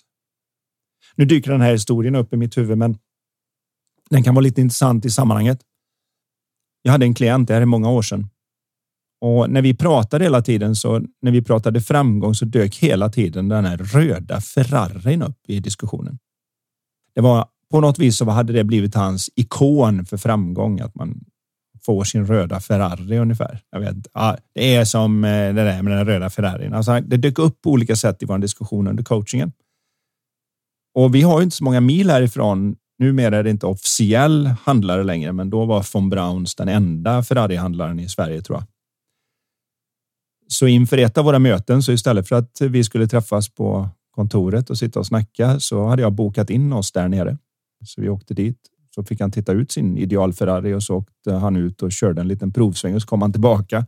Nu 1.14 1.24
dyker 1.24 1.50
den 1.50 1.60
här 1.60 1.72
historien 1.72 2.14
upp 2.14 2.32
i 2.32 2.36
mitt 2.36 2.56
huvud, 2.56 2.78
men 2.78 2.98
den 4.10 4.22
kan 4.22 4.34
vara 4.34 4.42
lite 4.42 4.60
intressant 4.60 5.04
i 5.04 5.10
sammanhanget. 5.10 5.60
Jag 6.82 6.92
hade 6.92 7.06
en 7.06 7.14
klient, 7.14 7.48
det 7.48 7.54
här 7.54 7.60
är 7.60 7.66
många 7.66 7.90
år 7.90 8.02
sedan. 8.02 8.28
Och 9.20 9.50
när 9.50 9.62
vi 9.62 9.74
pratade 9.74 10.24
hela 10.24 10.42
tiden 10.42 10.76
så 10.76 11.02
när 11.22 11.32
vi 11.32 11.42
pratade 11.42 11.80
framgång 11.80 12.34
så 12.34 12.44
dök 12.44 12.76
hela 12.76 13.08
tiden 13.08 13.48
den 13.48 13.64
här 13.64 13.76
röda 13.76 14.40
Ferrarin 14.40 15.22
upp 15.22 15.38
i 15.48 15.60
diskussionen. 15.60 16.18
Det 17.14 17.20
var 17.20 17.48
på 17.70 17.80
något 17.80 17.98
vis 17.98 18.16
så 18.16 18.30
hade 18.30 18.52
det 18.52 18.64
blivit 18.64 18.94
hans 18.94 19.30
ikon 19.36 20.06
för 20.06 20.16
framgång 20.16 20.80
att 20.80 20.94
man 20.94 21.24
får 21.86 22.04
sin 22.04 22.26
röda 22.26 22.60
Ferrari 22.60 23.18
ungefär. 23.18 23.60
Jag 23.70 23.80
vet, 23.80 23.96
ja, 24.14 24.36
det 24.54 24.74
är 24.74 24.84
som 24.84 25.24
eh, 25.24 25.30
det 25.30 25.64
där 25.64 25.82
med 25.82 25.96
den 25.96 26.06
röda 26.06 26.30
Ferrarin. 26.30 26.74
Alltså, 26.74 27.00
det 27.00 27.16
dök 27.16 27.38
upp 27.38 27.62
på 27.62 27.70
olika 27.70 27.96
sätt 27.96 28.22
i 28.22 28.26
vår 28.26 28.38
diskussion 28.38 28.86
under 28.86 29.04
coachingen. 29.04 29.52
Och 30.94 31.14
vi 31.14 31.22
har 31.22 31.38
ju 31.38 31.44
inte 31.44 31.56
så 31.56 31.64
många 31.64 31.80
mil 31.80 32.10
härifrån 32.10 32.76
Numera 32.98 33.36
är 33.36 33.42
det 33.42 33.50
inte 33.50 33.66
officiell 33.66 34.46
handlare 34.46 35.04
längre, 35.04 35.32
men 35.32 35.50
då 35.50 35.64
var 35.64 35.86
von 35.92 36.10
Brauns 36.10 36.54
den 36.54 36.68
enda 36.68 37.22
Ferrari-handlaren 37.22 38.00
i 38.00 38.08
Sverige 38.08 38.42
tror 38.42 38.58
jag. 38.58 38.66
Så 40.48 40.66
inför 40.66 40.98
ett 40.98 41.18
av 41.18 41.24
våra 41.24 41.38
möten, 41.38 41.82
så 41.82 41.92
istället 41.92 42.28
för 42.28 42.36
att 42.36 42.60
vi 42.60 42.84
skulle 42.84 43.06
träffas 43.06 43.48
på 43.48 43.88
kontoret 44.10 44.70
och 44.70 44.78
sitta 44.78 44.98
och 44.98 45.06
snacka 45.06 45.60
så 45.60 45.86
hade 45.86 46.02
jag 46.02 46.12
bokat 46.12 46.50
in 46.50 46.72
oss 46.72 46.92
där 46.92 47.08
nere. 47.08 47.38
Så 47.84 48.00
vi 48.00 48.08
åkte 48.08 48.34
dit. 48.34 48.58
Så 48.94 49.04
fick 49.04 49.20
han 49.20 49.30
titta 49.30 49.52
ut 49.52 49.72
sin 49.72 49.98
ideal 49.98 50.32
Ferrari 50.32 50.74
och 50.74 50.82
så 50.82 50.96
åkte 50.96 51.32
han 51.32 51.56
ut 51.56 51.82
och 51.82 51.92
körde 51.92 52.20
en 52.20 52.28
liten 52.28 52.52
provsväng 52.52 52.94
och 52.94 53.02
så 53.02 53.08
kom 53.08 53.22
han 53.22 53.32
tillbaka. 53.32 53.86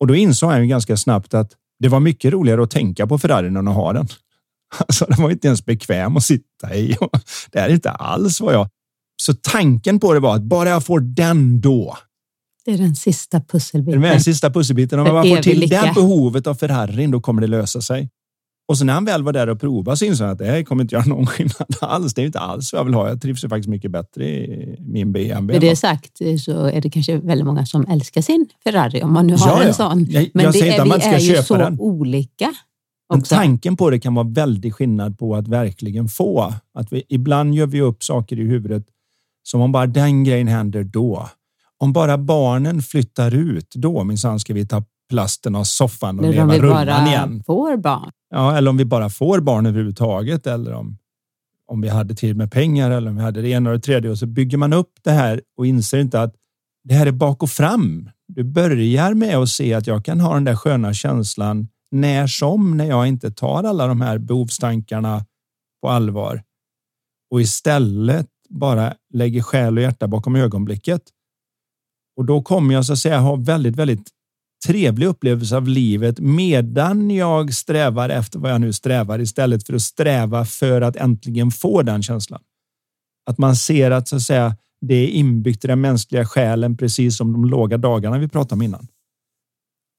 Och 0.00 0.06
då 0.06 0.14
insåg 0.14 0.50
han 0.50 0.62
ju 0.62 0.66
ganska 0.66 0.96
snabbt 0.96 1.34
att 1.34 1.52
det 1.78 1.88
var 1.88 2.00
mycket 2.00 2.32
roligare 2.32 2.62
att 2.62 2.70
tänka 2.70 3.06
på 3.06 3.18
Ferrarin 3.18 3.56
än 3.56 3.68
att 3.68 3.74
ha 3.74 3.92
den. 3.92 4.06
Alltså, 4.78 5.04
den 5.04 5.22
var 5.22 5.30
inte 5.30 5.46
ens 5.46 5.64
bekväm 5.64 6.16
att 6.16 6.24
sitta 6.24 6.74
i. 6.74 6.96
Det 7.50 7.58
är 7.58 7.68
inte 7.68 7.90
alls 7.90 8.40
vad 8.40 8.54
jag... 8.54 8.68
Så 9.22 9.34
tanken 9.34 10.00
på 10.00 10.12
det 10.12 10.20
var 10.20 10.36
att 10.36 10.42
bara 10.42 10.68
jag 10.68 10.84
får 10.84 11.00
den 11.00 11.60
då. 11.60 11.96
Det 12.64 12.72
är 12.72 12.78
den 12.78 12.96
sista 12.96 13.40
pusselbiten. 13.40 14.00
Det 14.00 14.08
är 14.08 14.12
den 14.12 14.20
sista 14.20 14.50
pusselbiten. 14.50 14.98
Om 14.98 15.06
jag 15.06 15.14
bara 15.14 15.36
får 15.36 15.42
till 15.42 15.60
det 15.60 15.92
behovet 15.94 16.46
av 16.46 16.54
Ferrarin, 16.54 17.10
då 17.10 17.20
kommer 17.20 17.40
det 17.40 17.46
lösa 17.46 17.80
sig. 17.80 18.10
Och 18.68 18.78
så 18.78 18.84
när 18.84 18.92
han 18.92 19.04
väl 19.04 19.22
var 19.22 19.32
där 19.32 19.48
och 19.48 19.60
provade 19.60 19.96
så 19.96 20.04
insåg 20.04 20.24
han 20.24 20.32
att 20.32 20.38
det 20.38 20.44
här 20.44 20.62
kommer 20.62 20.82
inte 20.82 20.94
göra 20.94 21.04
någon 21.04 21.26
skillnad 21.26 21.76
alls. 21.80 22.14
Det 22.14 22.22
är 22.22 22.26
inte 22.26 22.40
alls 22.40 22.72
vad 22.72 22.80
jag 22.80 22.84
vill 22.84 22.94
ha. 22.94 23.08
Jag 23.08 23.22
trivs 23.22 23.44
ju 23.44 23.48
faktiskt 23.48 23.68
mycket 23.68 23.90
bättre 23.90 24.24
i 24.24 24.76
min 24.80 25.12
BMW. 25.12 25.52
Med 25.52 25.60
det 25.60 25.76
sagt 25.76 26.18
så 26.44 26.64
är 26.66 26.80
det 26.80 26.90
kanske 26.90 27.16
väldigt 27.16 27.46
många 27.46 27.66
som 27.66 27.86
älskar 27.86 28.22
sin 28.22 28.46
Ferrari 28.64 29.02
om 29.02 29.12
man 29.12 29.26
nu 29.26 29.36
har 29.36 29.48
ja, 29.48 29.62
en 29.62 29.74
sån. 29.74 30.06
Jag, 30.10 30.28
Men 30.34 30.44
jag 30.44 30.52
det 30.52 30.76
är, 30.76 30.84
vi 30.84 30.90
är 30.90 31.18
ju 31.18 31.42
så 31.42 31.56
den. 31.56 31.80
olika. 31.80 32.52
Men 33.12 33.22
tanken 33.22 33.76
på 33.76 33.90
det 33.90 34.00
kan 34.00 34.14
vara 34.14 34.26
väldigt 34.28 34.74
skillnad 34.74 35.18
på 35.18 35.36
att 35.36 35.48
verkligen 35.48 36.08
få. 36.08 36.54
Att 36.74 36.92
vi, 36.92 37.02
ibland 37.08 37.54
gör 37.54 37.66
vi 37.66 37.80
upp 37.80 38.02
saker 38.04 38.38
i 38.40 38.42
huvudet 38.42 38.84
som 39.42 39.60
om 39.60 39.72
bara 39.72 39.86
den 39.86 40.24
grejen 40.24 40.48
händer 40.48 40.84
då. 40.84 41.28
Om 41.78 41.92
bara 41.92 42.18
barnen 42.18 42.82
flyttar 42.82 43.34
ut, 43.34 43.74
då 43.74 44.04
minsann 44.04 44.40
ska 44.40 44.54
vi 44.54 44.66
ta 44.66 44.84
plasten 45.12 45.54
av 45.54 45.64
soffan 45.64 46.18
och 46.18 46.30
leva 46.30 46.58
rullan 46.58 47.06
igen. 47.06 47.42
får 47.46 47.76
barn. 47.76 48.10
Ja, 48.30 48.56
eller 48.56 48.70
om 48.70 48.76
vi 48.76 48.84
bara 48.84 49.10
får 49.10 49.40
barn 49.40 49.66
överhuvudtaget 49.66 50.46
eller 50.46 50.72
om, 50.72 50.98
om 51.66 51.80
vi 51.80 51.88
hade 51.88 52.14
tid 52.14 52.36
med 52.36 52.52
pengar 52.52 52.90
eller 52.90 53.10
om 53.10 53.16
vi 53.16 53.22
hade 53.22 53.42
det 53.42 53.48
ena 53.48 53.70
och 53.70 53.76
det 53.76 53.82
tredje 53.82 54.10
och 54.10 54.18
så 54.18 54.26
bygger 54.26 54.58
man 54.58 54.72
upp 54.72 54.92
det 55.02 55.10
här 55.10 55.42
och 55.56 55.66
inser 55.66 55.98
inte 55.98 56.20
att 56.20 56.34
det 56.84 56.94
här 56.94 57.06
är 57.06 57.12
bak 57.12 57.42
och 57.42 57.50
fram. 57.50 58.10
Du 58.28 58.44
börjar 58.44 59.14
med 59.14 59.36
att 59.36 59.48
se 59.48 59.74
att 59.74 59.86
jag 59.86 60.04
kan 60.04 60.20
ha 60.20 60.34
den 60.34 60.44
där 60.44 60.56
sköna 60.56 60.94
känslan 60.94 61.68
när 61.90 62.26
som 62.26 62.76
när 62.76 62.84
jag 62.84 63.06
inte 63.06 63.30
tar 63.30 63.64
alla 63.64 63.86
de 63.86 64.00
här 64.00 64.18
behovstankarna 64.18 65.24
på 65.82 65.88
allvar 65.88 66.42
och 67.30 67.40
istället 67.40 68.28
bara 68.48 68.94
lägger 69.14 69.42
själ 69.42 69.76
och 69.76 69.82
hjärta 69.82 70.08
bakom 70.08 70.36
ögonblicket. 70.36 71.02
Och 72.16 72.24
då 72.24 72.42
kommer 72.42 72.74
jag 72.74 72.86
så 72.86 72.92
att 72.92 72.98
säga 72.98 73.18
ha 73.18 73.36
väldigt, 73.36 73.76
väldigt 73.76 74.21
trevlig 74.66 75.06
upplevelse 75.06 75.56
av 75.56 75.68
livet 75.68 76.20
medan 76.20 77.10
jag 77.10 77.54
strävar 77.54 78.08
efter 78.08 78.38
vad 78.38 78.50
jag 78.50 78.60
nu 78.60 78.72
strävar 78.72 79.18
istället 79.18 79.66
för 79.66 79.74
att 79.74 79.82
sträva 79.82 80.44
för 80.44 80.80
att 80.80 80.96
äntligen 80.96 81.50
få 81.50 81.82
den 81.82 82.02
känslan. 82.02 82.40
Att 83.30 83.38
man 83.38 83.56
ser 83.56 83.90
att 83.90 84.08
så 84.08 84.16
att 84.16 84.22
säga 84.22 84.56
det 84.80 84.94
är 84.94 85.08
inbyggt 85.08 85.64
i 85.64 85.68
den 85.68 85.80
mänskliga 85.80 86.24
själen, 86.24 86.76
precis 86.76 87.16
som 87.16 87.32
de 87.32 87.44
låga 87.44 87.78
dagarna 87.78 88.18
vi 88.18 88.28
pratade 88.28 88.54
om 88.54 88.62
innan. 88.62 88.86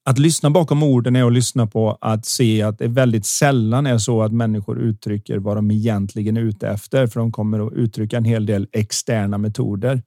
Att 0.06 0.18
lyssna 0.18 0.50
bakom 0.50 0.82
orden 0.82 1.16
är 1.16 1.24
att 1.24 1.32
lyssna 1.32 1.66
på 1.66 1.98
att 2.00 2.26
se 2.26 2.62
att 2.62 2.78
det 2.78 2.88
väldigt 2.88 3.26
sällan 3.26 3.86
är 3.86 3.98
så 3.98 4.22
att 4.22 4.32
människor 4.32 4.78
uttrycker 4.78 5.38
vad 5.38 5.56
de 5.56 5.70
egentligen 5.70 6.36
är 6.36 6.40
ute 6.40 6.68
efter, 6.68 7.06
för 7.06 7.20
de 7.20 7.32
kommer 7.32 7.66
att 7.66 7.72
uttrycka 7.72 8.16
en 8.16 8.24
hel 8.24 8.46
del 8.46 8.68
externa 8.72 9.38
metoder 9.38 10.02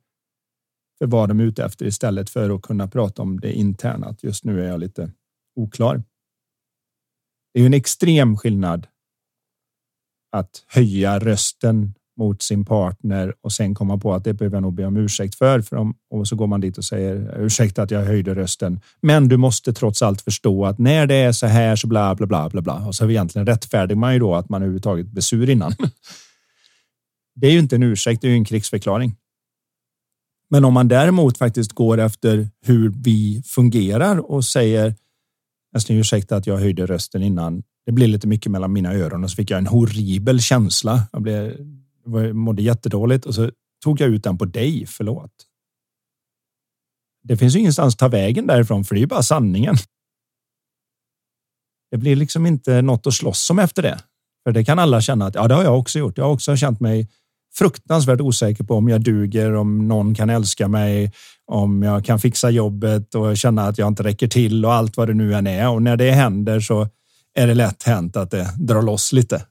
för 0.99 1.05
vad 1.05 1.29
de 1.29 1.39
är 1.39 1.43
ute 1.43 1.63
efter 1.63 1.85
istället 1.85 2.29
för 2.29 2.55
att 2.55 2.61
kunna 2.61 2.87
prata 2.87 3.21
om 3.21 3.39
det 3.39 3.53
interna. 3.53 4.07
Att 4.07 4.23
just 4.23 4.43
nu 4.43 4.63
är 4.63 4.67
jag 4.67 4.79
lite 4.79 5.11
oklar. 5.55 6.03
Det 7.53 7.61
är 7.61 7.65
en 7.65 7.73
extrem 7.73 8.37
skillnad 8.37 8.87
att 10.31 10.63
höja 10.67 11.19
rösten 11.19 11.93
mot 12.17 12.41
sin 12.41 12.65
partner 12.65 13.33
och 13.41 13.51
sen 13.51 13.75
komma 13.75 13.97
på 13.97 14.13
att 14.13 14.23
det 14.23 14.33
behöver 14.33 14.55
jag 14.55 14.61
nog 14.61 14.73
be 14.73 14.85
om 14.85 14.97
ursäkt 14.97 15.35
för. 15.35 15.61
för 15.61 15.75
om, 15.75 15.95
och 16.09 16.27
så 16.27 16.35
går 16.35 16.47
man 16.47 16.61
dit 16.61 16.77
och 16.77 16.85
säger 16.85 17.39
ursäkta 17.39 17.81
att 17.81 17.91
jag 17.91 18.05
höjde 18.05 18.35
rösten. 18.35 18.79
Men 19.01 19.27
du 19.27 19.37
måste 19.37 19.73
trots 19.73 20.01
allt 20.01 20.21
förstå 20.21 20.65
att 20.65 20.79
när 20.79 21.07
det 21.07 21.15
är 21.15 21.31
så 21.31 21.47
här 21.47 21.75
så 21.75 21.87
bla 21.87 22.15
bla 22.15 22.27
bla 22.27 22.49
bla 22.49 22.61
bla. 22.61 22.87
Och 22.87 22.95
så 22.95 23.03
är 23.03 23.07
vi 23.07 23.13
egentligen 23.13 23.45
rättfärdig 23.45 23.97
man 23.97 24.13
ju 24.13 24.19
då 24.19 24.35
att 24.35 24.49
man 24.49 24.61
överhuvudtaget 24.61 25.07
blir 25.07 25.21
sur 25.21 25.49
innan. 25.49 25.73
Det 27.39 27.47
är 27.47 27.51
ju 27.51 27.59
inte 27.59 27.75
en 27.75 27.83
ursäkt, 27.83 28.21
det 28.21 28.27
är 28.27 28.29
ju 28.29 28.35
en 28.35 28.45
krigsförklaring. 28.45 29.15
Men 30.49 30.65
om 30.65 30.73
man 30.73 30.87
däremot 30.87 31.37
faktiskt 31.37 31.71
går 31.71 31.97
efter 31.97 32.49
hur 32.61 32.89
vi 32.89 33.43
fungerar 33.45 34.31
och 34.31 34.45
säger 34.45 34.95
jag 35.87 35.99
ursäkta 35.99 36.35
att 36.35 36.47
jag 36.47 36.57
höjde 36.57 36.85
rösten 36.85 37.23
innan. 37.23 37.63
Det 37.85 37.91
blev 37.91 38.09
lite 38.09 38.27
mycket 38.27 38.51
mellan 38.51 38.73
mina 38.73 38.93
öron 38.93 39.23
och 39.23 39.29
så 39.29 39.35
fick 39.35 39.51
jag 39.51 39.57
en 39.57 39.67
horribel 39.67 40.41
känsla. 40.41 41.07
Jag 41.11 41.21
blev, 41.21 41.65
mådde 42.33 42.61
jättedåligt 42.61 43.25
och 43.25 43.35
så 43.35 43.51
tog 43.83 44.01
jag 44.01 44.09
ut 44.09 44.23
den 44.23 44.37
på 44.37 44.45
dig. 44.45 44.85
Förlåt. 44.85 45.31
Det 47.23 47.37
finns 47.37 47.55
ju 47.55 47.59
ingenstans 47.59 47.93
att 47.93 47.99
ta 47.99 48.07
vägen 48.07 48.47
därifrån, 48.47 48.83
för 48.83 48.95
det 48.95 48.99
är 48.99 49.01
ju 49.01 49.07
bara 49.07 49.23
sanningen. 49.23 49.75
Det 51.91 51.97
blir 51.97 52.15
liksom 52.15 52.45
inte 52.45 52.81
något 52.81 53.07
att 53.07 53.13
slåss 53.13 53.49
om 53.49 53.59
efter 53.59 53.81
det. 53.81 53.99
För 54.43 54.51
det 54.51 54.65
kan 54.65 54.79
alla 54.79 55.01
känna 55.01 55.25
att 55.25 55.35
ja, 55.35 55.47
det 55.47 55.55
har 55.55 55.63
jag 55.63 55.79
också 55.79 55.99
gjort. 55.99 56.17
Jag 56.17 56.25
har 56.25 56.31
också 56.31 56.55
känt 56.55 56.79
mig 56.79 57.09
fruktansvärt 57.57 58.21
osäker 58.21 58.63
på 58.63 58.75
om 58.75 58.89
jag 58.89 59.01
duger, 59.01 59.55
om 59.55 59.87
någon 59.87 60.15
kan 60.15 60.29
älska 60.29 60.67
mig, 60.67 61.11
om 61.45 61.83
jag 61.83 62.05
kan 62.05 62.19
fixa 62.19 62.49
jobbet 62.49 63.15
och 63.15 63.37
känna 63.37 63.63
att 63.63 63.77
jag 63.77 63.87
inte 63.87 64.03
räcker 64.03 64.27
till 64.27 64.65
och 64.65 64.73
allt 64.73 64.97
vad 64.97 65.07
det 65.07 65.13
nu 65.13 65.33
än 65.33 65.47
är. 65.47 65.69
Och 65.69 65.81
när 65.81 65.97
det 65.97 66.11
händer 66.11 66.59
så 66.59 66.87
är 67.33 67.47
det 67.47 67.53
lätt 67.53 67.83
hänt 67.83 68.15
att 68.15 68.31
det 68.31 68.53
drar 68.57 68.81
loss 68.81 69.13
lite. 69.13 69.45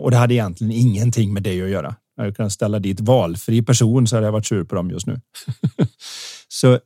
Och 0.00 0.10
det 0.10 0.16
hade 0.16 0.34
egentligen 0.34 0.72
ingenting 0.72 1.32
med 1.32 1.42
det 1.42 1.62
att 1.62 1.70
göra. 1.70 1.96
Jag 2.16 2.22
hade 2.22 2.34
kunnat 2.34 2.52
ställa 2.52 2.78
dit 2.78 3.00
valfri 3.00 3.62
person 3.62 4.06
så 4.06 4.16
hade 4.16 4.26
jag 4.26 4.32
varit 4.32 4.46
sur 4.46 4.64
på 4.64 4.74
dem 4.74 4.90
just 4.90 5.06
nu. 5.06 5.20
så 6.48 6.78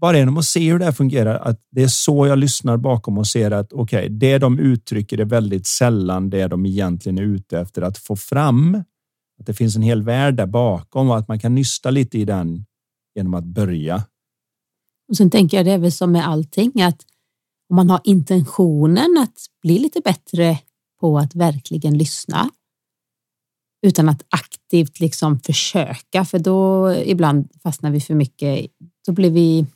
bara 0.00 0.18
genom 0.18 0.36
att 0.36 0.44
se 0.44 0.70
hur 0.70 0.78
det 0.78 0.84
här 0.84 0.92
fungerar, 0.92 1.34
att 1.34 1.60
det 1.70 1.82
är 1.82 1.88
så 1.88 2.26
jag 2.26 2.38
lyssnar 2.38 2.76
bakom 2.76 3.18
och 3.18 3.26
ser 3.26 3.50
att 3.50 3.72
okej, 3.72 3.98
okay, 3.98 4.08
det 4.08 4.38
de 4.38 4.58
uttrycker 4.58 5.18
är 5.18 5.24
väldigt 5.24 5.66
sällan 5.66 6.30
det 6.30 6.46
de 6.46 6.66
egentligen 6.66 7.18
är 7.18 7.22
ute 7.22 7.58
efter 7.58 7.82
att 7.82 7.98
få 7.98 8.16
fram. 8.16 8.74
Att 9.40 9.46
det 9.46 9.54
finns 9.54 9.76
en 9.76 9.82
hel 9.82 10.02
värld 10.02 10.34
där 10.34 10.46
bakom 10.46 11.10
och 11.10 11.16
att 11.18 11.28
man 11.28 11.38
kan 11.38 11.54
nysta 11.54 11.90
lite 11.90 12.18
i 12.18 12.24
den 12.24 12.64
genom 13.14 13.34
att 13.34 13.44
börja. 13.44 14.04
Och 15.08 15.16
sen 15.16 15.30
tänker 15.30 15.56
jag 15.56 15.66
det 15.66 15.72
är 15.72 15.78
väl 15.78 15.92
som 15.92 16.12
med 16.12 16.28
allting 16.28 16.82
att 16.82 17.02
om 17.70 17.76
man 17.76 17.90
har 17.90 18.00
intentionen 18.04 19.18
att 19.18 19.38
bli 19.62 19.78
lite 19.78 20.00
bättre 20.00 20.58
på 21.00 21.18
att 21.18 21.34
verkligen 21.34 21.98
lyssna 21.98 22.50
utan 23.86 24.08
att 24.08 24.24
aktivt 24.28 25.00
liksom 25.00 25.40
försöka, 25.40 26.24
för 26.24 26.38
då 26.38 26.92
ibland 26.94 27.48
fastnar 27.62 27.90
vi 27.90 28.00
för 28.00 28.14
mycket. 28.14 28.70
Då 29.06 29.12
blir 29.12 29.30
vi 29.30 29.66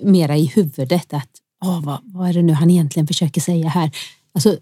mera 0.00 0.36
i 0.36 0.46
huvudet 0.46 1.14
att 1.14 1.30
oh, 1.64 1.84
vad, 1.84 2.00
vad 2.04 2.28
är 2.28 2.32
det 2.32 2.42
nu 2.42 2.52
han 2.52 2.70
egentligen 2.70 3.06
försöker 3.06 3.40
säga 3.40 3.68
här? 3.68 3.90
Alltså, 4.32 4.56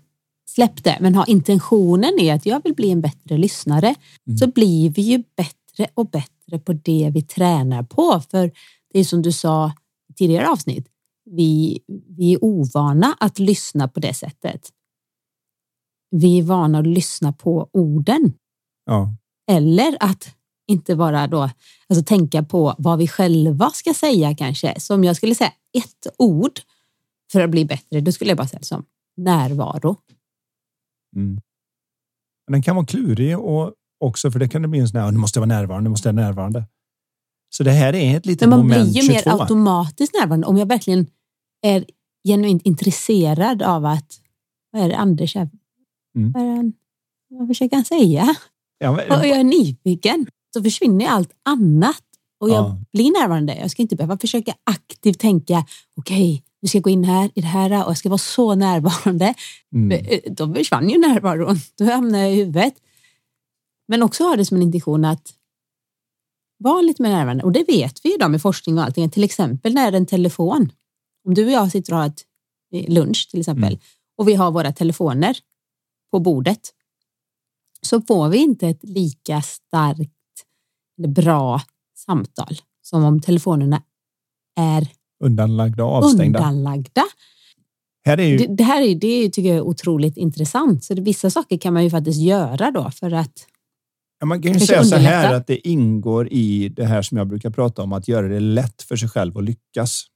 släpp 0.48 0.84
det, 0.84 0.98
men 1.00 1.14
ha 1.14 1.24
intentionen 1.24 2.18
är 2.20 2.34
att 2.34 2.46
jag 2.46 2.62
vill 2.64 2.74
bli 2.74 2.90
en 2.90 3.00
bättre 3.00 3.38
lyssnare 3.38 3.94
mm. 4.26 4.38
så 4.38 4.46
blir 4.46 4.90
vi 4.90 5.02
ju 5.02 5.22
bättre 5.36 5.86
och 5.94 6.10
bättre 6.10 6.58
på 6.58 6.72
det 6.72 7.10
vi 7.14 7.22
tränar 7.22 7.82
på. 7.82 8.22
För 8.30 8.50
det 8.92 9.00
är 9.00 9.04
som 9.04 9.22
du 9.22 9.32
sa 9.32 9.72
i 10.10 10.12
tidigare 10.12 10.48
avsnitt, 10.48 10.88
vi, 11.30 11.80
vi 12.16 12.32
är 12.32 12.44
ovana 12.44 13.16
att 13.20 13.38
lyssna 13.38 13.88
på 13.88 14.00
det 14.00 14.14
sättet. 14.14 14.68
Vi 16.10 16.38
är 16.38 16.42
vana 16.42 16.78
att 16.78 16.86
lyssna 16.86 17.32
på 17.32 17.68
orden. 17.72 18.32
Ja. 18.86 19.14
Eller 19.50 19.96
att 20.00 20.34
inte 20.66 20.96
bara 20.96 21.26
då 21.26 21.50
alltså 21.88 22.04
tänka 22.04 22.42
på 22.42 22.74
vad 22.78 22.98
vi 22.98 23.08
själva 23.08 23.70
ska 23.70 23.94
säga 23.94 24.36
kanske. 24.36 24.80
Så 24.80 24.94
om 24.94 25.04
jag 25.04 25.16
skulle 25.16 25.34
säga 25.34 25.52
ett 25.78 26.06
ord 26.18 26.60
för 27.32 27.40
att 27.40 27.50
bli 27.50 27.64
bättre, 27.64 28.00
då 28.00 28.12
skulle 28.12 28.30
jag 28.30 28.38
bara 28.38 28.48
säga 28.48 28.60
det 28.60 28.66
som 28.66 28.84
närvaro. 29.16 29.96
Mm. 31.16 31.40
Den 32.46 32.62
kan 32.62 32.76
vara 32.76 32.86
klurig 32.86 33.38
och 33.38 33.74
också 34.00 34.30
för 34.30 34.38
det 34.38 34.48
kan 34.48 34.62
det 34.62 34.68
bli 34.68 34.80
en 34.80 34.88
sån 34.88 35.00
här, 35.00 35.12
nu 35.12 35.18
måste 35.18 35.38
jag 35.38 35.46
vara 35.46 35.58
närvarande, 35.58 35.84
nu 35.84 35.90
måste 35.90 36.08
jag 36.08 36.14
vara 36.14 36.26
närvarande. 36.26 36.64
Så 37.50 37.64
det 37.64 37.70
här 37.70 37.94
är 37.94 38.16
ett 38.16 38.26
litet 38.26 38.48
moment 38.48 38.72
22. 38.72 38.78
Man 38.78 38.92
blir 38.92 39.02
ju 39.02 39.08
mer 39.08 39.40
automatiskt 39.40 40.14
närvarande 40.14 40.46
om 40.46 40.56
jag 40.56 40.66
verkligen 40.66 41.06
är 41.62 41.84
genuint 42.28 42.62
intresserad 42.62 43.62
av 43.62 43.84
att, 43.84 44.20
vad 44.70 44.82
är 44.82 44.88
det 44.88 44.96
Anders 44.96 45.36
är? 45.36 45.50
Mm. 46.16 46.32
Vad, 46.32 46.42
är 46.42 46.56
han, 46.56 46.72
vad 47.28 47.48
försöker 47.48 47.76
han 47.76 47.84
säga? 47.84 48.34
Ja, 48.78 48.92
men, 48.92 49.18
och 49.18 49.26
jag 49.26 49.38
är 49.38 49.44
nyfiken 49.44 50.26
så 50.54 50.62
försvinner 50.62 51.06
allt 51.06 51.30
annat 51.42 52.02
och 52.40 52.48
jag 52.48 52.64
ja. 52.64 52.78
blir 52.92 53.20
närvarande. 53.20 53.56
Jag 53.56 53.70
ska 53.70 53.82
inte 53.82 53.96
behöva 53.96 54.18
försöka 54.18 54.54
aktivt 54.64 55.18
tänka, 55.18 55.64
okej, 55.96 56.32
okay, 56.32 56.42
nu 56.62 56.68
ska 56.68 56.78
jag 56.78 56.82
gå 56.82 56.90
in 56.90 57.04
här 57.04 57.30
i 57.34 57.40
det 57.40 57.46
här 57.46 57.84
och 57.84 57.90
jag 57.90 57.98
ska 57.98 58.08
vara 58.08 58.18
så 58.18 58.54
närvarande. 58.54 59.34
Mm. 59.74 60.06
Eh, 60.06 60.32
då 60.32 60.54
försvann 60.54 60.88
ju 60.88 60.98
närvaron. 60.98 61.56
Då 61.78 61.84
hamnar 61.84 62.18
jag 62.18 62.32
i 62.32 62.34
huvudet. 62.34 62.74
Men 63.88 64.02
också 64.02 64.24
ha 64.24 64.36
det 64.36 64.44
som 64.44 64.56
en 64.56 64.62
intention 64.62 65.04
att 65.04 65.34
vara 66.58 66.82
lite 66.82 67.02
mer 67.02 67.10
närvarande. 67.10 67.44
Och 67.44 67.52
det 67.52 67.64
vet 67.68 68.00
vi 68.04 68.10
ju 68.12 68.16
då 68.16 68.28
med 68.28 68.42
forskning 68.42 68.78
och 68.78 68.84
allting. 68.84 69.10
Till 69.10 69.24
exempel 69.24 69.74
när 69.74 69.92
en 69.92 70.06
telefon, 70.06 70.72
om 71.26 71.34
du 71.34 71.44
och 71.44 71.52
jag 71.52 71.70
sitter 71.70 71.92
och 71.92 71.98
har 71.98 72.06
ett 72.06 72.24
eh, 72.72 72.92
lunch 72.92 73.28
till 73.30 73.40
exempel 73.40 73.72
mm. 73.72 73.80
och 74.18 74.28
vi 74.28 74.34
har 74.34 74.50
våra 74.50 74.72
telefoner 74.72 75.36
på 76.10 76.20
bordet 76.20 76.70
så 77.86 78.00
får 78.00 78.28
vi 78.28 78.38
inte 78.38 78.68
ett 78.68 78.84
lika 78.84 79.42
starkt 79.42 80.13
bra 80.96 81.60
samtal 81.96 82.56
som 82.82 83.04
om 83.04 83.20
telefonerna 83.20 83.82
är 84.60 84.88
undanlagda 85.24 85.84
och 85.84 85.92
avstängda. 85.92 86.38
Undanlagda. 86.38 87.02
Här 88.04 88.20
är 88.20 88.26
ju... 88.26 88.36
det, 88.36 88.46
det, 88.46 88.64
här 88.64 88.82
är, 88.82 88.94
det 88.94 89.30
tycker 89.30 89.48
jag 89.48 89.56
är 89.56 89.62
otroligt 89.62 90.16
intressant. 90.16 90.84
Så 90.84 90.94
det, 90.94 91.02
vissa 91.02 91.30
saker 91.30 91.58
kan 91.58 91.74
man 91.74 91.84
ju 91.84 91.90
faktiskt 91.90 92.20
göra 92.20 92.70
då 92.70 92.90
för 92.90 93.12
att 93.14 93.46
Ja, 94.18 94.26
man 94.26 94.42
kan 94.42 94.52
ju 94.52 94.60
säga 94.60 94.84
så 94.84 94.96
här 94.96 95.34
att 95.34 95.46
det 95.46 95.68
ingår 95.68 96.28
i 96.32 96.68
det 96.68 96.84
här 96.84 97.02
som 97.02 97.18
jag 97.18 97.26
brukar 97.26 97.50
prata 97.50 97.82
om, 97.82 97.92
att 97.92 98.08
göra 98.08 98.28
det 98.28 98.40
lätt 98.40 98.82
för 98.82 98.96
sig 98.96 99.08
själv 99.08 99.38
att 99.38 99.44
lyckas. 99.44 100.06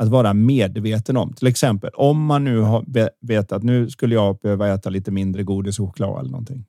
Att 0.00 0.08
vara 0.08 0.34
medveten 0.34 1.16
om, 1.16 1.32
till 1.32 1.46
exempel 1.46 1.90
om 1.94 2.24
man 2.24 2.44
nu 2.44 2.60
har 2.60 2.84
vet 3.26 3.52
att 3.52 3.62
nu 3.62 3.90
skulle 3.90 4.14
jag 4.14 4.38
behöva 4.38 4.68
äta 4.68 4.90
lite 4.90 5.10
mindre 5.10 5.42
godis 5.42 5.78
och 5.78 5.86
choklad 5.86 6.20
eller 6.20 6.30
någonting 6.30 6.64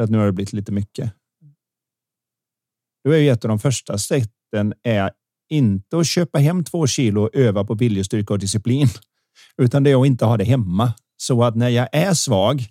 att 0.00 0.10
nu 0.10 0.18
har 0.18 0.26
det 0.26 0.32
blivit 0.32 0.52
lite 0.52 0.72
mycket. 0.72 1.12
Då 3.04 3.10
är 3.10 3.18
ju 3.18 3.30
ett 3.30 3.44
av 3.44 3.48
de 3.48 3.58
första 3.58 3.98
sätten 3.98 4.74
är 4.82 5.10
inte 5.50 5.98
att 5.98 6.06
köpa 6.06 6.38
hem 6.38 6.64
två 6.64 6.86
kilo 6.86 7.22
och 7.22 7.30
öva 7.34 7.64
på 7.64 7.74
viljestyrka 7.74 8.34
och 8.34 8.38
disciplin, 8.38 8.88
utan 9.62 9.82
det 9.82 9.90
är 9.90 10.00
att 10.00 10.06
inte 10.06 10.24
ha 10.24 10.36
det 10.36 10.44
hemma 10.44 10.92
så 11.16 11.44
att 11.44 11.56
när 11.56 11.68
jag 11.68 11.88
är 11.92 12.14
svag 12.14 12.68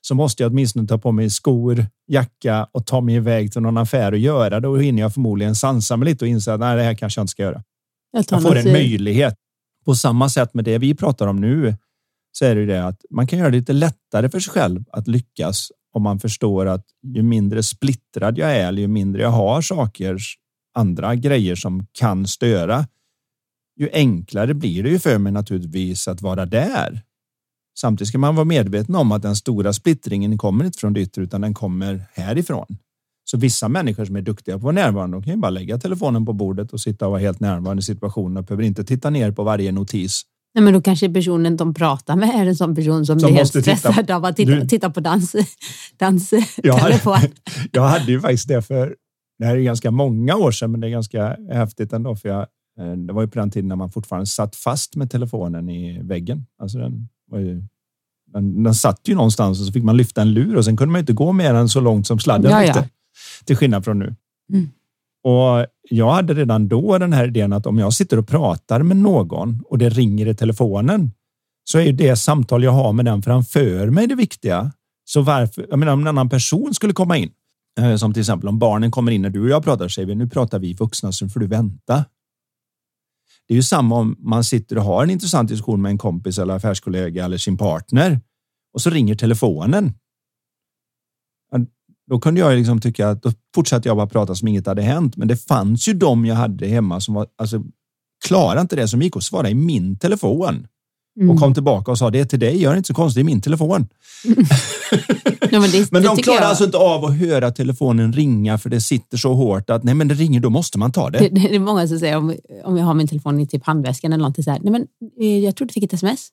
så 0.00 0.14
måste 0.14 0.42
jag 0.42 0.52
åtminstone 0.52 0.88
ta 0.88 0.98
på 0.98 1.12
mig 1.12 1.30
skor, 1.30 1.86
jacka 2.06 2.68
och 2.72 2.86
ta 2.86 3.00
mig 3.00 3.14
iväg 3.14 3.52
till 3.52 3.62
någon 3.62 3.76
affär 3.76 4.12
och 4.12 4.18
göra 4.18 4.60
det. 4.60 4.68
Då 4.68 4.76
hinner 4.76 5.02
jag 5.02 5.14
förmodligen 5.14 5.54
sansa 5.54 5.96
mig 5.96 6.08
lite 6.08 6.24
och 6.24 6.28
inse 6.28 6.52
att 6.52 6.60
nej, 6.60 6.76
det 6.76 6.82
här 6.82 6.94
kanske 6.94 7.18
jag 7.18 7.22
inte 7.22 7.30
ska 7.30 7.42
göra. 7.42 7.62
Jag, 8.12 8.24
jag 8.30 8.42
får 8.42 8.56
en 8.56 8.72
möjlighet. 8.72 9.34
På 9.84 9.94
samma 9.94 10.28
sätt 10.28 10.54
med 10.54 10.64
det 10.64 10.78
vi 10.78 10.94
pratar 10.94 11.26
om 11.26 11.40
nu 11.40 11.74
så 12.32 12.44
är 12.44 12.54
det 12.54 12.60
ju 12.60 12.66
det 12.66 12.86
att 12.86 13.04
man 13.10 13.26
kan 13.26 13.38
göra 13.38 13.50
det 13.50 13.56
lite 13.56 13.72
lättare 13.72 14.30
för 14.30 14.40
sig 14.40 14.52
själv 14.52 14.84
att 14.92 15.08
lyckas 15.08 15.72
om 15.98 16.02
man 16.02 16.18
förstår 16.18 16.66
att 16.66 16.84
ju 17.02 17.22
mindre 17.22 17.62
splittrad 17.62 18.38
jag 18.38 18.56
är, 18.56 18.72
ju 18.72 18.88
mindre 18.88 19.22
jag 19.22 19.30
har 19.30 19.62
saker, 19.62 20.18
andra 20.74 21.14
grejer 21.14 21.54
som 21.54 21.86
kan 21.92 22.26
störa, 22.26 22.86
ju 23.80 23.90
enklare 23.92 24.54
blir 24.54 24.82
det 24.82 24.90
ju 24.90 24.98
för 24.98 25.18
mig 25.18 25.32
naturligtvis 25.32 26.08
att 26.08 26.22
vara 26.22 26.46
där. 26.46 27.02
Samtidigt 27.78 28.08
ska 28.08 28.18
man 28.18 28.34
vara 28.34 28.44
medveten 28.44 28.94
om 28.94 29.12
att 29.12 29.22
den 29.22 29.36
stora 29.36 29.72
splittringen 29.72 30.38
kommer 30.38 30.64
inte 30.64 30.78
från 30.78 30.92
det 30.92 31.00
yttre 31.00 31.22
utan 31.22 31.40
den 31.40 31.54
kommer 31.54 32.04
härifrån. 32.12 32.78
Så 33.24 33.38
vissa 33.38 33.68
människor 33.68 34.04
som 34.04 34.16
är 34.16 34.22
duktiga 34.22 34.54
på 34.54 34.58
att 34.58 34.62
vara 34.62 34.74
närvarande, 34.74 35.16
de 35.16 35.22
kan 35.22 35.32
ju 35.32 35.40
bara 35.40 35.50
lägga 35.50 35.78
telefonen 35.78 36.26
på 36.26 36.32
bordet 36.32 36.72
och 36.72 36.80
sitta 36.80 37.06
och 37.06 37.10
vara 37.10 37.20
helt 37.20 37.40
närvarande 37.40 37.80
i 37.80 37.82
situationen 37.82 38.36
och 38.36 38.44
behöver 38.44 38.62
inte 38.62 38.84
titta 38.84 39.10
ner 39.10 39.32
på 39.32 39.42
varje 39.42 39.72
notis 39.72 40.22
Nej, 40.54 40.64
men 40.64 40.72
då 40.72 40.80
kanske 40.80 41.08
personen 41.08 41.56
de 41.56 41.74
pratar 41.74 42.16
med 42.16 42.28
är 42.28 42.46
en 42.46 42.56
sån 42.56 42.74
person 42.74 43.06
som, 43.06 43.20
som 43.20 43.26
blir 43.26 43.36
helt 43.36 43.48
stressad 43.48 43.94
titta, 43.94 44.16
av 44.16 44.24
att 44.24 44.36
titta, 44.36 44.52
du, 44.52 44.66
titta 44.66 44.90
på 44.90 45.00
dans, 45.00 45.36
dans 45.96 46.32
jag, 46.56 46.74
hade, 46.74 47.00
jag 47.72 47.82
hade 47.82 48.12
ju 48.12 48.20
faktiskt 48.20 48.48
det 48.48 48.62
för, 48.62 48.96
det 49.38 49.46
här 49.46 49.56
är 49.56 49.60
ganska 49.60 49.90
många 49.90 50.36
år 50.36 50.50
sedan, 50.50 50.70
men 50.70 50.80
det 50.80 50.86
är 50.86 50.90
ganska 50.90 51.36
häftigt 51.52 51.92
ändå, 51.92 52.16
för 52.16 52.28
jag, 52.28 52.40
eh, 52.80 52.92
det 52.92 53.12
var 53.12 53.22
ju 53.22 53.28
på 53.28 53.38
den 53.38 53.50
tiden 53.50 53.68
när 53.68 53.76
man 53.76 53.90
fortfarande 53.90 54.26
satt 54.26 54.56
fast 54.56 54.96
med 54.96 55.10
telefonen 55.10 55.68
i 55.68 56.02
väggen. 56.02 56.46
Alltså 56.62 56.78
den, 56.78 57.08
var 57.30 57.38
ju, 57.38 57.62
den, 58.32 58.62
den 58.62 58.74
satt 58.74 59.00
ju 59.04 59.14
någonstans 59.14 59.60
och 59.60 59.66
så 59.66 59.72
fick 59.72 59.84
man 59.84 59.96
lyfta 59.96 60.22
en 60.22 60.32
lur 60.32 60.56
och 60.56 60.64
sen 60.64 60.76
kunde 60.76 60.92
man 60.92 61.00
inte 61.00 61.12
gå 61.12 61.32
mer 61.32 61.54
än 61.54 61.68
så 61.68 61.80
långt 61.80 62.06
som 62.06 62.18
sladden 62.18 62.50
ja, 62.50 62.64
ja. 62.64 62.84
Till 63.44 63.56
skillnad 63.56 63.84
från 63.84 63.98
nu. 63.98 64.14
Mm. 64.52 64.68
Och 65.24 65.66
jag 65.90 66.10
hade 66.10 66.34
redan 66.34 66.68
då 66.68 66.98
den 66.98 67.12
här 67.12 67.28
idén 67.28 67.52
att 67.52 67.66
om 67.66 67.78
jag 67.78 67.92
sitter 67.92 68.18
och 68.18 68.28
pratar 68.28 68.82
med 68.82 68.96
någon 68.96 69.62
och 69.64 69.78
det 69.78 69.88
ringer 69.88 70.26
i 70.26 70.34
telefonen 70.34 71.12
så 71.64 71.78
är 71.78 71.82
ju 71.82 71.92
det 71.92 72.16
samtal 72.16 72.64
jag 72.64 72.72
har 72.72 72.92
med 72.92 73.04
den 73.04 73.22
framför 73.22 73.90
mig 73.90 74.06
det 74.06 74.14
viktiga. 74.14 74.72
Så 75.04 75.22
varför, 75.22 75.66
jag 75.70 75.78
menar 75.78 75.92
om 75.92 76.00
en 76.00 76.06
annan 76.06 76.28
person 76.28 76.74
skulle 76.74 76.92
komma 76.92 77.16
in, 77.16 77.30
eh, 77.80 77.96
som 77.96 78.12
till 78.12 78.20
exempel 78.20 78.48
om 78.48 78.58
barnen 78.58 78.90
kommer 78.90 79.12
in 79.12 79.22
när 79.22 79.30
du 79.30 79.42
och 79.42 79.48
jag 79.48 79.64
pratar, 79.64 79.88
säger 79.88 80.06
vi 80.06 80.14
nu 80.14 80.28
pratar 80.28 80.58
vi 80.58 80.74
vuxna 80.74 81.12
så 81.12 81.28
får 81.28 81.40
du 81.40 81.46
vänta. 81.46 82.04
Det 83.48 83.54
är 83.54 83.56
ju 83.56 83.62
samma 83.62 83.96
om 83.96 84.16
man 84.18 84.44
sitter 84.44 84.78
och 84.78 84.84
har 84.84 85.02
en 85.02 85.10
intressant 85.10 85.48
diskussion 85.48 85.82
med 85.82 85.90
en 85.90 85.98
kompis 85.98 86.38
eller 86.38 86.54
affärskollega 86.54 87.24
eller 87.24 87.38
sin 87.38 87.56
partner 87.56 88.20
och 88.74 88.80
så 88.80 88.90
ringer 88.90 89.14
telefonen 89.14 89.92
då 92.08 92.18
kunde 92.18 92.40
jag 92.40 92.58
liksom 92.58 92.80
tycka 92.80 93.08
att 93.08 93.22
då 93.22 93.32
fortsatte 93.54 93.88
jag 93.88 93.96
bara 93.96 94.06
prata 94.06 94.34
som 94.34 94.48
inget 94.48 94.66
hade 94.66 94.82
hänt. 94.82 95.16
Men 95.16 95.28
det 95.28 95.36
fanns 95.36 95.88
ju 95.88 95.92
de 95.92 96.26
jag 96.26 96.34
hade 96.34 96.66
hemma 96.66 97.00
som 97.00 97.14
var, 97.14 97.26
alltså, 97.38 97.62
klarade 98.26 98.60
inte 98.60 98.76
det, 98.76 98.88
som 98.88 99.02
gick 99.02 99.16
och 99.16 99.22
svarade 99.22 99.50
i 99.50 99.54
min 99.54 99.98
telefon. 99.98 100.66
Mm. 101.20 101.30
Och 101.30 101.38
kom 101.38 101.54
tillbaka 101.54 101.90
och 101.90 101.98
sa 101.98 102.10
det 102.10 102.20
är 102.20 102.24
till 102.24 102.38
dig, 102.38 102.62
gör 102.62 102.72
det 102.72 102.76
inte 102.76 102.86
så 102.86 102.94
konstigt, 102.94 103.20
är 103.20 103.24
min 103.24 103.40
telefon. 103.40 103.88
ja, 105.50 105.60
men, 105.60 105.70
det, 105.70 105.92
men 105.92 106.02
de 106.02 106.16
klarar 106.16 106.40
jag... 106.40 106.48
alltså 106.48 106.64
inte 106.64 106.78
av 106.78 107.04
att 107.04 107.18
höra 107.18 107.50
telefonen 107.50 108.12
ringa 108.12 108.58
för 108.58 108.70
det 108.70 108.80
sitter 108.80 109.16
så 109.16 109.34
hårt 109.34 109.70
att 109.70 109.84
nej 109.84 109.94
men 109.94 110.08
det 110.08 110.14
ringer, 110.14 110.40
då 110.40 110.50
måste 110.50 110.78
man 110.78 110.92
ta 110.92 111.10
det. 111.10 111.18
Det, 111.18 111.28
det 111.48 111.54
är 111.54 111.58
många 111.58 111.88
som 111.88 111.98
säger 111.98 112.16
om, 112.16 112.36
om 112.64 112.76
jag 112.76 112.84
har 112.84 112.94
min 112.94 113.08
telefon 113.08 113.40
i 113.40 113.46
typ 113.46 113.66
handväskan 113.66 114.12
eller 114.12 114.22
någonting 114.22 114.44
så 114.44 114.50
här, 114.50 114.60
nej 114.62 114.72
men 114.72 114.86
eh, 115.20 115.38
jag 115.38 115.56
tror 115.56 115.66
du 115.66 115.72
fick 115.72 115.84
ett 115.84 115.92
sms. 115.92 116.28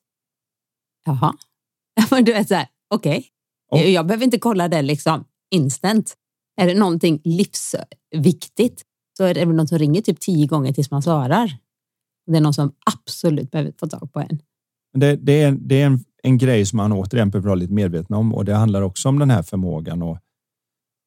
Jaha. 1.05 1.33
du 2.23 2.33
vet 2.33 2.47
så 2.47 2.55
här, 2.55 2.67
okej. 2.93 3.25
Okay. 3.71 3.91
Jag 3.91 4.07
behöver 4.07 4.25
inte 4.25 4.39
kolla 4.39 4.67
det 4.67 4.81
liksom 4.81 5.23
instant. 5.51 6.15
Är 6.61 6.67
det 6.67 6.73
någonting 6.73 7.21
livsviktigt 7.23 8.83
så 9.17 9.23
är 9.23 9.33
det 9.33 9.45
någon 9.45 9.67
som 9.67 9.77
ringer 9.77 10.01
typ 10.01 10.19
tio 10.19 10.47
gånger 10.47 10.73
tills 10.73 10.91
man 10.91 11.01
svarar. 11.01 11.57
Det 12.27 12.37
är 12.37 12.41
någon 12.41 12.53
som 12.53 12.71
absolut 12.85 13.51
behöver 13.51 13.73
få 13.79 13.87
tag 13.87 14.13
på 14.13 14.19
en. 14.19 14.39
Det, 14.93 15.15
det 15.15 15.41
är, 15.41 15.51
det 15.51 15.81
är 15.81 15.85
en, 15.85 15.99
en 16.23 16.37
grej 16.37 16.65
som 16.65 16.77
man 16.77 16.91
återigen 16.91 17.29
behöver 17.29 17.47
vara 17.47 17.55
lite 17.55 17.73
medveten 17.73 18.15
om 18.15 18.33
och 18.33 18.45
det 18.45 18.55
handlar 18.55 18.81
också 18.81 19.09
om 19.09 19.19
den 19.19 19.29
här 19.29 19.43
förmågan 19.43 20.03
att, 20.03 20.21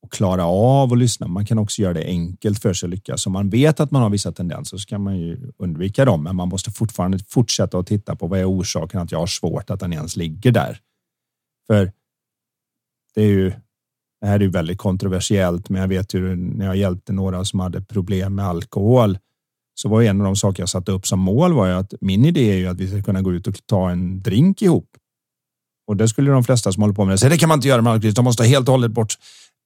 att 0.05 0.11
klara 0.11 0.45
av 0.47 0.91
och 0.91 0.97
lyssna. 0.97 1.27
Man 1.27 1.47
kan 1.47 1.59
också 1.59 1.83
göra 1.83 1.95
det 1.95 2.05
enkelt 2.05 2.63
för 2.63 2.73
sig 2.73 2.87
att 2.87 2.91
lyckas. 2.91 3.27
Om 3.27 3.33
man 3.33 3.51
vet 3.51 3.81
att 3.81 3.91
man 3.91 4.03
har 4.03 4.11
vissa 4.11 4.33
tendenser 4.33 4.77
så 4.77 4.87
kan 4.87 5.03
man 5.03 5.19
ju 5.19 5.53
undvika 5.59 6.05
dem, 6.05 6.23
men 6.23 6.37
man 6.37 6.49
måste 6.49 6.71
fortfarande 6.71 7.19
fortsätta 7.19 7.79
att 7.79 7.87
titta 7.87 8.17
på 8.17 8.27
vad 8.27 8.41
är 8.41 8.51
orsaken 8.51 9.01
att 9.01 9.13
jag 9.13 9.19
har 9.19 9.27
svårt 9.27 9.71
att 9.71 9.81
den 9.81 9.93
ens 9.93 10.17
ligger 10.17 10.53
där. 10.53 10.81
För 11.67 11.93
det 13.15 13.23
är 13.23 13.29
ju 13.29 13.53
det 14.21 14.27
här 14.27 14.35
är 14.35 14.41
ju 14.41 14.51
väldigt 14.51 14.79
kontroversiellt, 14.79 15.69
men 15.69 15.81
jag 15.81 15.89
vet 15.89 16.15
ju 16.15 16.37
när 16.37 16.67
jag 16.67 16.77
hjälpte 16.77 17.13
några 17.13 17.45
som 17.45 17.61
hade 17.61 17.81
problem 17.81 18.35
med 18.35 18.47
alkohol 18.47 19.19
så 19.81 19.89
var 19.89 20.03
en 20.03 20.21
av 20.21 20.25
de 20.25 20.37
saker 20.37 20.63
jag 20.63 20.69
satte 20.69 20.93
upp 20.93 21.07
som 21.07 21.21
mål 21.21 21.53
var 21.53 21.67
ju 21.67 21.73
att 21.73 21.95
min 22.01 22.25
idé 22.25 22.53
är 22.53 22.57
ju 22.57 22.67
att 22.67 22.81
vi 22.81 22.89
ska 22.89 23.03
kunna 23.03 23.23
gå 23.23 23.33
ut 23.33 23.47
och 23.47 23.67
ta 23.67 23.91
en 23.91 24.23
drink 24.23 24.63
ihop. 24.63 24.89
Och 25.89 25.97
det 25.97 26.09
skulle 26.09 26.31
de 26.31 26.45
flesta 26.45 26.73
som 26.73 26.83
håller 26.83 26.95
på 26.95 27.05
med 27.05 27.15
det 27.15 27.19
säga, 27.19 27.31
det 27.31 27.39
kan 27.39 27.49
man 27.49 27.59
inte 27.59 27.69
göra 27.69 27.83
med 27.83 27.93
alkohol, 27.93 28.15
de 28.15 28.25
måste 28.25 28.45
helt 28.45 28.69
och 28.69 28.73
hållet 28.73 28.91
bort. 28.91 29.15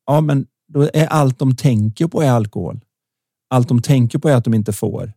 Ja, 0.07 0.20
men 0.20 0.46
då 0.72 0.90
är 0.94 1.07
allt 1.07 1.38
de 1.38 1.57
tänker 1.57 2.07
på 2.07 2.22
är 2.22 2.30
alkohol. 2.30 2.80
Allt 3.50 3.68
de 3.68 3.82
tänker 3.82 4.18
på 4.18 4.28
är 4.28 4.34
att 4.34 4.44
de 4.44 4.55
inte 4.55 4.72
får. 4.72 5.12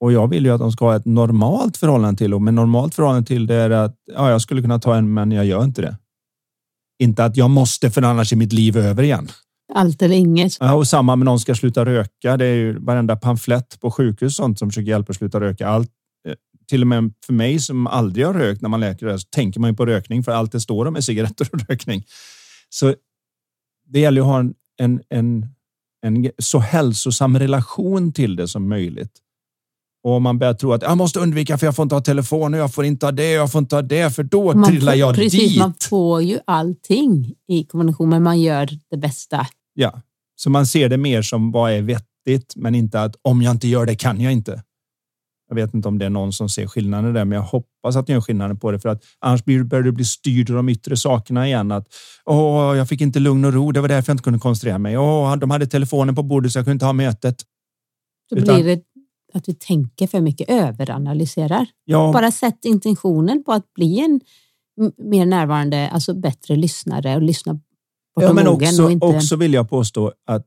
Och 0.00 0.12
jag 0.12 0.28
vill 0.28 0.44
ju 0.44 0.50
att 0.50 0.60
de 0.60 0.72
ska 0.72 0.84
ha 0.84 0.96
ett 0.96 1.04
normalt 1.04 1.76
förhållande 1.76 2.18
till 2.18 2.34
och 2.34 2.42
med 2.42 2.54
normalt 2.54 2.94
förhållande 2.94 3.26
till 3.26 3.46
det 3.46 3.54
är 3.54 3.70
att 3.70 3.96
ja, 4.14 4.30
jag 4.30 4.42
skulle 4.42 4.62
kunna 4.62 4.78
ta 4.78 4.96
en, 4.96 5.14
men 5.14 5.32
jag 5.32 5.44
gör 5.44 5.64
inte 5.64 5.82
det. 5.82 5.96
Inte 7.02 7.24
att 7.24 7.36
jag 7.36 7.50
måste 7.50 7.90
för 7.90 8.02
annars 8.02 8.32
är 8.32 8.36
mitt 8.36 8.52
liv 8.52 8.76
över 8.76 9.02
igen. 9.02 9.28
Allt 9.74 10.02
eller 10.02 10.14
inget. 10.14 10.56
Ja, 10.60 10.74
och 10.74 10.88
samma 10.88 11.16
med 11.16 11.24
någon 11.24 11.40
ska 11.40 11.54
sluta 11.54 11.84
röka. 11.84 12.36
Det 12.36 12.46
är 12.46 12.54
ju 12.54 12.78
varenda 12.78 13.16
pamflett 13.16 13.80
på 13.80 13.90
sjukhus 13.90 14.36
sånt 14.36 14.58
som 14.58 14.70
försöker 14.70 14.90
hjälpa 14.90 15.10
att 15.10 15.16
sluta 15.16 15.40
röka. 15.40 15.68
Allt, 15.68 15.90
eh, 16.28 16.34
till 16.68 16.80
och 16.80 16.86
med 16.86 17.12
för 17.26 17.32
mig 17.32 17.58
som 17.58 17.86
aldrig 17.86 18.26
har 18.26 18.34
rökt 18.34 18.62
när 18.62 18.68
man 18.68 18.80
läker 18.80 19.06
det 19.06 19.18
så 19.18 19.26
tänker 19.30 19.60
man 19.60 19.70
ju 19.70 19.76
på 19.76 19.86
rökning 19.86 20.22
för 20.22 20.32
allt 20.32 20.52
det 20.52 20.60
står 20.60 20.86
om 20.86 20.96
är 20.96 21.00
cigaretter 21.00 21.48
och 21.52 21.60
rökning. 21.68 22.04
Så 22.68 22.94
det 23.88 24.00
gäller 24.00 24.20
att 24.20 24.26
ha 24.26 24.40
en, 24.40 24.54
en, 24.80 25.02
en, 25.08 25.46
en 26.06 26.30
så 26.38 26.58
hälsosam 26.58 27.38
relation 27.38 28.12
till 28.12 28.36
det 28.36 28.48
som 28.48 28.68
möjligt. 28.68 29.21
Och 30.04 30.22
man 30.22 30.38
börjar 30.38 30.54
tro 30.54 30.72
att 30.72 30.82
jag 30.82 30.98
måste 30.98 31.20
undvika 31.20 31.58
för 31.58 31.66
jag 31.66 31.76
får 31.76 31.82
inte 31.82 31.94
ha 31.94 32.02
telefon 32.02 32.54
och 32.54 32.60
jag 32.60 32.74
får 32.74 32.84
inte 32.84 33.06
ha 33.06 33.12
det 33.12 33.30
jag 33.30 33.52
får 33.52 33.58
inte 33.58 33.76
ha 33.76 33.82
det 33.82 34.14
för 34.14 34.22
då 34.22 34.54
man 34.54 34.64
trillar 34.64 34.94
jag 34.94 35.14
precis, 35.14 35.50
dit. 35.50 35.58
Man 35.58 35.74
får 35.88 36.22
ju 36.22 36.38
allting 36.44 37.34
i 37.48 37.64
kombination 37.64 38.08
men 38.08 38.22
man 38.22 38.40
gör 38.40 38.68
det 38.90 38.96
bästa. 38.96 39.46
Ja, 39.74 40.00
så 40.36 40.50
man 40.50 40.66
ser 40.66 40.88
det 40.88 40.96
mer 40.96 41.22
som 41.22 41.52
vad 41.52 41.72
är 41.72 41.82
vettigt 41.82 42.56
men 42.56 42.74
inte 42.74 43.02
att 43.02 43.16
om 43.22 43.42
jag 43.42 43.50
inte 43.50 43.68
gör 43.68 43.86
det 43.86 43.94
kan 43.94 44.20
jag 44.20 44.32
inte. 44.32 44.62
Jag 45.48 45.54
vet 45.54 45.74
inte 45.74 45.88
om 45.88 45.98
det 45.98 46.06
är 46.06 46.10
någon 46.10 46.32
som 46.32 46.48
ser 46.48 46.66
skillnaden 46.66 47.14
där, 47.14 47.24
men 47.24 47.36
jag 47.36 47.42
hoppas 47.42 47.96
att 47.96 48.08
ni 48.08 48.14
gör 48.14 48.20
skillnaden 48.20 48.58
på 48.58 48.70
det 48.70 48.80
för 48.80 48.88
att 48.88 49.02
annars 49.20 49.44
börjar 49.44 49.82
du 49.82 49.92
bli 49.92 50.04
styrd 50.04 50.50
av 50.50 50.56
de 50.56 50.68
yttre 50.68 50.96
sakerna 50.96 51.46
igen. 51.46 51.72
Att 51.72 51.86
åh, 52.24 52.76
jag 52.76 52.88
fick 52.88 53.00
inte 53.00 53.18
lugn 53.20 53.44
och 53.44 53.52
ro. 53.52 53.72
Det 53.72 53.80
var 53.80 53.88
därför 53.88 54.10
jag 54.10 54.14
inte 54.14 54.24
kunde 54.24 54.38
koncentrera 54.38 54.78
mig. 54.78 54.98
Åh, 54.98 55.36
de 55.36 55.50
hade 55.50 55.66
telefonen 55.66 56.14
på 56.14 56.22
bordet 56.22 56.52
så 56.52 56.58
jag 56.58 56.66
kunde 56.66 56.72
inte 56.72 56.84
ha 56.84 56.92
mötet. 56.92 57.36
Då 58.30 58.36
Utan, 58.36 58.54
blir 58.54 58.76
det 58.76 58.82
att 59.34 59.48
vi 59.48 59.54
tänker 59.54 60.06
för 60.06 60.20
mycket, 60.20 60.50
överanalyserar. 60.50 61.66
Ja. 61.84 62.10
Bara 62.12 62.30
sätt 62.30 62.64
intentionen 62.64 63.44
på 63.44 63.52
att 63.52 63.74
bli 63.74 64.00
en 64.00 64.20
mer 64.98 65.26
närvarande, 65.26 65.88
alltså 65.88 66.14
bättre 66.14 66.56
lyssnare 66.56 67.16
och 67.16 67.22
lyssna 67.22 67.54
på 68.14 68.22
ja, 68.22 68.32
men 68.32 68.48
också, 68.48 68.84
och 68.84 68.90
inte... 68.90 69.06
också 69.06 69.36
vill 69.36 69.54
jag 69.54 69.70
påstå 69.70 70.12
att 70.26 70.46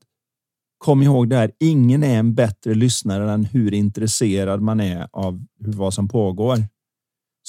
kom 0.77 1.03
ihåg 1.03 1.29
det 1.29 1.35
här, 1.35 1.51
ingen 1.59 2.03
är 2.03 2.19
en 2.19 2.35
bättre 2.35 2.73
lyssnare 2.73 3.31
än 3.31 3.45
hur 3.45 3.73
intresserad 3.73 4.61
man 4.61 4.79
är 4.79 5.07
av 5.11 5.45
vad 5.57 5.93
som 5.93 6.07
pågår. 6.07 6.57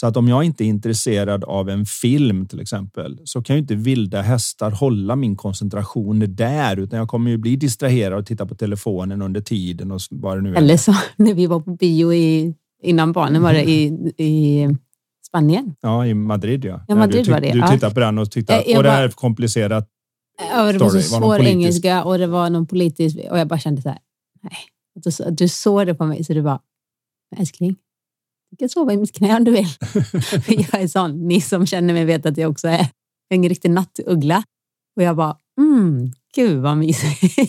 Så 0.00 0.06
att 0.06 0.16
om 0.16 0.28
jag 0.28 0.44
inte 0.44 0.64
är 0.64 0.66
intresserad 0.66 1.44
av 1.44 1.68
en 1.68 1.86
film 1.86 2.46
till 2.46 2.60
exempel 2.60 3.20
så 3.24 3.42
kan 3.42 3.56
ju 3.56 3.62
inte 3.62 3.74
vilda 3.74 4.22
hästar 4.22 4.70
hålla 4.70 5.16
min 5.16 5.36
koncentration 5.36 6.34
där 6.34 6.76
utan 6.76 6.98
jag 6.98 7.08
kommer 7.08 7.30
ju 7.30 7.36
bli 7.36 7.56
distraherad 7.56 8.18
och 8.18 8.26
titta 8.26 8.46
på 8.46 8.54
telefonen 8.54 9.22
under 9.22 9.40
tiden 9.40 9.90
och 9.90 10.00
vad 10.10 10.38
det 10.38 10.42
nu 10.42 10.52
är. 10.52 10.56
Eller 10.56 10.76
så 10.76 10.94
när 11.16 11.34
vi 11.34 11.46
var 11.46 11.60
på 11.60 11.70
bio 11.70 12.12
i, 12.12 12.54
innan 12.82 13.12
barnen 13.12 13.42
var 13.42 13.52
det 13.52 13.70
i, 13.70 13.84
i 14.16 14.68
Spanien. 15.26 15.74
Ja, 15.80 16.06
i 16.06 16.14
Madrid 16.14 16.64
ja. 16.64 16.84
ja 16.88 16.94
Madrid 16.94 17.24
du, 17.24 17.30
var 17.30 17.40
det. 17.40 17.52
Du 17.52 17.62
tittade 17.70 17.94
på 17.94 18.00
den 18.00 18.18
och 18.18 18.30
tyckte 18.30 18.58
att 18.58 18.76
och 18.76 18.82
det 18.82 18.90
här 18.90 19.02
är 19.02 19.08
komplicerat. 19.08 19.88
Ja, 20.52 20.72
det 20.72 20.78
var 20.78 20.90
så 20.90 21.00
svår 21.00 21.40
engelska 21.40 22.04
och 22.04 22.18
det 22.18 22.26
var 22.26 22.50
någon 22.50 22.66
politisk 22.66 23.16
och 23.30 23.38
jag 23.38 23.48
bara 23.48 23.58
kände 23.58 23.82
så 23.82 23.88
här. 23.88 23.98
Nej, 24.42 24.58
du, 24.94 25.30
du 25.30 25.48
såg 25.48 25.86
det 25.86 25.94
på 25.94 26.06
mig 26.06 26.24
så 26.24 26.32
du 26.32 26.42
bara 26.42 26.60
älskling, 27.36 27.76
du 28.58 28.62
kan 28.62 28.68
sova 28.68 28.92
i 28.92 28.96
mitt 28.96 29.14
knä 29.14 29.36
om 29.36 29.44
du 29.44 29.50
vill. 29.50 29.68
jag 30.72 30.82
är 30.82 30.88
sån. 30.88 31.28
Ni 31.28 31.40
som 31.40 31.66
känner 31.66 31.94
mig 31.94 32.04
vet 32.04 32.26
att 32.26 32.36
jag 32.36 32.50
också 32.50 32.68
är 32.68 32.86
en 33.28 33.48
riktig 33.48 33.70
nattuggla. 33.70 34.42
Och 34.96 35.02
jag 35.02 35.16
bara, 35.16 35.36
mm, 35.60 36.12
gud 36.34 36.62
vad 36.62 36.78
mysigt. 36.78 37.40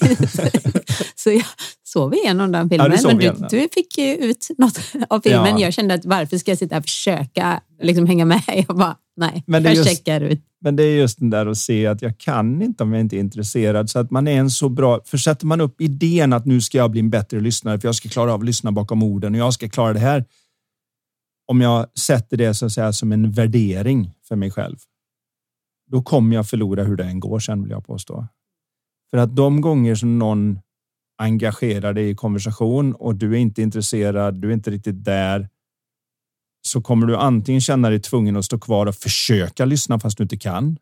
så 1.16 1.32
jag 1.32 1.46
sov 1.84 2.14
igenom 2.14 2.52
den 2.52 2.70
filmen. 2.70 2.92
Ja, 2.92 3.08
men 3.08 3.18
du, 3.18 3.48
du, 3.50 3.68
fick 3.74 3.98
ju 3.98 4.16
ut 4.16 4.48
något 4.58 4.80
av 5.10 5.22
filmen. 5.22 5.58
Ja. 5.58 5.60
Jag 5.60 5.74
kände 5.74 5.94
att 5.94 6.06
varför 6.06 6.38
ska 6.38 6.52
jag 6.52 6.58
sitta 6.58 6.78
och 6.78 6.84
försöka 6.84 7.62
liksom 7.82 8.06
hänga 8.06 8.26
med? 8.26 8.42
Jag 8.68 8.78
bara, 8.78 8.96
nej, 9.18 9.44
men 9.48 9.64
jag 9.64 9.76
just, 9.76 9.90
checkar 9.90 10.22
ut. 10.22 10.42
Men 10.62 10.76
det 10.76 10.84
är 10.84 10.98
just 10.98 11.20
den 11.20 11.30
där 11.30 11.46
att 11.46 11.58
se 11.58 11.88
att 11.88 12.02
jag 12.02 12.18
kan 12.18 12.62
inte 12.62 12.84
om 12.84 12.94
jag 12.94 13.00
inte 13.00 13.16
är 13.16 13.20
intresserad. 13.20 13.90
Så 13.90 14.00
att 14.00 14.12
man 14.12 14.28
är 14.28 14.40
en 14.40 14.50
så 14.50 14.70
bra... 14.70 15.02
För 15.06 15.18
sätter 15.18 15.46
man 15.46 15.62
upp 15.62 15.82
idén 15.82 16.34
att 16.34 16.46
nu 16.46 16.62
ska 16.62 16.78
jag 16.78 16.92
bli 16.92 17.00
en 17.00 17.10
bättre 17.10 17.40
lyssnare 17.40 17.80
för 17.80 17.88
jag 17.88 17.96
ska 17.96 18.10
klara 18.10 18.34
av 18.34 18.40
att 18.40 18.46
lyssna 18.46 18.72
bakom 18.72 19.04
orden 19.04 19.34
och 19.34 19.40
jag 19.40 19.54
ska 19.54 19.70
klara 19.70 19.94
det 19.94 20.00
här 20.00 20.26
om 21.48 21.62
jag 21.62 21.98
sätter 22.00 22.38
det 22.38 22.54
så 22.54 22.66
att 22.66 22.72
säga, 22.72 22.94
som 22.94 23.12
en 23.12 23.32
värdering 23.32 24.14
för 24.28 24.36
mig 24.36 24.52
själv, 24.52 24.78
då 25.92 26.02
kommer 26.02 26.36
jag 26.36 26.50
förlora 26.50 26.84
hur 26.84 26.96
det 26.96 27.04
än 27.04 27.20
går 27.20 27.40
sen 27.40 27.62
vill 27.62 27.72
jag 27.72 27.86
påstå. 27.86 28.28
För 29.12 29.18
att 29.18 29.36
de 29.36 29.62
gånger 29.62 29.96
som 29.96 30.20
någon 30.20 30.60
engagerar 31.18 31.94
dig 31.94 32.10
i 32.10 32.16
konversation 32.16 32.94
och 32.94 33.16
du 33.16 33.34
är 33.34 33.38
inte 33.38 33.62
intresserad, 33.62 34.42
du 34.42 34.50
är 34.50 34.54
inte 34.54 34.72
riktigt 34.72 35.06
där, 35.06 35.50
så 36.62 36.82
kommer 36.82 37.08
du 37.08 37.18
antingen 37.18 37.62
känna 37.62 37.90
dig 37.90 38.00
tvungen 38.00 38.38
att 38.38 38.46
stå 38.46 38.60
kvar 38.60 38.86
och 38.86 38.96
försöka 38.96 39.66
lyssna 39.66 40.00
fast 40.00 40.18
du 40.18 40.24
inte 40.24 40.38
kan. 40.38 40.78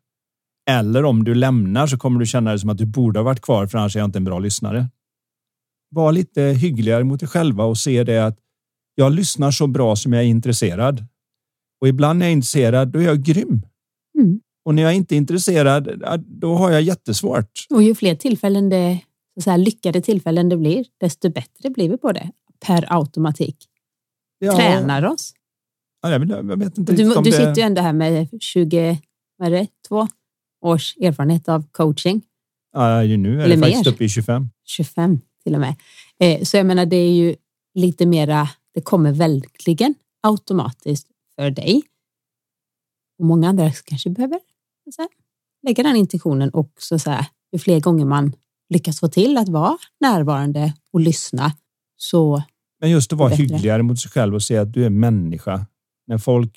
Eller 0.69 1.05
om 1.05 1.23
du 1.23 1.35
lämnar 1.35 1.87
så 1.87 1.97
kommer 1.97 2.19
du 2.19 2.25
känna 2.25 2.49
dig 2.49 2.59
som 2.59 2.69
att 2.69 2.77
du 2.77 2.85
borde 2.85 3.19
ha 3.19 3.23
varit 3.23 3.41
kvar 3.41 3.67
för 3.67 3.77
annars 3.77 3.95
är 3.95 3.99
jag 3.99 4.07
inte 4.07 4.19
en 4.19 4.23
bra 4.23 4.39
lyssnare. 4.39 4.89
Var 5.89 6.11
lite 6.11 6.41
hyggligare 6.41 7.03
mot 7.03 7.19
dig 7.19 7.29
själva 7.29 7.63
och 7.63 7.77
se 7.77 8.03
det 8.03 8.25
att 8.25 8.39
jag 8.95 9.11
lyssnar 9.11 9.51
så 9.51 9.67
bra 9.67 9.95
som 9.95 10.13
jag 10.13 10.23
är 10.23 10.27
intresserad. 10.27 11.05
Och 11.81 11.87
ibland 11.87 12.19
när 12.19 12.25
jag 12.25 12.31
är 12.31 12.35
intresserad, 12.35 12.87
då 12.87 12.99
är 12.99 13.03
jag 13.03 13.23
grym. 13.23 13.61
Mm. 14.17 14.39
Och 14.65 14.75
när 14.75 14.83
jag 14.83 14.93
inte 14.93 15.15
är 15.15 15.17
intresserad, 15.17 16.03
då 16.25 16.55
har 16.55 16.71
jag 16.71 16.81
jättesvårt. 16.81 17.65
Och 17.69 17.83
ju 17.83 17.95
fler 17.95 18.15
tillfällen 18.15 18.69
det, 18.69 18.99
så 19.43 19.49
här, 19.49 19.57
lyckade 19.57 20.01
tillfällen 20.01 20.49
det 20.49 20.57
blir, 20.57 20.85
desto 20.99 21.29
bättre 21.29 21.69
blir 21.69 21.89
vi 21.89 21.97
på 21.97 22.11
det 22.11 22.31
per 22.65 22.85
automatik. 22.97 23.57
Ja. 24.39 24.55
Tränar 24.55 25.05
oss. 25.05 25.33
Ja, 26.01 26.11
jag, 26.11 26.57
vet 26.57 26.77
inte 26.77 26.93
Du, 26.93 27.13
du 27.23 27.31
sitter 27.31 27.55
ju 27.55 27.61
ändå 27.61 27.81
här 27.81 27.93
med 27.93 28.27
20, 28.41 29.01
vad 29.37 29.47
är 29.47 29.51
det, 29.51 29.67
två 29.87 30.07
års 30.61 30.97
erfarenhet 30.97 31.49
av 31.49 31.63
coaching. 31.71 32.21
Ja, 32.73 33.03
ju 33.03 33.17
nu 33.17 33.41
är 33.41 33.49
det 33.49 33.57
faktiskt 33.57 33.87
uppe 33.87 34.03
i 34.05 34.09
25. 34.09 34.49
25 34.65 35.19
till 35.43 35.53
och 35.53 35.59
med. 35.59 35.75
Eh, 36.19 36.43
så 36.43 36.57
jag 36.57 36.65
menar, 36.65 36.85
det 36.85 36.95
är 36.95 37.11
ju 37.11 37.35
lite 37.73 38.05
mera, 38.05 38.49
det 38.75 38.81
kommer 38.81 39.11
verkligen 39.11 39.95
automatiskt 40.23 41.07
för 41.35 41.51
dig. 41.51 41.83
Och 43.19 43.25
många 43.25 43.49
andra 43.49 43.71
kanske 43.71 44.09
behöver 44.09 44.39
här, 44.97 45.07
lägga 45.63 45.83
den 45.83 45.95
intentionen 45.95 46.49
och 46.49 46.71
så 46.79 46.97
här, 47.09 47.25
ju 47.51 47.59
fler 47.59 47.79
gånger 47.79 48.05
man 48.05 48.33
lyckas 48.69 48.99
få 48.99 49.07
till 49.07 49.37
att 49.37 49.49
vara 49.49 49.77
närvarande 49.99 50.73
och 50.93 50.99
lyssna 50.99 51.51
så 51.97 52.43
Men 52.81 52.89
just 52.91 53.13
att 53.13 53.19
vara 53.19 53.29
Bättre. 53.29 53.43
hyggligare 53.43 53.83
mot 53.83 53.99
sig 53.99 54.11
själv 54.11 54.35
och 54.35 54.43
säga 54.43 54.61
att 54.61 54.73
du 54.73 54.85
är 54.85 54.89
människa. 54.89 55.65
När 56.07 56.17
folk 56.17 56.55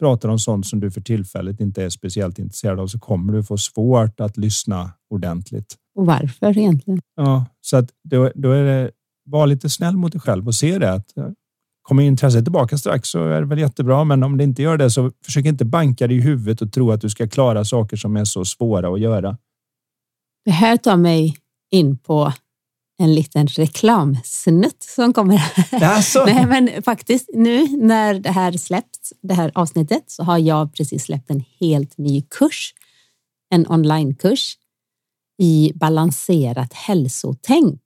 pratar 0.00 0.28
om 0.28 0.38
sånt 0.38 0.66
som 0.66 0.80
du 0.80 0.90
för 0.90 1.00
tillfället 1.00 1.60
inte 1.60 1.84
är 1.84 1.90
speciellt 1.90 2.38
intresserad 2.38 2.80
av 2.80 2.86
så 2.86 2.98
kommer 2.98 3.32
du 3.32 3.44
få 3.44 3.58
svårt 3.58 4.20
att 4.20 4.36
lyssna 4.36 4.90
ordentligt. 5.10 5.76
och 5.94 6.06
varför 6.06 6.58
egentligen? 6.58 7.00
Ja, 7.16 7.46
så 7.60 7.76
att 7.76 7.90
då, 8.02 8.32
då 8.34 8.50
är 8.50 8.64
det 8.64 8.90
var 9.24 9.46
lite 9.46 9.70
snäll 9.70 9.96
mot 9.96 10.12
dig 10.12 10.20
själv 10.20 10.46
och 10.46 10.54
se 10.54 10.78
det 10.78 10.92
att 10.92 11.12
kommer 11.84 12.02
intresset 12.02 12.44
tillbaka 12.44 12.78
strax 12.78 13.08
så 13.08 13.28
är 13.28 13.40
det 13.40 13.46
väl 13.46 13.58
jättebra. 13.58 14.04
Men 14.04 14.22
om 14.22 14.38
det 14.38 14.44
inte 14.44 14.62
gör 14.62 14.76
det 14.76 14.90
så 14.90 15.12
försök 15.24 15.44
inte 15.44 15.64
banka 15.64 16.06
dig 16.06 16.16
i 16.16 16.20
huvudet 16.20 16.62
och 16.62 16.72
tro 16.72 16.90
att 16.90 17.00
du 17.00 17.10
ska 17.10 17.28
klara 17.28 17.64
saker 17.64 17.96
som 17.96 18.16
är 18.16 18.24
så 18.24 18.44
svåra 18.44 18.88
att 18.88 19.00
göra. 19.00 19.36
Det 20.44 20.50
här 20.50 20.76
tar 20.76 20.96
mig 20.96 21.36
in 21.70 21.98
på 21.98 22.32
en 22.98 23.14
liten 23.14 23.46
reklamsnutt 23.46 24.82
som 24.82 25.12
kommer 25.12 25.36
här. 25.36 25.82
Alltså, 25.96 26.24
Nej, 26.26 26.46
men 26.46 26.82
faktiskt 26.82 27.30
nu 27.34 27.76
när 27.76 28.14
det 28.14 28.30
här 28.30 28.52
släppts, 28.52 29.12
det 29.22 29.34
här 29.34 29.52
avsnittet, 29.54 30.04
så 30.06 30.22
har 30.22 30.38
jag 30.38 30.74
precis 30.74 31.04
släppt 31.04 31.30
en 31.30 31.44
helt 31.60 31.98
ny 31.98 32.22
kurs. 32.22 32.74
En 33.50 33.66
onlinekurs 33.68 34.58
i 35.42 35.72
balanserat 35.74 36.72
hälsotänk. 36.72 37.82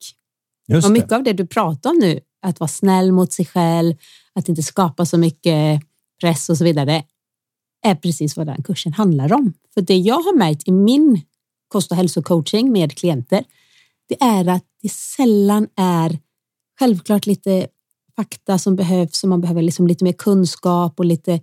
just 0.68 0.86
Och 0.86 0.94
det. 0.94 1.01
mycket 1.01 1.12
av 1.12 1.22
det 1.22 1.32
du 1.32 1.46
pratar 1.46 1.90
om 1.90 1.99
nu, 1.99 2.20
att 2.43 2.61
vara 2.61 2.68
snäll 2.68 3.12
mot 3.12 3.32
sig 3.32 3.47
själv, 3.47 3.95
att 4.32 4.49
inte 4.49 4.62
skapa 4.62 5.07
så 5.07 5.18
mycket 5.18 5.82
press 6.20 6.49
och 6.49 6.59
så 6.59 6.64
vidare, 6.64 7.05
är 7.82 7.95
precis 7.95 8.36
vad 8.36 8.47
den 8.47 8.62
kursen 8.62 8.93
handlar 8.93 9.32
om. 9.32 9.53
För 9.74 9.80
det 9.80 9.97
jag 9.97 10.20
har 10.20 10.36
märkt 10.36 10.68
i 10.68 10.72
min 10.72 11.20
kost 11.68 11.91
och 11.91 11.97
hälsocoaching 11.97 12.72
med 12.72 12.99
klienter, 12.99 13.45
det 14.09 14.22
är 14.22 14.49
att 14.49 14.64
det 14.82 14.93
sällan 14.93 15.68
är 15.76 16.18
självklart 16.78 17.26
lite 17.26 17.66
fakta 18.16 18.59
som 18.59 18.76
behövs, 18.76 19.22
och 19.22 19.28
man 19.28 19.41
behöver 19.41 19.62
liksom 19.62 19.86
lite 19.86 20.05
mer 20.05 20.12
kunskap 20.12 20.99
och 20.99 21.05
lite 21.05 21.41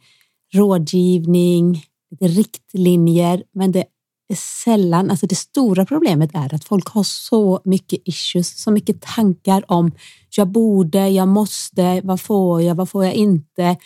rådgivning, 0.54 1.86
lite 2.12 2.28
riktlinjer, 2.28 3.44
men 3.54 3.72
det 3.72 3.86
sällan, 4.34 5.12
alltså 5.12 5.28
det 5.28 5.36
stora 5.36 5.86
problemet 5.86 6.32
är 6.34 6.54
att 6.56 6.64
folk 6.64 6.88
har 6.88 7.04
så 7.04 7.62
mycket 7.64 8.02
issues, 8.06 8.62
så 8.62 8.72
mycket 8.72 9.02
tankar 9.02 9.72
om 9.72 9.92
jag 10.38 10.48
borde, 10.48 11.10
jag 11.10 11.28
måste, 11.28 12.02
vad 12.04 12.22
får 12.22 12.62
jag, 12.62 12.76
vad 12.76 12.90
får 12.90 13.06
jag 13.06 13.14
inte? 13.14 13.78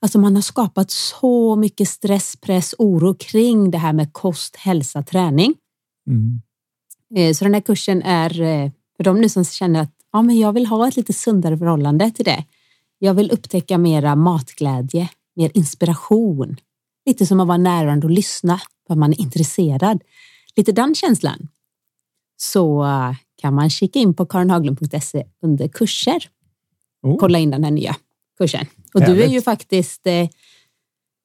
Alltså 0.00 0.18
man 0.18 0.34
har 0.34 0.42
skapat 0.42 0.90
så 0.90 1.56
mycket 1.56 1.88
stress, 1.88 2.36
press, 2.36 2.74
oro 2.78 3.14
kring 3.14 3.70
det 3.70 3.78
här 3.78 3.92
med 3.92 4.12
kost, 4.12 4.56
hälsa, 4.56 5.02
träning. 5.02 5.54
Mm. 6.06 6.40
Eh, 7.16 7.34
Så 7.34 7.44
den 7.44 7.54
här 7.54 7.60
kursen 7.60 8.02
är 8.02 8.40
eh, 8.40 8.70
för 8.96 9.04
de 9.04 9.20
nu 9.20 9.28
som 9.28 9.44
känner 9.44 9.82
att 9.82 9.92
ja, 10.12 10.22
men 10.22 10.38
jag 10.38 10.52
vill 10.52 10.66
ha 10.66 10.88
ett 10.88 10.96
lite 10.96 11.12
sundare 11.12 11.58
förhållande 11.58 12.10
till 12.10 12.24
det. 12.24 12.44
Jag 12.98 13.14
vill 13.14 13.30
upptäcka 13.30 13.78
mera 13.78 14.16
matglädje, 14.16 15.08
mer 15.36 15.50
inspiration. 15.54 16.56
Lite 17.08 17.26
som 17.26 17.40
att 17.40 17.48
vara 17.48 17.58
närvarande 17.58 18.06
och 18.06 18.10
lyssna 18.10 18.60
för 18.86 18.94
att 18.94 18.98
man 18.98 19.12
är 19.12 19.20
intresserad. 19.20 20.02
Lite 20.56 20.72
den 20.72 20.94
känslan. 20.94 21.48
Så 22.36 22.84
eh, 22.84 23.14
kan 23.36 23.54
man 23.54 23.70
kika 23.70 23.98
in 23.98 24.14
på 24.14 24.26
karinhaglund.se 24.26 25.26
under 25.42 25.68
kurser. 25.68 26.28
Oh. 27.02 27.16
Kolla 27.18 27.38
in 27.38 27.50
den 27.50 27.64
här 27.64 27.70
nya 27.70 27.96
kursen. 28.38 28.66
Och 28.94 29.00
du 29.00 29.06
är 29.06 29.14
Härligt. 29.14 29.32
ju 29.32 29.42
faktiskt, 29.42 30.06
eh, 30.06 30.28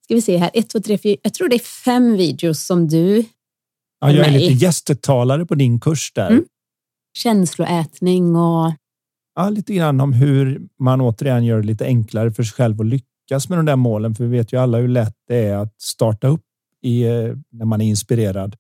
ska 0.04 0.16
vi 0.16 0.22
se 0.22 0.38
här, 0.38 0.52
ett, 0.54 0.70
två, 0.70 0.80
tre, 0.80 0.98
fyra, 0.98 1.18
jag 1.22 1.34
tror 1.34 1.50
det 1.50 1.56
är 1.56 1.84
fem 1.86 2.18
videos 2.18 2.66
som 2.66 2.88
du 2.88 3.26
Ja, 4.00 4.12
jag 4.12 4.28
är 4.28 4.32
lite 4.32 4.54
gästtalare 4.54 5.46
på 5.46 5.56
din 5.56 5.80
kurs 5.80 6.12
där. 6.16 6.30
Mm. 6.32 6.46
känsloätning 7.18 8.36
och 8.36 8.74
Ja, 9.36 9.50
lite 9.50 9.74
grann 9.74 10.02
om 10.02 10.14
hur 10.14 10.62
man 10.80 11.02
återigen 11.02 11.46
gör 11.46 11.62
det 11.62 11.68
lite 11.68 11.86
enklare 11.86 12.32
för 12.32 12.44
sig 12.44 12.54
själv 12.54 12.82
att 12.82 12.88
lyckas 12.88 13.13
med 13.50 13.58
de 13.58 13.66
där 13.66 13.76
målen. 13.76 14.16
För 14.16 14.24
vi 14.24 14.38
vet 14.38 14.54
ju 14.54 14.58
alla 14.58 14.78
hur 14.78 14.88
lätt 14.88 15.16
det 15.28 15.36
är 15.48 15.56
att 15.58 15.82
starta 15.82 16.28
upp 16.28 16.42
i, 16.82 17.04
eh, 17.04 17.34
när 17.52 17.66
man 17.66 17.82
är 17.82 17.86
inspirerad. 17.86 18.56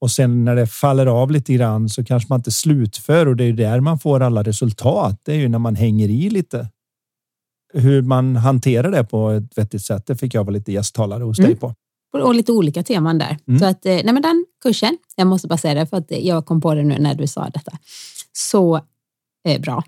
Och 0.00 0.10
sen 0.10 0.44
när 0.44 0.56
det 0.56 0.66
faller 0.66 1.06
av 1.06 1.30
lite 1.30 1.52
grann 1.52 1.88
så 1.88 2.04
kanske 2.04 2.26
man 2.28 2.38
inte 2.38 2.50
slutför 2.50 3.26
och 3.28 3.36
det 3.36 3.44
är 3.44 3.46
ju 3.46 3.52
där 3.52 3.80
man 3.80 3.98
får 3.98 4.20
alla 4.22 4.42
resultat. 4.42 5.20
Det 5.22 5.32
är 5.32 5.36
ju 5.36 5.48
när 5.48 5.58
man 5.58 5.76
hänger 5.76 6.08
i 6.08 6.30
lite. 6.30 6.68
Hur 7.74 8.02
man 8.02 8.36
hanterar 8.36 8.90
det 8.90 9.04
på 9.04 9.30
ett 9.30 9.58
vettigt 9.58 9.84
sätt, 9.84 10.06
det 10.06 10.16
fick 10.16 10.34
jag 10.34 10.44
vara 10.44 10.52
lite 10.54 10.72
gästtalare 10.72 11.22
hos 11.24 11.38
Mm. 11.38 11.50
dig 11.50 11.58
på. 11.60 11.74
och 12.22 12.34
lite 12.34 12.52
olika 12.52 12.82
teman 12.82 13.18
där. 13.18 13.38
Mm. 13.48 13.60
Så 13.60 13.66
att, 13.66 13.86
eh, 13.86 13.92
nej 13.92 14.04
men 14.12 14.22
den 14.22 14.46
kursen, 14.62 14.98
jag 15.16 15.26
måste 15.26 15.48
bara 15.48 15.58
säga 15.58 15.74
det 15.74 15.86
för 15.86 15.96
att 15.96 16.10
jag 16.10 16.46
kom 16.46 16.60
på 16.60 16.74
det 16.74 16.82
nu 16.82 16.98
när 16.98 17.14
du 17.14 17.26
sa 17.26 17.48
detta. 17.48 17.72
Så 18.32 18.80
eh, 19.48 19.60
bra, 19.60 19.84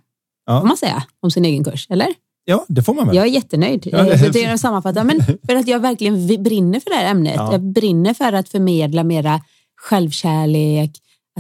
Ja. 0.47 0.61
får 0.61 0.67
man 0.69 0.77
säga, 0.77 1.05
om 1.21 1.31
sin 1.31 1.45
egen 1.45 1.65
kurs, 1.65 1.87
eller? 1.91 2.07
Ja, 2.45 2.65
det 2.69 2.83
får 2.83 2.95
man 2.95 3.07
väl. 3.07 3.17
Jag 3.17 3.27
är 3.27 3.31
jättenöjd. 3.31 3.89
Ja, 3.93 4.03
det- 4.05 4.41
jag 4.41 4.61
sammanfattar, 4.61 5.05
men 5.05 5.21
för 5.47 5.57
att 5.57 5.69
jag 5.69 5.81
verkligen 5.81 6.27
brinner 6.43 6.81
för 6.81 6.91
det 6.91 6.97
här 6.97 7.11
ämnet. 7.11 7.35
Ja. 7.37 7.53
Jag 7.53 7.61
brinner 7.63 8.15
för 8.15 8.33
att 8.33 8.49
förmedla 8.49 9.05
mera 9.05 9.41
självkärlek, 9.77 10.91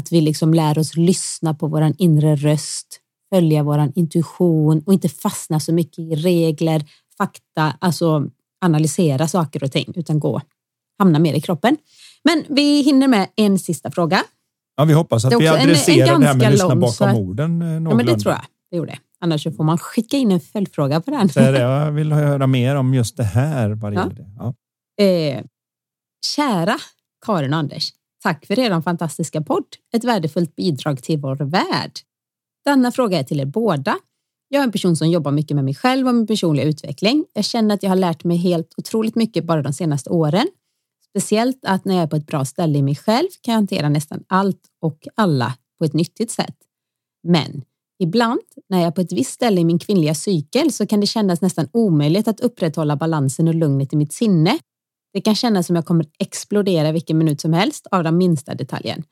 att 0.00 0.12
vi 0.12 0.20
liksom 0.20 0.54
lär 0.54 0.78
oss 0.78 0.96
lyssna 0.96 1.54
på 1.54 1.66
våran 1.66 1.94
inre 1.98 2.36
röst, 2.36 3.00
följa 3.34 3.62
våran 3.62 3.92
intuition 3.94 4.82
och 4.86 4.92
inte 4.92 5.08
fastna 5.08 5.60
så 5.60 5.72
mycket 5.74 5.98
i 5.98 6.14
regler, 6.14 6.84
fakta, 7.18 7.72
alltså 7.80 8.24
analysera 8.64 9.28
saker 9.28 9.64
och 9.64 9.72
ting, 9.72 9.92
utan 9.96 10.20
gå, 10.20 10.40
hamna 10.98 11.18
mer 11.18 11.34
i 11.34 11.40
kroppen. 11.40 11.76
Men 12.24 12.44
vi 12.48 12.82
hinner 12.82 13.08
med 13.08 13.28
en 13.36 13.58
sista 13.58 13.90
fråga. 13.90 14.22
Ja, 14.76 14.84
vi 14.84 14.92
hoppas 14.92 15.24
att 15.24 15.30
Det 15.30 15.36
är 15.36 15.40
vi 15.40 15.48
också 15.48 15.56
en- 15.56 15.62
en 15.62 15.70
adresserar 15.70 16.18
det 16.18 16.26
här 16.26 16.34
med 16.34 16.46
att 16.46 16.52
lyssna 16.52 16.76
bakom 16.76 17.14
orden. 17.16 17.62
eh, 17.62 17.68
Ja, 17.68 17.94
men 17.94 18.06
det 18.06 18.18
tror 18.18 18.34
jag 18.34 18.42
vi 18.70 18.76
gjorde. 18.76 18.98
Annars 19.24 19.42
så 19.42 19.52
får 19.52 19.64
man 19.64 19.78
skicka 19.78 20.16
in 20.16 20.32
en 20.32 20.40
följdfråga 20.40 21.00
på 21.00 21.10
den. 21.10 21.26
Det, 21.26 21.58
jag 21.58 21.92
vill 21.92 22.12
höra 22.12 22.46
mer 22.46 22.76
om 22.76 22.94
just 22.94 23.16
det 23.16 23.24
här. 23.24 23.70
Vad 23.70 23.92
det 23.92 24.14
Ja. 24.38 24.54
Ja. 24.96 25.04
Eh, 25.04 25.44
kära 26.36 26.76
Karin 27.26 27.52
och 27.52 27.58
Anders, 27.58 27.92
tack 28.22 28.46
för 28.46 28.58
er 28.58 28.80
fantastiska 28.80 29.40
podd. 29.40 29.64
Ett 29.94 30.04
värdefullt 30.04 30.56
bidrag 30.56 31.02
till 31.02 31.18
vår 31.18 31.36
värld. 31.36 31.92
Denna 32.64 32.92
fråga 32.92 33.18
är 33.18 33.22
till 33.24 33.40
er 33.40 33.44
båda. 33.44 33.96
Jag 34.48 34.60
är 34.60 34.64
en 34.64 34.72
person 34.72 34.96
som 34.96 35.10
jobbar 35.10 35.30
mycket 35.30 35.54
med 35.54 35.64
mig 35.64 35.74
själv 35.74 36.08
och 36.08 36.14
min 36.14 36.26
personliga 36.26 36.66
utveckling. 36.66 37.24
Jag 37.32 37.44
känner 37.44 37.74
att 37.74 37.82
jag 37.82 37.90
har 37.90 37.96
lärt 37.96 38.24
mig 38.24 38.36
helt 38.36 38.74
otroligt 38.76 39.14
mycket 39.14 39.44
bara 39.44 39.62
de 39.62 39.72
senaste 39.72 40.10
åren. 40.10 40.46
Speciellt 41.10 41.58
att 41.62 41.84
när 41.84 41.94
jag 41.94 42.02
är 42.02 42.06
på 42.06 42.16
ett 42.16 42.26
bra 42.26 42.44
ställe 42.44 42.78
i 42.78 42.82
mig 42.82 42.96
själv 42.96 43.28
kan 43.40 43.52
jag 43.52 43.58
hantera 43.58 43.88
nästan 43.88 44.24
allt 44.26 44.62
och 44.80 45.08
alla 45.14 45.54
på 45.78 45.84
ett 45.84 45.94
nyttigt 45.94 46.30
sätt. 46.30 46.56
Men 47.22 47.64
ibland 47.98 48.40
när 48.68 48.78
jag 48.78 48.86
är 48.86 48.90
på 48.90 49.00
ett 49.00 49.12
visst 49.12 49.32
ställe 49.32 49.60
i 49.60 49.64
min 49.64 49.78
kvinnliga 49.78 50.14
cykel 50.14 50.72
så 50.72 50.86
kan 50.86 51.00
det 51.00 51.06
kännas 51.06 51.40
nästan 51.40 51.68
omöjligt 51.72 52.28
att 52.28 52.40
upprätthålla 52.40 52.96
balansen 52.96 53.48
och 53.48 53.54
lugnet 53.54 53.92
i 53.92 53.96
mitt 53.96 54.12
sinne. 54.12 54.58
Det 55.12 55.20
kan 55.20 55.34
kännas 55.34 55.66
som 55.66 55.76
jag 55.76 55.86
kommer 55.86 56.06
explodera 56.18 56.92
vilken 56.92 57.18
minut 57.18 57.40
som 57.40 57.52
helst 57.52 57.86
av 57.90 58.04
den 58.04 58.16
minsta 58.16 58.54
detaljen. 58.54 59.02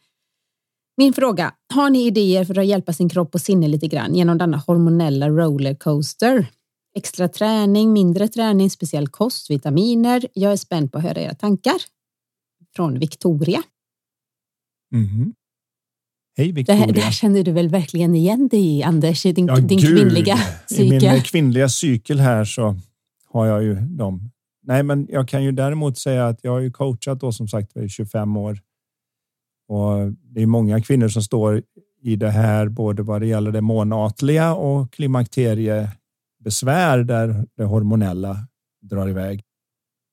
Min 0.97 1.13
fråga, 1.13 1.55
har 1.75 1.91
ni 1.91 2.07
idéer 2.07 2.45
för 2.45 2.59
att 2.59 2.67
hjälpa 2.67 2.93
sin 2.93 3.09
kropp 3.09 3.35
och 3.35 3.41
sinne 3.41 3.69
lite 3.69 3.87
grann 3.89 4.15
genom 4.15 4.39
denna 4.39 4.57
hormonella 4.57 5.29
rollercoaster? 5.29 6.47
Extra 6.95 7.29
träning, 7.29 7.93
mindre 7.93 8.29
träning, 8.29 8.71
speciell 8.71 9.09
kost, 9.09 9.51
vitaminer. 9.51 10.27
Jag 10.33 10.53
är 10.53 10.57
spänd 10.57 10.93
på 10.93 10.99
att 10.99 11.05
höra 11.05 11.21
era 11.21 11.35
tankar. 11.35 11.77
Från 12.77 12.99
Victoria. 12.99 13.63
Mm. 14.95 15.35
Hej 16.43 16.49
Det 16.53 16.57
Victoria. 16.57 16.81
här, 16.87 16.93
det 16.93 17.01
här 17.01 17.11
känner 17.13 17.43
du 17.45 17.53
väl 17.53 17.69
verkligen 17.69 18.15
igen 18.15 18.49
dig 18.49 18.79
i, 18.79 18.83
Anders, 18.83 19.27
i 19.27 19.33
din, 19.33 19.47
Ja, 19.47 19.57
din 19.57 19.79
gud. 19.79 19.97
kvinnliga 19.99 20.35
I 20.71 20.91
min 20.91 21.01
cykel? 21.01 21.17
eh, 21.17 21.23
kvinnliga 21.23 21.69
cykel 21.69 22.21
här 22.21 22.45
så 22.45 22.77
har 23.29 23.47
jag 23.47 23.63
ju 23.63 23.75
dem. 23.75 24.31
Nej, 24.63 24.83
men 24.83 25.07
jag 25.11 25.29
kan 25.29 25.45
ju 25.45 25.53
däremot 25.53 25.99
säga 25.99 26.27
att 26.27 26.39
jag 26.43 26.53
har 26.53 26.61
ju 26.61 26.71
coachat 26.71 27.21
då 27.21 27.33
som 27.33 27.49
sagt 27.49 27.77
i 27.77 27.89
25 27.89 28.37
år. 28.37 28.59
Och 29.69 30.13
det 30.35 30.43
är 30.43 30.47
många 30.47 30.81
kvinnor 30.83 31.09
som 31.09 31.23
står 31.23 31.63
i 32.03 32.17
det 32.17 32.31
här, 32.31 32.69
både 32.69 33.03
vad 33.03 33.21
det 33.21 33.27
gäller 33.27 33.53
det 33.53 33.61
månatliga 33.61 34.55
och 34.55 34.93
klimakteriebesvär 34.93 37.05
där 37.05 37.47
det 37.57 37.65
hormonella 37.65 38.37
drar 38.83 39.09
iväg. 39.09 39.43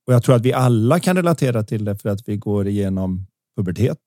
Och 0.07 0.13
jag 0.13 0.23
tror 0.23 0.35
att 0.35 0.45
vi 0.45 0.53
alla 0.53 0.99
kan 0.99 1.15
relatera 1.15 1.63
till 1.63 1.85
det 1.85 1.97
för 1.97 2.09
att 2.09 2.27
vi 2.29 2.37
går 2.37 2.67
igenom 2.67 3.27
pubertet. 3.57 3.97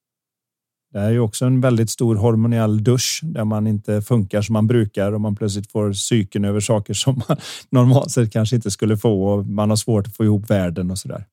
Det 0.92 0.98
är 0.98 1.10
ju 1.10 1.20
också 1.20 1.44
en 1.44 1.60
väldigt 1.60 1.90
stor 1.90 2.16
hormonell 2.16 2.84
dusch 2.84 3.20
där 3.22 3.44
man 3.44 3.66
inte 3.66 4.02
funkar 4.02 4.42
som 4.42 4.52
man 4.52 4.66
brukar 4.66 5.12
och 5.12 5.20
man 5.20 5.36
plötsligt 5.36 5.72
får 5.72 5.92
psyken 5.92 6.44
över 6.44 6.60
saker 6.60 6.94
som 6.94 7.22
man 7.28 7.36
normalt 7.70 8.10
sett 8.10 8.32
kanske 8.32 8.56
inte 8.56 8.70
skulle 8.70 8.96
få 8.96 9.24
och 9.24 9.46
man 9.46 9.70
har 9.70 9.76
svårt 9.76 10.06
att 10.06 10.16
få 10.16 10.24
ihop 10.24 10.50
världen 10.50 10.90
och 10.90 10.98
så 10.98 11.08
där. 11.08 11.26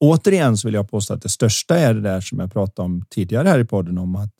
Återigen 0.00 0.56
så 0.56 0.68
vill 0.68 0.74
jag 0.74 0.90
påstå 0.90 1.14
att 1.14 1.22
det 1.22 1.28
största 1.28 1.78
är 1.78 1.94
det 1.94 2.00
där 2.00 2.20
som 2.20 2.38
jag 2.38 2.52
pratade 2.52 2.86
om 2.86 3.04
tidigare 3.10 3.48
här 3.48 3.58
i 3.58 3.64
podden 3.64 3.98
om 3.98 4.16
att 4.16 4.32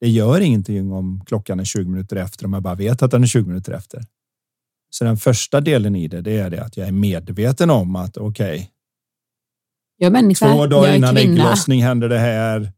det 0.00 0.08
gör 0.08 0.40
ingenting 0.40 0.92
om 0.92 1.22
klockan 1.26 1.60
är 1.60 1.64
20 1.64 1.90
minuter 1.90 2.16
efter 2.16 2.46
om 2.46 2.52
jag 2.52 2.62
bara 2.62 2.74
vet 2.74 3.02
att 3.02 3.10
den 3.10 3.22
är 3.22 3.26
20 3.26 3.48
minuter 3.48 3.72
efter. 3.72 4.04
Så 4.90 5.04
den 5.04 5.16
första 5.16 5.60
delen 5.60 5.96
i 5.96 6.08
det, 6.08 6.20
det 6.20 6.38
är 6.38 6.50
det 6.50 6.62
att 6.62 6.76
jag 6.76 6.88
är 6.88 6.92
medveten 6.92 7.70
om 7.70 7.96
att 7.96 8.16
okej. 8.16 8.70
Okay, 10.00 10.34
två 10.34 10.66
dagar 10.66 10.96
innan 10.96 11.16
ägglossning 11.16 11.82
händer 11.82 12.08
det 12.08 12.18
här. 12.18 12.72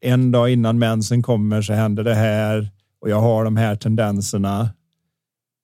En 0.00 0.30
dag 0.30 0.52
innan 0.52 0.78
mensen 0.78 1.22
kommer 1.22 1.62
så 1.62 1.72
händer 1.72 2.04
det 2.04 2.14
här 2.14 2.70
och 3.00 3.10
jag 3.10 3.20
har 3.20 3.44
de 3.44 3.56
här 3.56 3.76
tendenserna. 3.76 4.70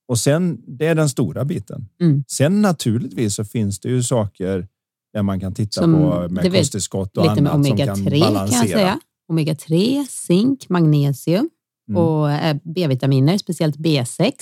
Och 0.09 0.19
sen 0.19 0.63
det 0.67 0.87
är 0.87 0.95
den 0.95 1.09
stora 1.09 1.45
biten. 1.45 1.89
Mm. 2.01 2.25
Sen 2.29 2.63
naturligtvis 2.63 3.35
så 3.35 3.45
finns 3.45 3.81
det 3.81 3.89
ju 3.89 4.03
saker 4.03 4.69
där 5.13 5.23
man 5.23 5.41
kan 5.41 5.55
titta 5.55 5.81
som, 5.81 5.95
på 5.95 6.29
med 6.29 6.53
kosttillskott 6.53 7.17
och 7.17 7.23
lite 7.23 7.33
annat 7.33 7.43
med 7.43 7.55
omega 7.55 7.95
som 7.95 8.05
kan 8.05 8.13
3, 8.13 8.21
balansera. 8.21 8.61
Kan 8.61 8.71
jag 8.71 8.79
säga. 8.79 9.01
Omega 9.29 9.55
3, 9.55 10.07
zink, 10.09 10.69
magnesium 10.69 11.51
mm. 11.89 12.03
och 12.03 12.31
eh, 12.31 12.57
B-vitaminer, 12.65 13.39
speciellt 13.39 13.77
B6 13.77 14.33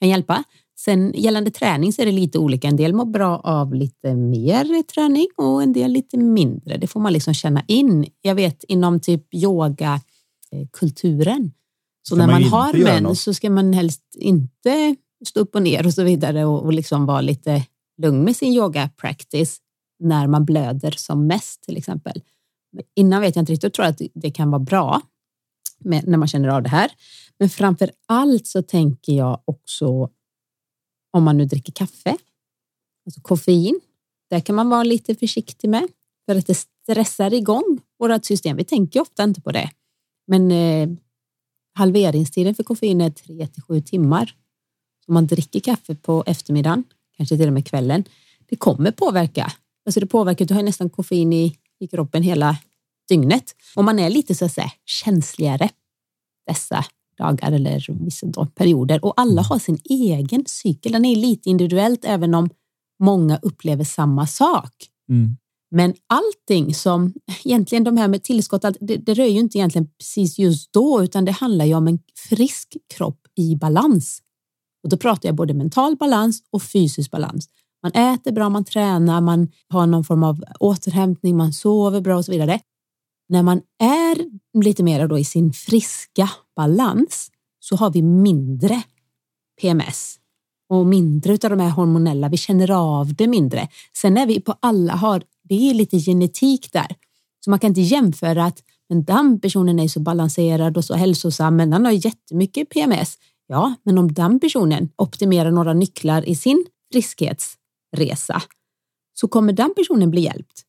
kan 0.00 0.08
hjälpa. 0.08 0.44
Sen 0.76 1.12
gällande 1.14 1.50
träning 1.50 1.92
så 1.92 2.02
är 2.02 2.06
det 2.06 2.12
lite 2.12 2.38
olika. 2.38 2.68
En 2.68 2.76
del 2.76 2.94
mår 2.94 3.04
bra 3.04 3.38
av 3.38 3.74
lite 3.74 4.14
mer 4.14 4.82
träning 4.82 5.26
och 5.36 5.62
en 5.62 5.72
del 5.72 5.92
lite 5.92 6.16
mindre. 6.16 6.76
Det 6.76 6.86
får 6.86 7.00
man 7.00 7.12
liksom 7.12 7.34
känna 7.34 7.62
in. 7.68 8.06
Jag 8.20 8.34
vet 8.34 8.64
inom 8.64 9.00
typ 9.00 9.34
yogakulturen. 9.34 11.52
Så 12.08 12.16
när 12.16 12.26
man, 12.26 12.42
man 12.42 12.50
har 12.50 12.72
män 12.72 13.16
så 13.16 13.34
ska 13.34 13.50
man 13.50 13.72
helst 13.72 14.02
inte 14.14 14.96
stå 15.26 15.40
upp 15.40 15.54
och 15.54 15.62
ner 15.62 15.86
och 15.86 15.94
så 15.94 16.02
vidare 16.02 16.44
och, 16.44 16.62
och 16.62 16.72
liksom 16.72 17.06
vara 17.06 17.20
lite 17.20 17.66
lugn 18.02 18.24
med 18.24 18.36
sin 18.36 18.52
yoga 18.52 18.90
practice 18.96 19.58
när 20.00 20.26
man 20.26 20.44
blöder 20.44 20.90
som 20.90 21.26
mest 21.26 21.62
till 21.62 21.76
exempel. 21.76 22.22
Innan 22.96 23.20
vet 23.20 23.36
jag 23.36 23.42
inte 23.42 23.52
riktigt, 23.52 23.62
jag 23.62 23.72
tror 23.72 23.86
att 23.86 24.00
det 24.14 24.30
kan 24.30 24.50
vara 24.50 24.62
bra 24.62 25.00
med, 25.78 26.08
när 26.08 26.18
man 26.18 26.28
känner 26.28 26.48
av 26.48 26.62
det 26.62 26.68
här. 26.68 26.90
Men 27.38 27.48
framför 27.48 27.90
allt 28.06 28.46
så 28.46 28.62
tänker 28.62 29.12
jag 29.12 29.42
också 29.44 30.10
om 31.14 31.24
man 31.24 31.36
nu 31.36 31.44
dricker 31.44 31.72
kaffe, 31.72 32.16
alltså 33.06 33.20
koffein. 33.20 33.80
Det 34.30 34.40
kan 34.40 34.54
man 34.54 34.68
vara 34.68 34.82
lite 34.82 35.14
försiktig 35.14 35.68
med 35.68 35.88
för 36.26 36.36
att 36.36 36.46
det 36.46 36.54
stressar 36.54 37.34
igång 37.34 37.80
vårt 37.98 38.24
system. 38.24 38.56
Vi 38.56 38.64
tänker 38.64 39.00
ofta 39.00 39.24
inte 39.24 39.40
på 39.40 39.52
det, 39.52 39.70
men 40.26 40.50
eh, 40.50 40.88
halveringstiden 41.74 42.54
för 42.54 42.62
koffein 42.62 43.00
är 43.00 43.10
3 43.10 43.46
till 43.46 43.62
7 43.62 43.80
timmar. 43.80 44.34
Om 45.06 45.14
man 45.14 45.26
dricker 45.26 45.60
kaffe 45.60 45.94
på 45.94 46.24
eftermiddagen, 46.26 46.84
kanske 47.16 47.36
till 47.36 47.46
och 47.46 47.52
med 47.52 47.66
kvällen, 47.66 48.04
det 48.46 48.56
kommer 48.56 48.90
påverka. 48.90 49.52
Alltså 49.86 50.00
det 50.00 50.06
påverkar, 50.06 50.44
du 50.44 50.54
har 50.54 50.62
nästan 50.62 50.90
koffein 50.90 51.32
i, 51.32 51.58
i 51.80 51.86
kroppen 51.86 52.22
hela 52.22 52.58
dygnet. 53.08 53.54
Om 53.74 53.84
man 53.84 53.98
är 53.98 54.10
lite 54.10 54.34
så 54.34 54.44
att 54.44 54.52
säga 54.52 54.72
känsligare 54.84 55.68
dessa 56.46 56.84
dagar 57.16 57.52
eller 57.52 58.04
vissa 58.04 58.46
perioder 58.54 59.04
och 59.04 59.14
alla 59.16 59.42
har 59.42 59.58
sin 59.58 59.78
egen 59.84 60.44
cykel. 60.46 60.92
Den 60.92 61.04
är 61.04 61.16
lite 61.16 61.50
individuellt 61.50 62.04
även 62.04 62.34
om 62.34 62.50
många 63.02 63.38
upplever 63.42 63.84
samma 63.84 64.26
sak. 64.26 64.72
Mm. 65.08 65.36
Men 65.70 65.94
allting 66.06 66.74
som 66.74 67.12
egentligen 67.44 67.84
de 67.84 67.96
här 67.96 68.08
med 68.08 68.22
tillskott, 68.22 68.64
det, 68.80 68.96
det 68.96 69.14
rör 69.14 69.26
ju 69.26 69.38
inte 69.38 69.58
egentligen 69.58 69.88
precis 69.98 70.38
just 70.38 70.72
då, 70.72 71.02
utan 71.02 71.24
det 71.24 71.32
handlar 71.32 71.64
ju 71.64 71.74
om 71.74 71.88
en 71.88 71.98
frisk 72.28 72.76
kropp 72.94 73.20
i 73.36 73.56
balans. 73.56 74.22
Och 74.82 74.90
då 74.90 74.96
pratar 74.96 75.28
jag 75.28 75.36
både 75.36 75.54
mental 75.54 75.96
balans 75.96 76.42
och 76.50 76.62
fysisk 76.62 77.10
balans. 77.10 77.48
Man 77.82 77.92
äter 77.92 78.32
bra, 78.32 78.48
man 78.48 78.64
tränar, 78.64 79.20
man 79.20 79.48
har 79.68 79.86
någon 79.86 80.04
form 80.04 80.22
av 80.22 80.44
återhämtning, 80.60 81.36
man 81.36 81.52
sover 81.52 82.00
bra 82.00 82.16
och 82.16 82.24
så 82.24 82.32
vidare 82.32 82.60
när 83.28 83.42
man 83.42 83.62
är 83.78 84.16
lite 84.64 84.82
mer 84.82 85.08
då 85.08 85.18
i 85.18 85.24
sin 85.24 85.52
friska 85.52 86.30
balans 86.56 87.30
så 87.60 87.76
har 87.76 87.90
vi 87.90 88.02
mindre 88.02 88.82
PMS 89.60 90.16
och 90.68 90.86
mindre 90.86 91.32
av 91.32 91.50
de 91.50 91.60
här 91.60 91.70
hormonella. 91.70 92.28
Vi 92.28 92.36
känner 92.36 92.70
av 92.70 93.14
det 93.14 93.26
mindre. 93.26 93.68
Sen 93.96 94.16
är 94.16 94.26
vi 94.26 94.40
på 94.40 94.54
alla 94.60 94.92
har, 94.92 95.22
det 95.42 95.70
är 95.70 95.74
lite 95.74 95.98
genetik 95.98 96.72
där, 96.72 96.96
så 97.44 97.50
man 97.50 97.58
kan 97.58 97.68
inte 97.68 97.80
jämföra 97.80 98.44
att 98.44 98.62
men 98.88 99.04
den 99.04 99.40
personen 99.40 99.78
är 99.78 99.88
så 99.88 100.00
balanserad 100.00 100.76
och 100.76 100.84
så 100.84 100.94
hälsosam, 100.94 101.56
men 101.56 101.70
den 101.70 101.84
har 101.84 101.92
jättemycket 101.92 102.70
PMS. 102.70 103.18
Ja, 103.46 103.74
men 103.82 103.98
om 103.98 104.14
den 104.14 104.40
personen 104.40 104.88
optimerar 104.96 105.50
några 105.50 105.72
nycklar 105.72 106.28
i 106.28 106.34
sin 106.34 106.66
friskhetsresa 106.92 108.42
så 109.14 109.28
kommer 109.28 109.52
den 109.52 109.74
personen 109.76 110.10
bli 110.10 110.20
hjälpt. 110.20 110.62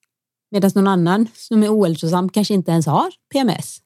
Medan 0.51 0.71
någon 0.75 0.87
annan 0.87 1.27
som 1.33 1.63
är 1.63 1.79
ohälsosam 1.79 2.29
kanske 2.29 2.53
inte 2.53 2.71
ens 2.71 2.85
har 2.85 3.11
PMS. 3.33 3.81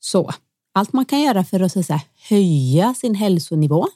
Så 0.00 0.32
allt 0.74 0.92
man 0.92 1.04
kan 1.04 1.20
göra 1.20 1.44
för 1.44 1.60
att 1.60 1.72
så 1.72 1.80
att 1.80 1.86
säga, 1.86 2.02
höja 2.28 2.94
sin 2.94 3.14
hälsonivå 3.14 3.86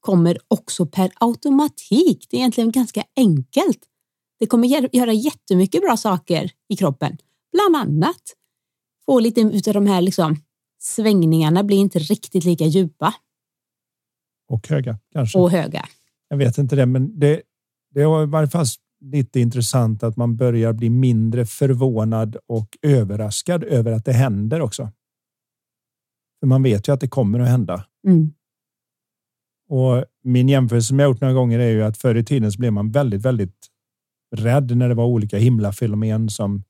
kommer 0.00 0.38
också 0.48 0.86
per 0.86 1.10
automatik. 1.14 2.26
Det 2.30 2.36
är 2.36 2.38
egentligen 2.38 2.70
ganska 2.70 3.04
enkelt. 3.16 3.78
Det 4.38 4.46
kommer 4.46 4.68
göra 4.96 5.12
jättemycket 5.12 5.82
bra 5.82 5.96
saker 5.96 6.50
i 6.68 6.76
kroppen. 6.76 7.16
Bland 7.52 7.76
annat 7.76 8.22
få 9.06 9.20
lite 9.20 9.42
av 9.42 9.74
de 9.74 9.86
här 9.86 10.00
liksom, 10.00 10.36
svängningarna 10.78 11.64
blir 11.64 11.76
inte 11.76 11.98
riktigt 11.98 12.44
lika 12.44 12.64
djupa. 12.64 13.14
Och 14.48 14.68
höga 14.68 14.98
kanske. 15.12 15.38
Och 15.38 15.50
höga. 15.50 15.86
Jag 16.28 16.36
vet 16.36 16.58
inte 16.58 16.76
det, 16.76 16.86
men 16.86 17.18
det, 17.18 17.42
det 17.94 18.02
har 18.02 18.22
i 18.22 18.26
varje 18.26 18.48
fall 18.48 18.66
lite 19.00 19.40
intressant 19.40 20.02
att 20.02 20.16
man 20.16 20.36
börjar 20.36 20.72
bli 20.72 20.90
mindre 20.90 21.46
förvånad 21.46 22.36
och 22.46 22.78
överraskad 22.82 23.64
över 23.64 23.92
att 23.92 24.04
det 24.04 24.12
händer 24.12 24.60
också. 24.60 24.90
För 26.46 26.48
man 26.48 26.62
vet 26.62 26.88
ju 26.88 26.92
att 26.92 27.00
det 27.00 27.08
kommer 27.08 27.40
att 27.40 27.48
hända. 27.48 27.84
Mm. 28.06 28.32
Och 29.68 30.04
min 30.24 30.48
jämförelse 30.48 30.88
som 30.88 30.98
jag 30.98 31.08
gjort 31.08 31.20
några 31.20 31.34
gånger 31.34 31.58
är 31.58 31.70
ju 31.70 31.82
att 31.82 31.96
förr 31.96 32.14
i 32.14 32.24
tiden 32.24 32.52
så 32.52 32.58
blev 32.58 32.72
man 32.72 32.90
väldigt, 32.90 33.22
väldigt 33.22 33.66
rädd 34.36 34.76
när 34.76 34.88
det 34.88 34.94
var 34.94 35.04
olika 35.04 35.38
himlafenomen 35.38 36.28
som 36.28 36.62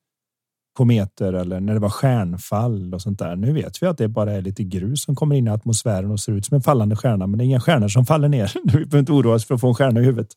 kometer 0.72 1.32
eller 1.32 1.60
när 1.60 1.74
det 1.74 1.80
var 1.80 1.90
stjärnfall 1.90 2.94
och 2.94 3.02
sånt 3.02 3.18
där. 3.18 3.36
Nu 3.36 3.52
vet 3.52 3.82
vi 3.82 3.86
att 3.86 3.98
det 3.98 4.08
bara 4.08 4.32
är 4.32 4.42
lite 4.42 4.64
grus 4.64 5.02
som 5.02 5.16
kommer 5.16 5.36
in 5.36 5.46
i 5.46 5.50
atmosfären 5.50 6.10
och 6.10 6.20
ser 6.20 6.32
ut 6.32 6.46
som 6.46 6.54
en 6.54 6.62
fallande 6.62 6.96
stjärna, 6.96 7.26
men 7.26 7.38
det 7.38 7.44
är 7.44 7.46
inga 7.46 7.60
stjärnor 7.60 7.88
som 7.88 8.06
faller 8.06 8.28
ner. 8.28 8.52
Vi 8.64 8.72
behöver 8.72 8.98
inte 8.98 9.12
oroa 9.12 9.34
oss 9.34 9.46
för 9.46 9.54
att 9.54 9.60
få 9.60 9.68
en 9.68 9.74
stjärna 9.74 10.00
i 10.00 10.04
huvudet. 10.04 10.28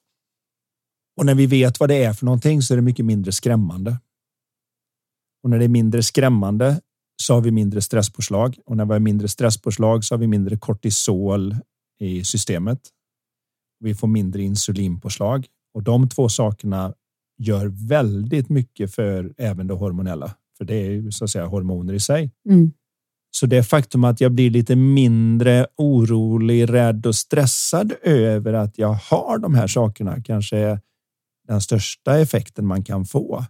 Och 1.17 1.25
när 1.25 1.35
vi 1.35 1.45
vet 1.45 1.79
vad 1.79 1.89
det 1.89 2.03
är 2.03 2.13
för 2.13 2.25
någonting 2.25 2.61
så 2.61 2.73
är 2.73 2.75
det 2.75 2.81
mycket 2.81 3.05
mindre 3.05 3.31
skrämmande. 3.31 3.97
Och 5.43 5.49
när 5.49 5.59
det 5.59 5.65
är 5.65 5.69
mindre 5.69 6.03
skrämmande 6.03 6.81
så 7.21 7.33
har 7.33 7.41
vi 7.41 7.51
mindre 7.51 7.81
stresspåslag 7.81 8.57
och 8.65 8.77
när 8.77 8.85
vi 8.85 8.91
har 8.91 8.99
mindre 8.99 9.27
stresspåslag 9.27 10.03
så 10.03 10.15
har 10.15 10.19
vi 10.19 10.27
mindre 10.27 10.57
kortisol 10.57 11.55
i 11.99 12.23
systemet. 12.23 12.79
Vi 13.79 13.95
får 13.95 14.07
mindre 14.07 14.41
insulinpåslag 14.41 15.47
och 15.73 15.83
de 15.83 16.09
två 16.09 16.29
sakerna 16.29 16.93
gör 17.37 17.87
väldigt 17.87 18.49
mycket 18.49 18.95
för 18.95 19.33
även 19.37 19.67
det 19.67 19.73
hormonella, 19.73 20.35
för 20.57 20.65
det 20.65 20.75
är 20.75 20.91
ju 20.91 21.11
så 21.11 21.23
att 21.23 21.29
säga 21.29 21.45
hormoner 21.45 21.93
i 21.93 21.99
sig. 21.99 22.31
Mm. 22.49 22.71
Så 23.31 23.45
det 23.45 23.63
faktum 23.63 24.03
att 24.03 24.21
jag 24.21 24.31
blir 24.31 24.49
lite 24.49 24.75
mindre 24.75 25.67
orolig, 25.75 26.73
rädd 26.73 27.05
och 27.05 27.15
stressad 27.15 27.93
över 28.01 28.53
att 28.53 28.77
jag 28.77 28.93
har 28.93 29.37
de 29.37 29.55
här 29.55 29.67
sakerna 29.67 30.23
kanske 30.23 30.57
är 30.57 30.79
den 31.47 31.61
största 31.61 32.19
effekten 32.19 32.65
man 32.65 32.83
kan 32.83 33.05
få. 33.05 33.45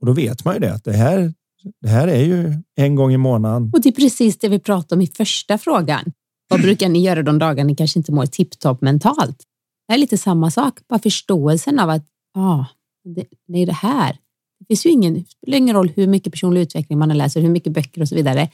Och 0.00 0.06
då 0.06 0.12
vet 0.12 0.44
man 0.44 0.54
ju 0.54 0.60
det 0.60 0.74
att 0.74 0.84
det 0.84 0.92
här, 0.92 1.34
det 1.80 1.88
här 1.88 2.08
är 2.08 2.24
ju 2.24 2.54
en 2.76 2.94
gång 2.94 3.12
i 3.12 3.16
månaden. 3.16 3.70
Och 3.72 3.80
det 3.80 3.88
är 3.88 3.92
precis 3.92 4.38
det 4.38 4.48
vi 4.48 4.58
pratade 4.58 4.94
om 4.94 5.02
i 5.02 5.06
första 5.06 5.58
frågan. 5.58 6.12
Vad 6.48 6.60
brukar 6.60 6.88
ni 6.88 7.02
göra 7.02 7.22
de 7.22 7.38
dagar 7.38 7.64
ni 7.64 7.76
kanske 7.76 7.98
inte 7.98 8.12
mår 8.12 8.26
tipptopp 8.26 8.80
mentalt? 8.80 9.42
Det 9.88 9.94
är 9.94 9.98
lite 9.98 10.18
samma 10.18 10.50
sak, 10.50 10.78
bara 10.88 10.98
förståelsen 10.98 11.78
av 11.78 11.90
att 11.90 12.04
ah, 12.34 12.64
det, 13.04 13.26
det 13.46 13.58
är 13.58 13.66
det 13.66 13.72
här. 13.72 14.16
Det 14.60 14.66
finns 14.68 14.86
ju 14.86 14.90
ingen, 14.90 15.14
det 15.14 15.24
spelar 15.30 15.58
ingen 15.58 15.76
roll 15.76 15.92
hur 15.96 16.06
mycket 16.06 16.32
personlig 16.32 16.60
utveckling 16.60 16.98
man 16.98 17.08
läser, 17.08 17.40
hur 17.40 17.50
mycket 17.50 17.72
böcker 17.72 18.00
och 18.00 18.08
så 18.08 18.14
vidare. 18.14 18.48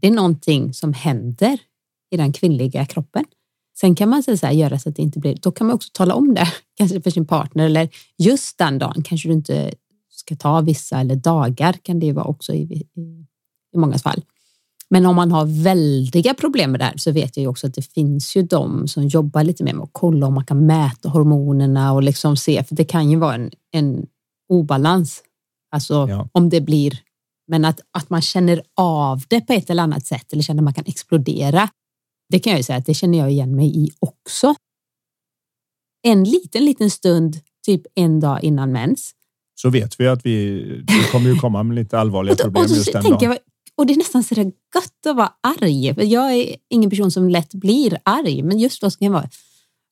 Det 0.00 0.06
är 0.06 0.10
någonting 0.10 0.74
som 0.74 0.92
händer 0.92 1.58
i 2.10 2.16
den 2.16 2.32
kvinnliga 2.32 2.86
kroppen. 2.86 3.24
Sen 3.80 3.94
kan 3.94 4.08
man 4.08 4.22
så 4.22 4.36
här, 4.42 4.52
göra 4.52 4.78
så 4.78 4.88
att 4.88 4.96
det 4.96 5.02
inte 5.02 5.18
blir, 5.18 5.36
då 5.42 5.52
kan 5.52 5.66
man 5.66 5.76
också 5.76 5.90
tala 5.92 6.14
om 6.14 6.34
det, 6.34 6.48
kanske 6.76 7.00
för 7.00 7.10
sin 7.10 7.26
partner 7.26 7.64
eller 7.64 7.88
just 8.18 8.58
den 8.58 8.78
dagen 8.78 9.02
kanske 9.02 9.28
du 9.28 9.32
inte 9.32 9.74
ska 10.26 10.36
ta 10.36 10.60
vissa 10.60 11.00
eller 11.00 11.16
dagar 11.16 11.72
kan 11.72 12.00
det 12.00 12.12
vara 12.12 12.24
också 12.24 12.52
i, 12.52 12.62
i, 12.62 13.26
i 13.74 13.78
många 13.78 13.98
fall. 13.98 14.22
Men 14.90 15.06
om 15.06 15.16
man 15.16 15.32
har 15.32 15.62
väldiga 15.62 16.34
problem 16.34 16.70
med 16.70 16.80
det 16.80 16.84
här 16.84 16.96
så 16.96 17.12
vet 17.12 17.36
jag 17.36 17.42
ju 17.42 17.48
också 17.48 17.66
att 17.66 17.74
det 17.74 17.92
finns 17.92 18.36
ju 18.36 18.42
de 18.42 18.88
som 18.88 19.06
jobbar 19.06 19.44
lite 19.44 19.64
mer 19.64 19.74
med 19.74 19.82
att 19.82 19.90
kolla 19.92 20.26
om 20.26 20.34
man 20.34 20.44
kan 20.44 20.66
mäta 20.66 21.08
hormonerna 21.08 21.92
och 21.92 22.02
liksom 22.02 22.36
se, 22.36 22.64
för 22.64 22.74
det 22.74 22.84
kan 22.84 23.10
ju 23.10 23.16
vara 23.16 23.34
en, 23.34 23.50
en 23.72 24.06
obalans. 24.48 25.22
Alltså 25.70 26.06
ja. 26.08 26.28
om 26.32 26.48
det 26.48 26.60
blir, 26.60 26.98
men 27.48 27.64
att, 27.64 27.80
att 27.90 28.10
man 28.10 28.22
känner 28.22 28.62
av 28.76 29.22
det 29.28 29.40
på 29.40 29.52
ett 29.52 29.70
eller 29.70 29.82
annat 29.82 30.06
sätt 30.06 30.32
eller 30.32 30.42
känner 30.42 30.60
att 30.60 30.64
man 30.64 30.74
kan 30.74 30.84
explodera. 30.86 31.68
Det 32.28 32.38
kan 32.38 32.50
jag 32.50 32.58
ju 32.58 32.64
säga 32.64 32.78
att 32.78 32.86
det 32.86 32.94
känner 32.94 33.18
jag 33.18 33.30
igen 33.30 33.56
mig 33.56 33.84
i 33.84 33.90
också. 33.98 34.54
En 36.02 36.24
liten, 36.24 36.64
liten 36.64 36.90
stund, 36.90 37.40
typ 37.66 37.82
en 37.94 38.20
dag 38.20 38.44
innan 38.44 38.72
mens. 38.72 39.12
Så 39.58 39.70
vet 39.70 40.00
vi 40.00 40.08
att 40.08 40.26
vi, 40.26 40.60
det 40.84 41.10
kommer 41.12 41.30
ju 41.30 41.36
komma 41.36 41.62
med 41.62 41.74
lite 41.74 41.98
allvarliga 41.98 42.36
problem 42.36 42.62
och 42.62 42.68
då, 42.68 42.74
just 42.74 42.92
den 42.92 43.04
dagen. 43.04 43.18
Jag, 43.20 43.38
och 43.76 43.86
det 43.86 43.92
är 43.92 43.96
nästan 43.96 44.24
så 44.24 44.34
där 44.34 44.44
gött 44.44 45.06
att 45.06 45.16
vara 45.16 45.32
arg. 45.42 45.94
För 45.94 46.02
jag 46.02 46.32
är 46.34 46.56
ingen 46.70 46.90
person 46.90 47.10
som 47.10 47.28
lätt 47.28 47.54
blir 47.54 47.98
arg, 48.02 48.42
men 48.42 48.58
just 48.58 48.80
då 48.80 48.90
ska 48.90 49.04
jag 49.04 49.12
vara 49.12 49.28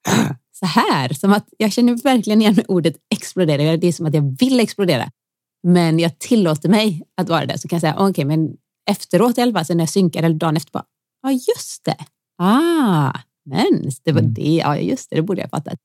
så 0.52 0.66
här. 0.66 1.12
Som 1.12 1.32
att 1.32 1.48
jag 1.58 1.72
känner 1.72 2.02
verkligen 2.02 2.40
igen 2.40 2.54
med 2.54 2.64
ordet 2.68 2.96
explodera. 3.14 3.76
Det 3.76 3.86
är 3.86 3.92
som 3.92 4.06
att 4.06 4.14
jag 4.14 4.36
vill 4.38 4.60
explodera. 4.60 5.10
Men 5.62 5.98
jag 5.98 6.18
tillåter 6.18 6.68
mig 6.68 7.02
att 7.16 7.28
vara 7.28 7.46
det. 7.46 7.58
Så 7.58 7.68
kan 7.68 7.76
jag 7.76 7.80
säga, 7.80 7.94
okej, 7.94 8.10
okay, 8.10 8.24
men 8.24 8.56
efteråt 8.90 9.38
i 9.38 9.40
alla 9.40 9.52
fall, 9.52 9.66
så 9.66 9.74
när 9.74 9.82
jag 9.82 9.88
synkar 9.88 10.22
eller 10.22 10.36
dagen 10.36 10.56
efter, 10.56 10.72
bara, 10.72 10.84
ja 11.22 11.30
just 11.30 11.84
det. 11.84 11.96
Ah, 12.38 13.12
mens, 13.50 14.00
det 14.00 14.12
var 14.12 14.20
mm. 14.20 14.34
det. 14.34 14.54
Ja, 14.54 14.78
just 14.78 15.10
det, 15.10 15.16
det 15.16 15.22
borde 15.22 15.40
jag 15.40 15.50
fattat. 15.50 15.78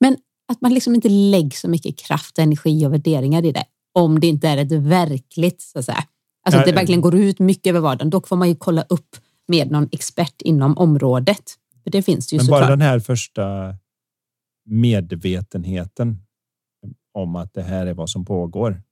Men 0.00 0.16
att 0.50 0.60
man 0.60 0.74
liksom 0.74 0.94
inte 0.94 1.08
lägger 1.08 1.56
så 1.56 1.68
mycket 1.68 1.98
kraft, 1.98 2.38
energi 2.38 2.86
och 2.86 2.92
värderingar 2.92 3.44
i 3.44 3.52
det. 3.52 3.64
Om 3.92 4.20
det 4.20 4.26
inte 4.26 4.48
är 4.48 4.56
ett 4.56 4.72
verkligt, 4.72 5.60
så 5.60 5.78
att 5.78 5.84
säga, 5.84 6.04
Alltså 6.42 6.60
att 6.60 6.66
det 6.66 6.72
verkligen 6.72 7.00
går 7.00 7.14
ut 7.14 7.38
mycket 7.38 7.70
över 7.70 7.80
vardagen. 7.80 8.10
Dock 8.10 8.28
får 8.28 8.36
man 8.36 8.48
ju 8.48 8.54
kolla 8.54 8.82
upp 8.82 9.16
med 9.48 9.70
någon 9.70 9.88
expert 9.92 10.42
inom 10.42 10.78
området. 10.78 11.42
För 11.84 11.90
det 11.90 12.02
finns 12.02 12.32
ju 12.32 12.36
Men 12.36 12.46
bara 12.46 12.68
den 12.68 12.80
här 12.80 12.98
första 12.98 13.74
medvetenheten 14.64 16.18
om 17.14 17.36
att 17.36 17.54
det 17.54 17.62
här 17.62 17.86
är 17.86 17.94
vad 17.94 18.10
som 18.10 18.24
pågår. 18.24 18.82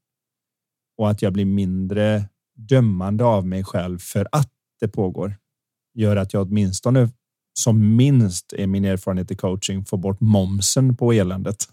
Och 0.98 1.10
att 1.10 1.22
jag 1.22 1.32
blir 1.32 1.44
mindre 1.44 2.24
dömande 2.56 3.24
av 3.24 3.46
mig 3.46 3.64
själv 3.64 3.98
för 3.98 4.28
att 4.32 4.50
det 4.80 4.88
pågår. 4.88 5.36
Gör 5.94 6.16
att 6.16 6.32
jag 6.32 6.46
åtminstone 6.46 7.08
som 7.58 7.96
minst 7.96 8.52
är 8.52 8.66
min 8.66 8.84
erfarenhet 8.84 9.30
i 9.30 9.34
coaching 9.34 9.84
får 9.84 9.98
bort 9.98 10.20
momsen 10.20 10.96
på 10.96 11.12
eländet. 11.12 11.64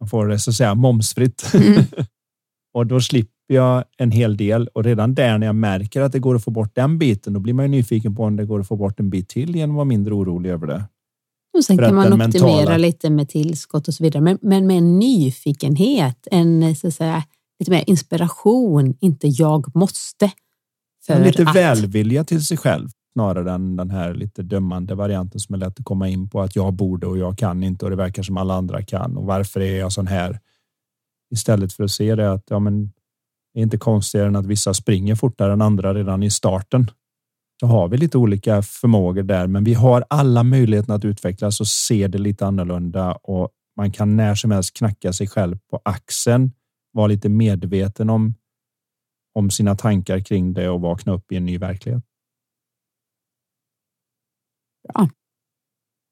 Man 0.00 0.08
får 0.08 0.26
det 0.26 0.38
så 0.38 0.50
att 0.50 0.56
säga 0.56 0.74
momsfritt. 0.74 1.54
Mm. 1.54 1.84
och 2.74 2.86
då 2.86 3.00
slipper 3.00 3.54
jag 3.54 3.84
en 3.96 4.10
hel 4.10 4.36
del 4.36 4.68
och 4.68 4.84
redan 4.84 5.14
där 5.14 5.38
när 5.38 5.46
jag 5.46 5.54
märker 5.54 6.00
att 6.00 6.12
det 6.12 6.18
går 6.18 6.34
att 6.34 6.44
få 6.44 6.50
bort 6.50 6.74
den 6.74 6.98
biten, 6.98 7.32
då 7.32 7.40
blir 7.40 7.54
man 7.54 7.64
ju 7.64 7.68
nyfiken 7.68 8.16
på 8.16 8.24
om 8.24 8.36
det 8.36 8.44
går 8.44 8.60
att 8.60 8.68
få 8.68 8.76
bort 8.76 9.00
en 9.00 9.10
bit 9.10 9.28
till 9.28 9.56
genom 9.56 9.76
att 9.76 9.76
vara 9.76 9.84
mindre 9.84 10.14
orolig 10.14 10.50
över 10.50 10.66
det. 10.66 10.84
Och 11.56 11.64
sen 11.64 11.78
kan 11.78 11.94
man 11.94 12.12
optimera 12.12 12.28
mentala... 12.28 12.76
lite 12.76 13.10
med 13.10 13.28
tillskott 13.28 13.88
och 13.88 13.94
så 13.94 14.04
vidare, 14.04 14.22
men, 14.22 14.38
men 14.42 14.66
med 14.66 14.78
en 14.78 14.98
nyfikenhet, 14.98 16.28
en 16.30 16.76
så 16.76 16.88
att 16.88 16.94
säga, 16.94 17.24
lite 17.58 17.70
mer 17.70 17.84
inspiration, 17.86 18.94
inte 19.00 19.28
jag 19.28 19.76
måste. 19.76 20.30
För 21.06 21.24
lite 21.24 21.42
att... 21.42 21.56
välvilja 21.56 22.24
till 22.24 22.46
sig 22.46 22.56
själv 22.56 22.88
snarare 23.12 23.52
än 23.52 23.76
den 23.76 23.90
här 23.90 24.14
lite 24.14 24.42
dömande 24.42 24.94
varianten 24.94 25.40
som 25.40 25.54
är 25.54 25.58
lätt 25.58 25.80
att 25.80 25.84
komma 25.84 26.08
in 26.08 26.30
på 26.30 26.40
att 26.40 26.56
jag 26.56 26.72
borde 26.72 27.06
och 27.06 27.18
jag 27.18 27.38
kan 27.38 27.62
inte 27.62 27.84
och 27.84 27.90
det 27.90 27.96
verkar 27.96 28.22
som 28.22 28.36
alla 28.36 28.54
andra 28.54 28.82
kan 28.82 29.16
och 29.16 29.24
varför 29.24 29.60
är 29.60 29.78
jag 29.78 29.92
sån 29.92 30.06
här? 30.06 30.40
Istället 31.32 31.72
för 31.72 31.84
att 31.84 31.90
se 31.90 32.14
det 32.14 32.32
att 32.32 32.44
ja, 32.48 32.58
men 32.58 32.92
det 33.54 33.60
är 33.60 33.62
inte 33.62 33.78
konstigare 33.78 34.28
än 34.28 34.36
att 34.36 34.46
vissa 34.46 34.74
springer 34.74 35.14
fortare 35.14 35.52
än 35.52 35.62
andra 35.62 35.94
redan 35.94 36.22
i 36.22 36.30
starten. 36.30 36.90
Så 37.60 37.66
har 37.66 37.88
vi 37.88 37.96
lite 37.96 38.18
olika 38.18 38.62
förmågor 38.62 39.22
där, 39.22 39.46
men 39.46 39.64
vi 39.64 39.74
har 39.74 40.04
alla 40.08 40.42
möjligheter 40.42 40.92
att 40.92 41.04
utvecklas 41.04 41.60
och 41.60 41.68
se 41.68 42.08
det 42.08 42.18
lite 42.18 42.46
annorlunda 42.46 43.12
och 43.12 43.50
man 43.76 43.92
kan 43.92 44.16
när 44.16 44.34
som 44.34 44.50
helst 44.50 44.76
knacka 44.76 45.12
sig 45.12 45.28
själv 45.28 45.58
på 45.70 45.80
axeln, 45.84 46.52
vara 46.92 47.06
lite 47.06 47.28
medveten 47.28 48.10
om 48.10 48.34
om 49.34 49.50
sina 49.50 49.76
tankar 49.76 50.20
kring 50.20 50.52
det 50.52 50.68
och 50.68 50.80
vakna 50.80 51.12
upp 51.12 51.32
i 51.32 51.36
en 51.36 51.46
ny 51.46 51.58
verklighet. 51.58 52.04
Bra. 54.88 55.08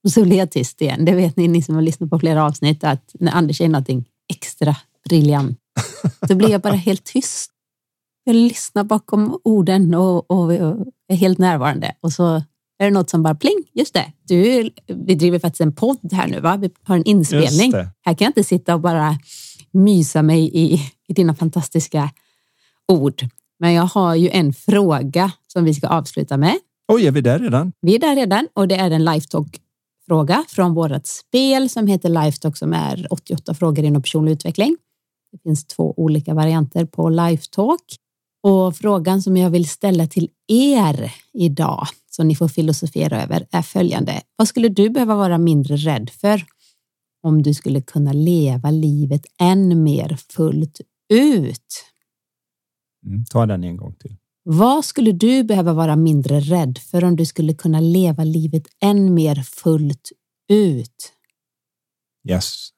Och 0.05 0.11
så 0.12 0.25
blir 0.25 0.37
jag 0.37 0.51
tyst 0.51 0.83
igen. 0.83 1.05
Det 1.05 1.14
vet 1.14 1.37
ni, 1.37 1.49
ni 1.49 1.62
som 1.62 1.75
har 1.75 1.83
lyssnat 1.83 2.11
på 2.11 2.19
flera 2.19 2.45
avsnitt, 2.45 2.85
att 2.85 3.11
när 3.21 3.33
Anders 3.33 3.57
säger 3.57 3.69
någonting 3.69 4.05
extra 4.29 4.77
briljant 5.09 5.59
då 6.21 6.35
blir 6.35 6.49
jag 6.49 6.61
bara 6.61 6.75
helt 6.75 7.05
tyst. 7.05 7.51
Jag 8.25 8.37
lyssnar 8.37 8.85
bakom 8.85 9.41
orden 9.45 9.95
och, 9.95 10.31
och 10.31 10.53
är 11.09 11.16
helt 11.16 11.39
närvarande 11.39 11.95
och 12.01 12.12
så 12.12 12.43
är 12.79 12.85
det 12.85 12.91
något 12.91 13.11
som 13.11 13.23
bara 13.23 13.35
pling, 13.35 13.64
just 13.73 13.95
det, 13.95 14.12
du, 14.23 14.71
vi 14.87 15.14
driver 15.14 15.39
faktiskt 15.39 15.61
en 15.61 15.75
podd 15.75 16.12
här 16.12 16.29
nu, 16.29 16.41
va? 16.41 16.57
vi 16.57 16.71
har 16.83 16.97
en 16.97 17.05
inspelning. 17.05 17.73
Här 17.75 18.14
kan 18.14 18.25
jag 18.25 18.29
inte 18.29 18.45
sitta 18.45 18.75
och 18.75 18.81
bara 18.81 19.19
mysa 19.71 20.23
mig 20.23 20.51
i, 20.55 20.93
i 21.09 21.12
dina 21.12 21.35
fantastiska 21.35 22.11
ord. 22.89 23.27
Men 23.59 23.73
jag 23.73 23.83
har 23.83 24.14
ju 24.14 24.29
en 24.29 24.53
fråga 24.53 25.33
som 25.47 25.64
vi 25.64 25.75
ska 25.75 25.89
avsluta 25.89 26.37
med. 26.37 26.59
Oj, 26.93 27.07
är 27.07 27.12
vi 27.12 27.20
där 27.20 27.39
redan? 27.39 27.72
Vi 27.80 27.95
är 27.95 27.99
där 27.99 28.16
redan 28.16 28.49
och 28.55 28.68
det 28.68 28.74
är 28.74 28.91
en 28.91 29.05
Lifetalk-fråga 29.05 30.45
från 30.49 30.74
vårt 30.74 31.07
spel 31.07 31.68
som 31.68 31.86
heter 31.86 32.09
Lifetalk 32.09 32.57
som 32.57 32.72
är 32.72 33.07
88 33.11 33.55
frågor 33.55 33.84
inom 33.84 34.03
personlig 34.03 34.32
utveckling. 34.32 34.76
Det 35.32 35.39
finns 35.43 35.66
två 35.66 35.95
olika 35.97 36.34
varianter 36.34 36.84
på 36.84 37.09
Lifetalk 37.09 37.84
och 38.43 38.76
frågan 38.76 39.22
som 39.22 39.36
jag 39.36 39.51
vill 39.51 39.68
ställa 39.68 40.07
till 40.07 40.28
er 40.49 41.14
idag 41.32 41.86
som 42.11 42.28
ni 42.28 42.36
får 42.36 42.49
filosofera 42.49 43.22
över 43.22 43.47
är 43.51 43.62
följande. 43.62 44.22
Vad 44.36 44.49
skulle 44.49 44.68
du 44.68 44.91
behöva 44.91 45.14
vara 45.14 45.39
mindre 45.39 45.76
rädd 45.76 46.11
för 46.11 46.45
om 47.22 47.43
du 47.43 47.55
skulle 47.55 47.82
kunna 47.82 48.12
leva 48.12 48.70
livet 48.70 49.26
än 49.41 49.82
mer 49.82 50.18
fullt 50.30 50.80
ut? 51.12 51.84
Mm, 53.07 53.24
ta 53.24 53.47
den 53.47 53.64
en 53.64 53.76
gång 53.76 53.95
till. 53.95 54.16
Vad 54.51 54.84
skulle 54.84 55.12
du 55.12 55.44
behöva 55.44 55.72
vara 55.72 55.96
mindre 55.96 56.40
rädd 56.40 56.78
för 56.90 57.05
om 57.05 57.16
du 57.16 57.26
skulle 57.26 57.55
kunna 57.55 57.80
leva 57.80 58.24
livet 58.24 58.62
än 58.82 59.14
mer 59.14 59.34
fullt 59.34 60.11
ut? 60.51 61.12
Yes. 62.28 62.68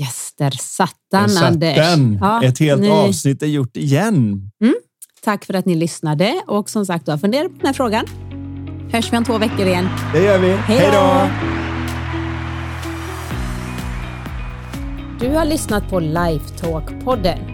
Yes, 0.00 0.34
där 0.38 0.50
satt 0.50 0.96
den, 1.10 1.28
satt 1.28 1.42
Anders. 1.42 1.76
Den. 1.76 2.18
Ja, 2.20 2.44
Ett 2.44 2.58
helt 2.58 2.80
nu... 2.80 2.90
avsnitt 2.90 3.42
är 3.42 3.46
gjort 3.46 3.76
igen. 3.76 4.50
Mm. 4.62 4.74
Tack 5.22 5.44
för 5.44 5.54
att 5.54 5.66
ni 5.66 5.74
lyssnade 5.74 6.42
och 6.46 6.70
som 6.70 6.86
sagt, 6.86 7.06
du 7.06 7.18
funderat 7.18 7.52
på 7.52 7.58
den 7.58 7.66
här 7.66 7.72
frågan. 7.72 8.06
Hörs 8.92 9.12
vi 9.12 9.16
om 9.16 9.24
två 9.24 9.38
veckor 9.38 9.66
igen. 9.66 9.88
Det 10.12 10.22
gör 10.22 10.38
vi. 10.38 10.52
Hej 10.52 10.90
då! 10.92 11.28
Du 15.20 15.34
har 15.34 15.44
lyssnat 15.44 15.90
på 15.90 16.00
Lifetalk-podden. 16.00 17.53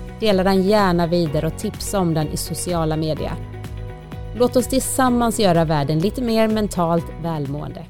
Dela 0.21 0.43
den 0.43 0.63
gärna 0.63 1.07
vidare 1.07 1.47
och 1.47 1.57
tipsa 1.57 1.99
om 1.99 2.13
den 2.13 2.27
i 2.27 2.37
sociala 2.37 2.97
medier. 2.97 3.33
Låt 4.35 4.55
oss 4.55 4.67
tillsammans 4.67 5.39
göra 5.39 5.65
världen 5.65 5.99
lite 5.99 6.21
mer 6.21 6.47
mentalt 6.47 7.05
välmående. 7.21 7.85